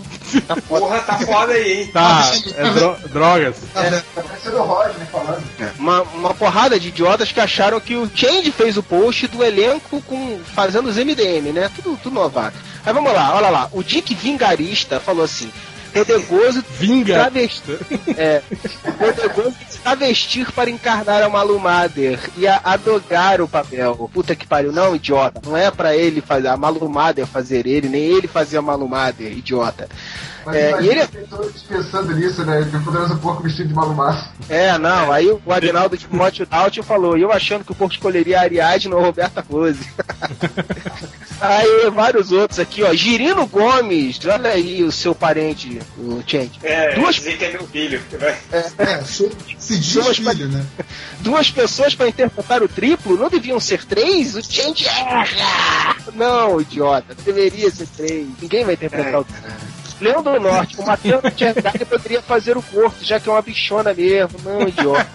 [0.48, 0.62] tá foda.
[0.86, 1.88] Porra, tá foda aí, hein?
[1.92, 3.56] Tá, é dro- drogas.
[3.74, 5.44] Parecendo o Rodney falando.
[5.80, 10.02] uma, uma porrada de idiotas que acharam que o Change fez o post do elenco
[10.04, 11.72] com fazendo os MDM, né?
[11.76, 12.58] Tudo, tudo novato.
[12.88, 13.70] Aí vamos lá, olha lá.
[13.74, 15.52] O Dick Vingarista falou assim:
[15.92, 17.16] Poderoso Vinga.
[17.16, 17.78] travesti.
[18.16, 18.42] É,
[18.98, 24.10] poderoso travestir para encarnar a Malu Mader e a adogar o papel.
[24.14, 25.42] Puta que pariu, não, idiota.
[25.46, 28.88] Não é pra ele fazer a Malu Mader fazer ele, nem ele fazer a Malu
[28.88, 29.90] Mader, idiota.
[30.54, 32.68] É, e ele- pessoas pensando nisso, né?
[32.70, 34.30] Que o poderoso porco vestido de malumaço.
[34.50, 38.40] É, não, aí o Agnaldo Timóteo Daut falou, e eu achando que o porco escolheria
[38.40, 39.80] a Ariadne ou a Roberta Close.
[41.42, 42.94] aí vários outros aqui, ó.
[42.94, 46.52] Girino Gomes, olha aí o seu parente, o Change.
[46.64, 48.02] É, Duas- dizer que é meu filho.
[48.20, 48.38] vai.
[48.78, 50.66] É, sou- se diz Duas filho, né?
[51.22, 54.36] Duas pessoas para interpretar o triplo, não deviam ser três?
[54.36, 55.96] O Change erra!
[56.16, 58.28] Não, idiota, deveria ser três.
[58.42, 59.52] Ninguém vai interpretar o triplo.
[60.00, 63.94] Leão do Norte, o Matheus Tcherdade poderia fazer o corpo, já que é uma bichona
[63.94, 64.40] mesmo.
[64.44, 65.08] Não, idiota.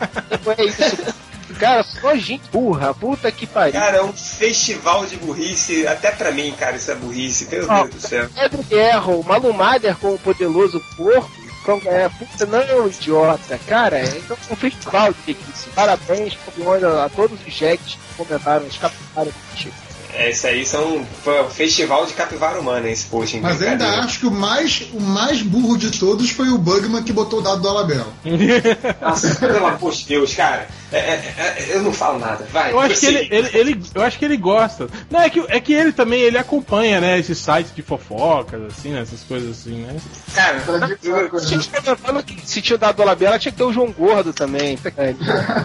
[0.45, 1.23] Não é isso.
[1.61, 3.75] Cara, só gente burra, puta que pariu.
[3.81, 7.69] Cara, é um festival de burrice, até pra mim, cara, isso é burrice, meu.
[7.69, 8.29] Deus do céu.
[8.35, 11.31] Pedro Guerra, o Malumader com o poderoso porco.
[11.65, 13.61] com- É, puta, não, idiota.
[13.69, 15.69] Cara, é então, um festival de isso.
[15.75, 16.37] Parabéns
[16.85, 19.75] a, a todos os jacks que comentaram, os captaram contigo.
[20.15, 23.37] É, isso aí são foi um festival de capivara humana, esse post.
[23.37, 27.03] em Mas ainda acho que o mais, o mais burro de todos foi o Bugman
[27.03, 28.07] que botou o dado do Alabel.
[29.01, 30.69] Nossa, pelo amor de Deus, cara.
[30.93, 32.73] É, é, é, eu não falo nada, vai.
[32.73, 34.89] Eu acho que ele, ele, ele- eu acho que ele gosta.
[35.11, 38.91] Não, é que, é que ele também ele acompanha, né, esses sites de fofocas, assim,
[38.91, 39.97] né, essas coisas assim, né?
[40.35, 40.61] Cara,
[41.31, 41.47] coisa.
[41.47, 41.61] Tinha
[42.45, 44.79] se tinha dado a Bela, tinha que ter o João Gordo também.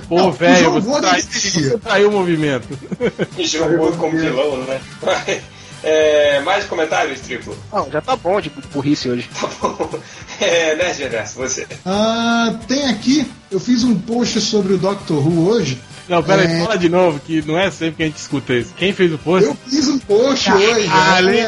[0.08, 2.68] Pô, Não, o velho, João você, Gordo trai- você traiu o movimento.
[3.40, 4.80] jogou como vilão, né?
[5.02, 5.42] Vai.
[5.84, 7.58] É, mais comentários, triplo?
[7.72, 9.30] Não, já tá bom de burrice hoje.
[9.40, 9.90] Tá bom.
[10.40, 11.66] É, Reverso, você.
[11.84, 15.82] Ah, tem aqui, eu fiz um post sobre o Doctor Who hoje.
[16.08, 16.64] Não, pera aí, É.
[16.64, 18.72] fala de novo, que não é sempre que a gente escuta isso.
[18.78, 19.48] Quem fez o post?
[19.48, 20.88] Eu fiz um post hoje.
[20.88, 21.28] Caralho.
[21.32, 21.48] né?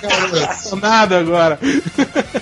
[0.00, 1.58] Cara, Nada agora.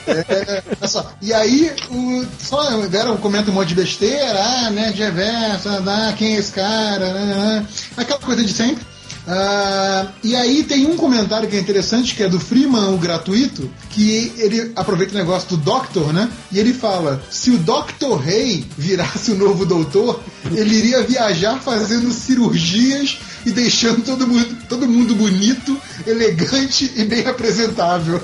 [0.06, 1.12] É, olha só.
[1.20, 6.14] E aí, o, só deram, comenta um monte de besteira, ah, né, de reverso, ah,
[6.16, 8.84] quem é esse cara, né, né, aquela coisa de sempre.
[9.26, 13.70] Ah, e aí tem um comentário que é interessante, que é do Freeman, o gratuito,
[13.90, 16.28] que ele aproveita o negócio do Doctor, né?
[16.50, 22.12] E ele fala: se o Doctor Rei virasse o novo doutor, ele iria viajar fazendo
[22.12, 28.20] cirurgias e deixando todo mundo, todo mundo bonito, elegante e bem apresentável.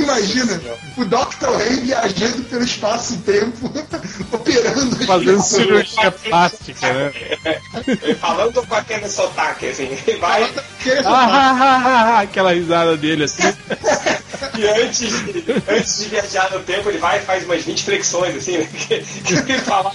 [0.00, 0.60] Imagina,
[0.96, 1.46] o Dr.
[1.56, 3.70] Ray viajando pelo espaço-tempo,
[4.32, 5.44] operando as Fazendo pessoas.
[5.46, 7.12] cirurgia plástica, né?
[8.20, 10.44] Falando com aquele sotaque, assim, ele vai
[10.82, 13.42] Que- Ah, ah, ah, ah, aquela risada dele assim.
[14.54, 18.36] que antes de, antes de viajar no tempo, ele vai e faz umas 20 flexões,
[18.36, 18.68] assim, né?
[18.72, 19.00] Que,
[19.42, 19.92] que ele falava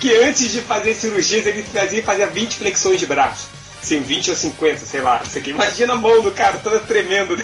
[0.00, 3.48] que antes de fazer cirurgias, ele fazia, fazia 20 flexões de braço.
[3.94, 5.22] Assim, 20 ou 50, sei lá.
[5.24, 5.50] Isso aqui.
[5.50, 7.36] Imagina a mão do cara toda tremendo.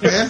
[0.00, 0.28] É,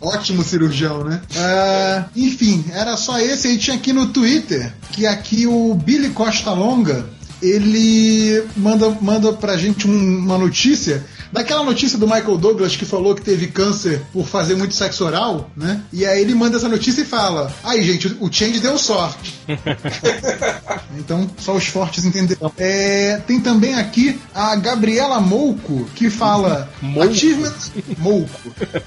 [0.00, 1.20] ótimo cirurgião, né?
[1.36, 3.46] Ah, enfim, era só esse.
[3.46, 7.04] A gente tinha aqui no Twitter que aqui o Billy Costa Longa
[7.42, 11.04] ele manda, manda pra gente um- uma notícia
[11.34, 15.50] daquela notícia do Michael Douglas que falou que teve câncer por fazer muito sexo oral,
[15.56, 15.82] né?
[15.92, 19.34] E aí ele manda essa notícia e fala: Aí, gente, o Change deu sorte.
[20.96, 22.52] Então, só os fortes entenderão.
[22.56, 26.70] É, tem também aqui a Gabriela Mouco, que fala.
[27.10, 27.52] Achievement.
[27.98, 28.30] Mouco.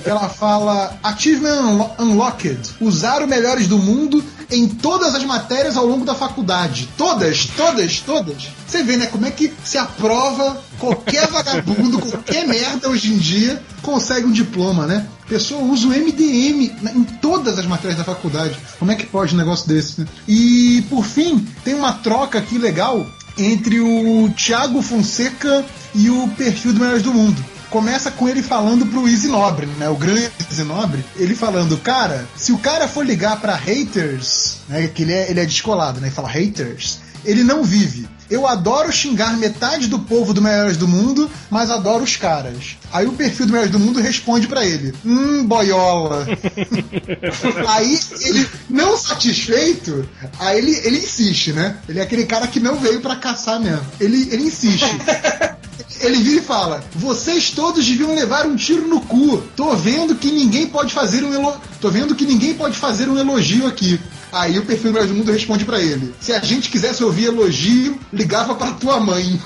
[0.06, 0.98] Ela fala.
[1.04, 2.76] Achievement Unlo- Unlocked.
[2.80, 6.88] Usar o melhores do mundo em todas as matérias ao longo da faculdade.
[6.98, 8.48] Todas, todas, todas.
[8.66, 9.08] Você vê, né?
[9.08, 14.86] Como é que se aprova qualquer vagabundo, qualquer merda hoje em dia consegue um diploma,
[14.86, 15.08] né?
[15.28, 18.58] Pessoa usa o MDM em todas as matérias da faculdade.
[18.80, 20.08] Como é que pode um negócio desse, né?
[20.28, 23.06] E, por fim, tem uma troca aqui legal
[23.38, 27.44] entre o Thiago Fonseca e o perfil do Melhores do Mundo.
[27.70, 29.90] Começa com ele falando pro Easy Nobre, né?
[29.90, 31.04] O grande Easy Nobre.
[31.18, 34.88] Ele falando, cara, se o cara for ligar pra haters, né?
[34.88, 36.08] Que ele é, ele é descolado, né?
[36.08, 38.08] Ele fala haters, ele não vive.
[38.30, 42.78] Eu adoro xingar metade do povo do Melhores do Mundo, mas adoro os caras.
[42.92, 46.28] Aí o perfil do Melhores do Mundo responde pra ele: Hum, boiola.
[47.68, 50.08] aí ele, não satisfeito,
[50.40, 51.78] aí ele, ele insiste, né?
[51.88, 53.86] Ele é aquele cara que não veio pra caçar mesmo.
[54.00, 54.86] Ele, ele insiste.
[56.00, 59.38] Ele vira e fala: Vocês todos deviam levar um tiro no cu.
[59.56, 61.56] Tô vendo que ninguém pode fazer um elo...
[61.82, 64.00] Tô vendo que ninguém pode fazer um elogio aqui.
[64.32, 68.56] Aí o perfil do Mundo responde pra ele: Se a gente quisesse ouvir elogio, ligava
[68.56, 69.40] pra tua mãe.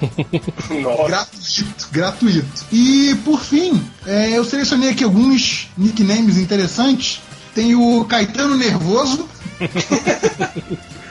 [1.06, 2.66] gratuito, gratuito.
[2.72, 7.20] E por fim, é, eu selecionei aqui alguns nicknames interessantes.
[7.54, 9.28] Tem o Caetano Nervoso.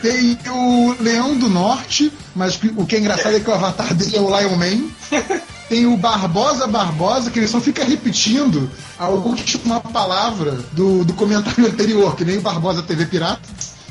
[0.02, 4.16] Tem o Leão do Norte, mas o que é engraçado é que o avatar dele
[4.16, 4.90] é o Lion Man.
[5.70, 11.68] Tem o Barbosa Barbosa, que ele só fica repetindo a última palavra do, do comentário
[11.68, 13.48] anterior, que nem o Barbosa TV Pirata.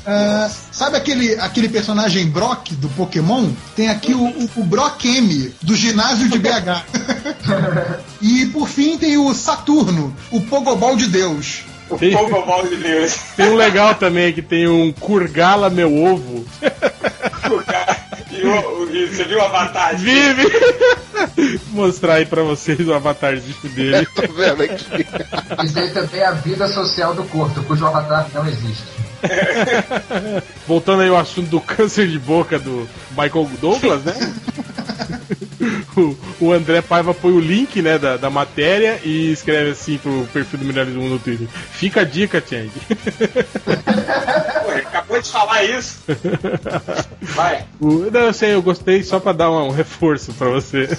[0.09, 3.49] Ah, sabe aquele, aquele personagem Brock do Pokémon?
[3.75, 6.85] Tem aqui o, o, o Brock M, do ginásio de BH.
[8.21, 11.65] e por fim tem o Saturno, o Pogobol de Deus.
[11.89, 13.17] O Pogobol de Deus.
[13.35, 16.45] Tem um legal também que tem um Kurgala meu ovo.
[18.41, 19.97] Você viu o avatar?
[19.97, 20.43] Vive!
[21.71, 24.05] Vou mostrar aí pra vocês o avatarzinho dele.
[24.15, 25.05] Tô vendo aqui.
[25.65, 28.83] Isso aí também é a vida social do corpo, cujo avatar não existe.
[30.67, 34.13] Voltando aí ao assunto do câncer de boca do Michael Douglas, né?
[35.97, 40.27] O, o André Paiva põe o link né, da, da matéria e escreve assim pro
[40.31, 41.47] perfil do Melhores do Mundo no Twitter.
[41.71, 42.69] Fica a dica, Chang.
[44.63, 45.99] Pô, ele acabou de falar isso.
[47.21, 47.65] Vai.
[47.79, 50.87] O- Não, eu sei, eu gostei só pra dar um reforço pra você.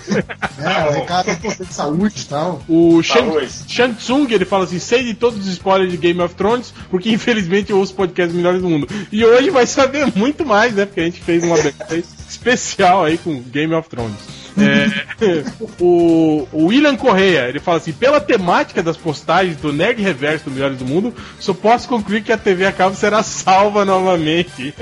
[0.58, 2.60] É, o recado é de saúde e tal.
[2.68, 3.48] O Shang, Saúde.
[3.68, 7.10] Shang Tsung, ele fala assim: sei de todos os spoilers de Game of Thrones, porque
[7.10, 8.88] infelizmente eu ouço podcasts melhores do mundo.
[9.12, 10.84] E hoje vai saber muito mais, né?
[10.84, 11.56] Porque a gente fez uma
[12.28, 14.16] especial aí com Game of Thrones.
[14.58, 15.44] É,
[15.80, 20.50] o, o William Correia, ele fala assim: pela temática das postagens do Nerd Reverso do
[20.50, 24.74] Melhores do Mundo, só posso concluir que a TV a cabo será salva novamente.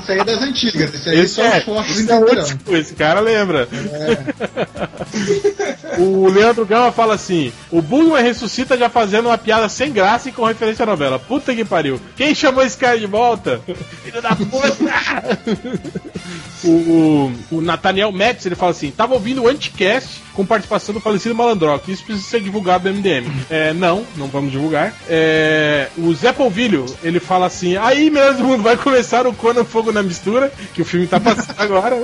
[0.00, 2.94] Isso aí é das antigas, esse aí Esse só é, os fortes esse, é esse
[2.94, 3.66] cara lembra.
[5.98, 10.32] o Leandro Gama fala assim: o Bugman ressuscita já fazendo uma piada sem graça e
[10.32, 11.18] com referência à novela.
[11.18, 11.98] Puta que pariu.
[12.16, 13.62] Quem chamou esse cara de volta?
[14.04, 15.38] Filho da puta!
[16.64, 21.00] o, o, o Nathaniel Metz, ele fala assim: tava ouvindo o Anticast com participação do
[21.00, 21.88] falecido Malandrox.
[21.88, 23.26] Isso precisa ser divulgado no MDM.
[23.50, 24.94] É, não, não vamos divulgar.
[25.08, 28.08] É, o Zé Polvilho, ele fala assim: aí,
[28.38, 31.96] mundo, vai começar o Conan Fogo na Mistura, que o filme tá passando agora?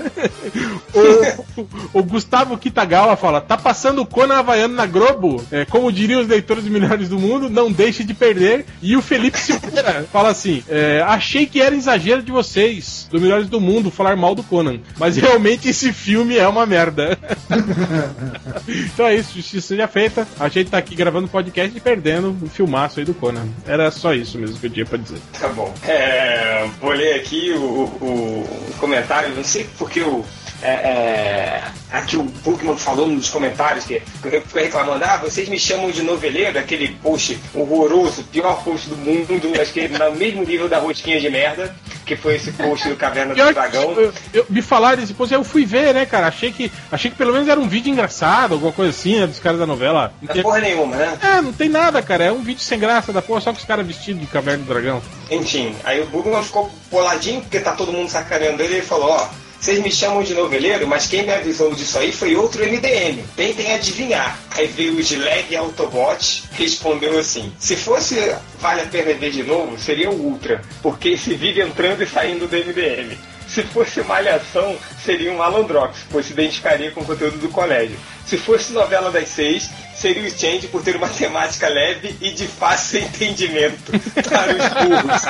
[0.93, 5.40] O, o Gustavo Kitagawa fala: tá passando o Conan Havaiano na Globo?
[5.52, 8.66] É, como diriam os leitores melhores do mundo, não deixe de perder.
[8.82, 13.48] E o Felipe Silveira fala assim: é, achei que era exagero de vocês, do Melhores
[13.48, 14.81] do Mundo, falar mal do Conan.
[14.98, 17.16] Mas realmente esse filme é uma merda.
[18.69, 20.27] então é isso, justiça seja feita.
[20.39, 23.47] A gente tá aqui gravando podcast e perdendo o filmaço aí do Conan.
[23.67, 25.19] Era só isso mesmo que eu tinha pra dizer.
[25.39, 25.73] Tá bom.
[25.87, 30.25] É, vou ler aqui o, o- comentário, não sei porque o.
[30.63, 35.59] É, é, aqui o Bugman falou nos comentários que eu fico reclamando, ah, vocês me
[35.59, 40.67] chamam de noveleiro, aquele post horroroso, pior post do mundo, acho que no mesmo nível
[40.69, 43.93] da rosquinha de merda, que foi esse post do Caverna do Dragão.
[43.93, 46.26] eu, eu- me falaram desse post, eu fui ver, né, cara?
[46.28, 49.39] Achei que, achei que pelo menos era um vídeo engraçado, alguma coisa assim, né, dos
[49.39, 50.12] caras da novela.
[50.22, 51.18] Não é tem, porra nenhuma, né?
[51.22, 52.24] é, não tem nada, cara.
[52.24, 54.72] É um vídeo sem graça da porra, só com os caras vestidos de caverna do
[54.72, 55.02] dragão.
[55.31, 59.10] Enfim, aí o Bugman ficou boladinho porque tá todo mundo sacaneando ele e ele falou,
[59.10, 59.26] ó,
[59.65, 63.24] vocês me chamam de noveleiro, mas quem me avisou disso aí foi outro MDM.
[63.35, 64.39] Tentem adivinhar.
[64.51, 68.15] Aí veio o Slag Autobot, respondeu assim: se fosse
[68.61, 72.47] Vale a Pena Ver de novo, seria o Ultra, porque esse vive entrando e saindo
[72.47, 73.16] do MDM.
[73.49, 77.98] Se fosse Malhação, seria um Malandrox, pois se identificaria com o conteúdo do colégio.
[78.26, 82.47] Se fosse novela das seis, seria o Change por ter uma temática leve e de
[82.47, 83.93] fácil entendimento
[84.28, 85.22] para os burros.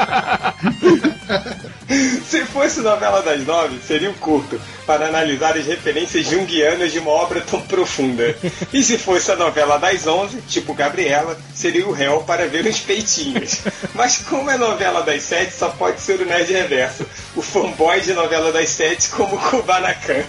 [2.26, 7.10] Se fosse novela das nove, seria o curto, para analisar as referências junguianas de uma
[7.10, 8.36] obra tão profunda.
[8.72, 12.80] E se fosse a novela das onze, tipo Gabriela, seria o réu para ver os
[12.80, 13.60] peitinhos.
[13.94, 17.06] Mas como é novela das sete, só pode ser o Nerd Reverso,
[17.36, 20.22] o fanboy de novela das sete como Kubanacan.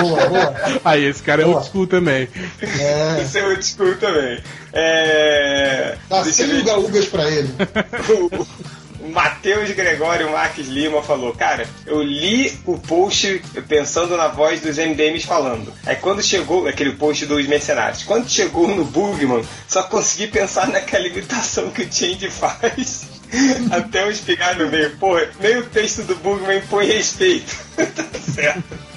[0.00, 0.54] Boa, boa.
[0.84, 1.56] Aí, esse cara é Boa.
[1.58, 2.28] old school também.
[2.60, 3.22] É.
[3.22, 4.40] Isso é old school também.
[4.72, 5.96] É...
[6.08, 6.60] Dá Deixa eu 100 ver.
[6.62, 7.48] uga-ugas pra ele.
[9.12, 15.26] Matheus Gregório Marques Lima falou: Cara, eu li o post pensando na voz dos MDMs
[15.26, 15.72] falando.
[15.84, 21.06] Aí quando chegou, aquele post dos mercenários, quando chegou no Bugman, só consegui pensar naquela
[21.06, 23.11] imitação que o Change faz.
[23.70, 24.96] Até eu espigar no meio.
[24.96, 27.56] Porra, nem o texto do Bugman põe respeito.
[27.76, 28.91] tá certo.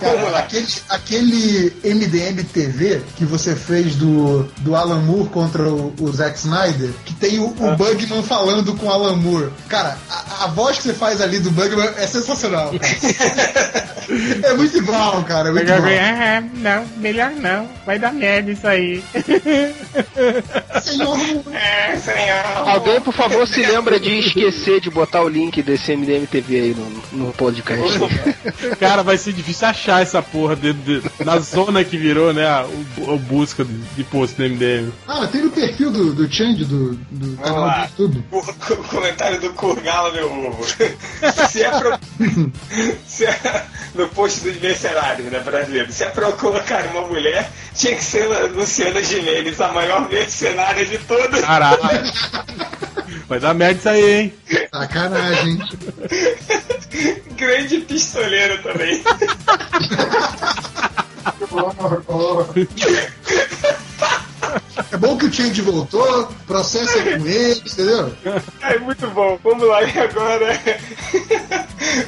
[0.00, 6.12] Cara, aquele, aquele MDM TV que você fez do, do Alan Moore contra o, o
[6.12, 7.72] Zack Snyder, que tem o, Ah.
[7.72, 9.50] o Bugman falando com o Alan Moore.
[9.68, 12.72] Cara, a, a voz que você faz ali do Bugman é sensacional.
[14.42, 15.48] é muito igual, cara.
[15.48, 15.82] É muito igual.
[16.00, 17.68] Ah, não, melhor não.
[17.84, 19.02] Vai dar merda isso aí.
[20.82, 21.18] Senhor,
[21.52, 22.68] É, senhor.
[22.68, 26.74] Alguém, por favor, se lembra de esquecer de botar o link desse MDM TV aí
[27.12, 27.98] no, no podcast.
[28.78, 32.46] Cara, vai ser difícil achar essa porra dentro de- na zona que virou, né?
[32.46, 32.66] a-
[32.98, 34.92] O, o busca de, de post do MDM.
[35.06, 37.84] Ah, mas tem no perfil do, do Change do, do canal do lá.
[37.98, 38.24] YouTube.
[38.30, 40.64] O, o comentário do Kurgala, meu ovo.
[41.50, 41.98] Se é, pro...
[43.06, 43.64] se é
[43.94, 48.04] no post dos mercenários, né, brasileiro, se é pra eu colocar uma mulher, tinha que
[48.04, 51.40] ser a Luciana Gimenez, a maior mercenária de todas.
[51.40, 51.78] Caralho.
[53.28, 54.32] Vai dar merda isso aí, hein?
[54.72, 55.58] Sacanagem.
[57.38, 59.02] Grande pistoleiro também.
[64.92, 68.12] É bom que o Change voltou, processo é com ele, entendeu?
[68.62, 69.38] É muito bom.
[69.44, 70.60] Vamos lá, e agora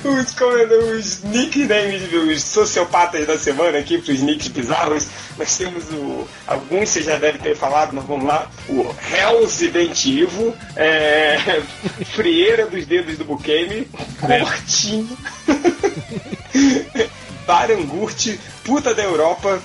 [0.05, 5.07] os, é, os nicknames dos sociopatas da semana aqui, pros nicks bizarros.
[5.39, 6.27] Nós temos o.
[6.47, 8.49] Alguns vocês já devem ter falado, mas vamos lá.
[8.69, 11.39] O Hells Inventivo, é,
[12.15, 13.89] Frieira dos Dedos do Bukemi,
[14.21, 15.17] Cortinho,
[17.47, 19.61] Barangurte, Puta da Europa.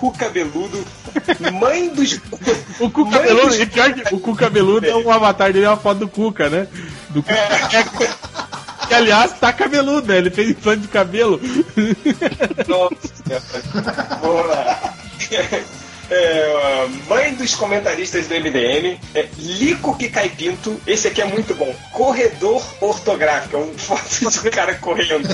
[0.00, 0.84] Cu cabeludo,
[1.60, 2.20] mãe dos.
[2.80, 6.08] O cu cabeludo, dos- o cu cabeludo é um avatar dele, é uma foto do
[6.08, 6.66] Cuca, né?
[7.10, 8.16] Do Cuca.
[8.88, 10.18] Que aliás tá cabeludo, né?
[10.18, 11.40] Ele fez implante de cabelo.
[12.66, 13.12] Nossa,
[14.46, 14.94] lá.
[16.08, 21.24] É, uh, mãe dos comentaristas do MDM, é, Lico que cai pinto, esse aqui é
[21.24, 21.74] muito bom.
[21.92, 25.26] Corredor ortográfico, é um foto de um cara correndo.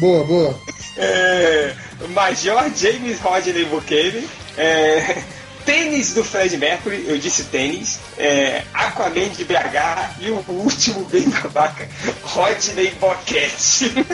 [0.00, 0.58] Boa, boa.
[0.96, 1.74] É,
[2.10, 4.26] Major James Rodney Bukemi,
[4.56, 5.22] é,
[5.64, 11.28] tênis do Fred Mercury, eu disse tênis, é, Aquaman de BH e o último bem
[11.28, 11.88] babaca,
[12.22, 13.92] Rodney Boquete.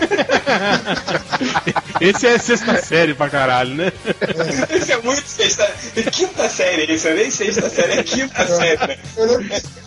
[2.00, 3.92] Esse é sexta série pra caralho, né?
[4.74, 5.70] Isso é muito sexta.
[6.12, 8.78] Quinta série, isso, nem sexta série, é quinta série.
[8.86, 8.96] né?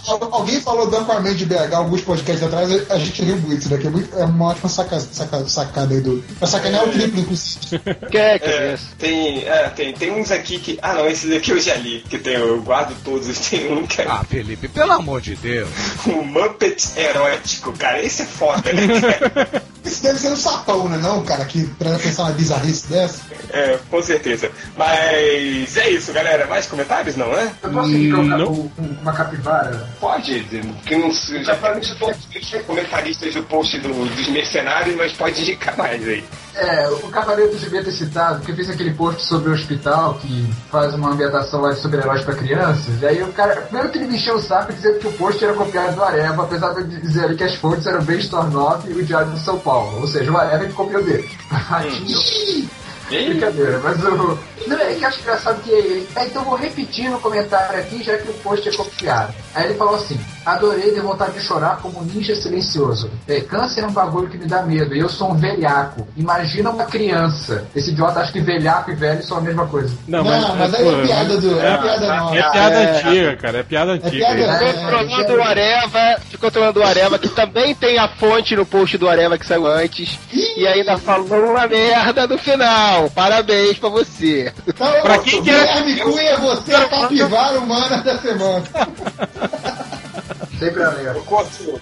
[0.04, 3.78] Que alguém falou do Aquaman de BH alguns podcasts atrás, a gente riu muito, né?
[3.78, 6.22] Que é, muito- é uma ótima saca, saca- sacada aí do.
[6.38, 7.80] Pra sacanear o triplo, inclusive.
[8.12, 8.86] Quer, que É, é esse?
[8.98, 10.78] tem, é, tem, tem uns aqui que.
[10.82, 13.38] Ah, não, esses aqui eu já li, que tem, eu guardo todos.
[13.50, 15.70] Tem um que é Ah, Felipe, pelo amor de Deus.
[16.08, 18.02] um Muppet erótico, cara.
[18.04, 18.84] Esse é foda, né?
[19.86, 20.98] Isso deve ser um sapão, né?
[20.98, 23.22] Não, cara, que pra pensar uma bizarrice dessa.
[23.52, 24.50] É, com certeza.
[24.78, 26.48] Mas é isso, galera.
[26.48, 27.52] Mais comentários, não é?
[27.62, 29.90] Eu posso um, um- um- uma capivara?
[30.00, 30.48] Pode,
[30.86, 31.12] que não
[31.44, 36.08] já falamos de todos os comentaristas do post do- dos mercenários, mas pode indicar mais
[36.08, 36.24] aí.
[36.56, 40.94] É, o Cavaleiro devia ter citado, porque fez aquele post sobre o hospital que faz
[40.94, 43.02] uma ambientação lá de super-heróis pra crianças.
[43.02, 45.44] E aí o cara, primeiro que ele me encheu o saco dizendo que o post
[45.44, 48.94] era copiado do Areva, apesar de dizer ali que as fontes eram bem Stornov e
[48.94, 50.02] o Diário de São Paulo.
[50.02, 51.30] Ou seja, o Areva que copiou dele.
[53.10, 54.40] Brincadeira, mas o.
[54.68, 56.08] Não, é que eu acho engraçado que ele.
[56.16, 59.34] É, então eu vou repetir no comentário aqui, já que o post é copiado.
[59.54, 63.10] Aí ele falou assim: Adorei ter vontade de chorar como um ninja silencioso.
[63.28, 64.96] É, câncer é um bagulho que me dá medo.
[64.96, 66.08] E eu sou um velhaco.
[66.18, 67.66] Imagina uma criança.
[67.76, 69.94] Esse idiota acha que velhaco e velho são a mesma coisa.
[70.08, 72.36] Não, Não, mas aí é pô, piada do- é piada nova.
[72.38, 72.98] É piada É.
[73.00, 73.58] antiga, cara.
[73.60, 74.26] É piada antiga.
[74.36, 74.80] piada- isso.
[74.80, 79.08] É, Controlando o Areva, controlando o Areva, que também tem a fonte no post do
[79.10, 80.20] Areva que saiu antes.
[80.32, 83.10] E ainda falou uma merda no final.
[83.12, 84.52] Parabéns pra você.
[84.68, 88.64] Então, Pra quem que era- Guilherme Cunha, você é a capivara humana da semana.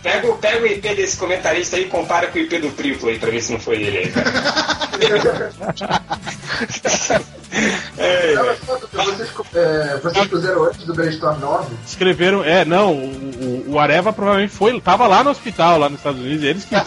[0.01, 3.09] Pega, o- pega o IP desse comentarista aí e compara com o IP do Triplo
[3.09, 4.11] aí, pra ver se não foi ele aí.
[7.97, 8.35] É,
[8.91, 11.75] vocês, é, vocês puseram antes do Brainstorm 9?
[11.85, 15.99] Escreveram, é, não, o, o, o Areva provavelmente foi, tava lá no hospital, lá nos
[15.99, 16.75] Estados Unidos, e eles que.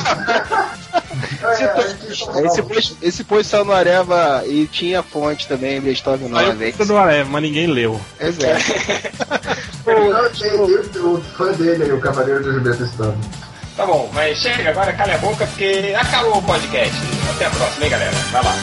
[1.43, 6.73] É, Esse post, esse post saiu no Areva e tinha fonte também, Brainstorm Saiu 9.
[6.73, 8.01] puta do Areva, mas ninguém leu.
[8.19, 8.65] Exato.
[9.87, 10.53] Não, tem,
[11.03, 13.17] o, o fã dele aí, o Cavaleiro do Gilberto Estado.
[13.77, 16.97] Tá bom, mas chega agora, calha a boca, porque acabou o podcast.
[17.35, 18.17] Até a próxima, hein, galera?
[18.33, 18.55] Vai lá.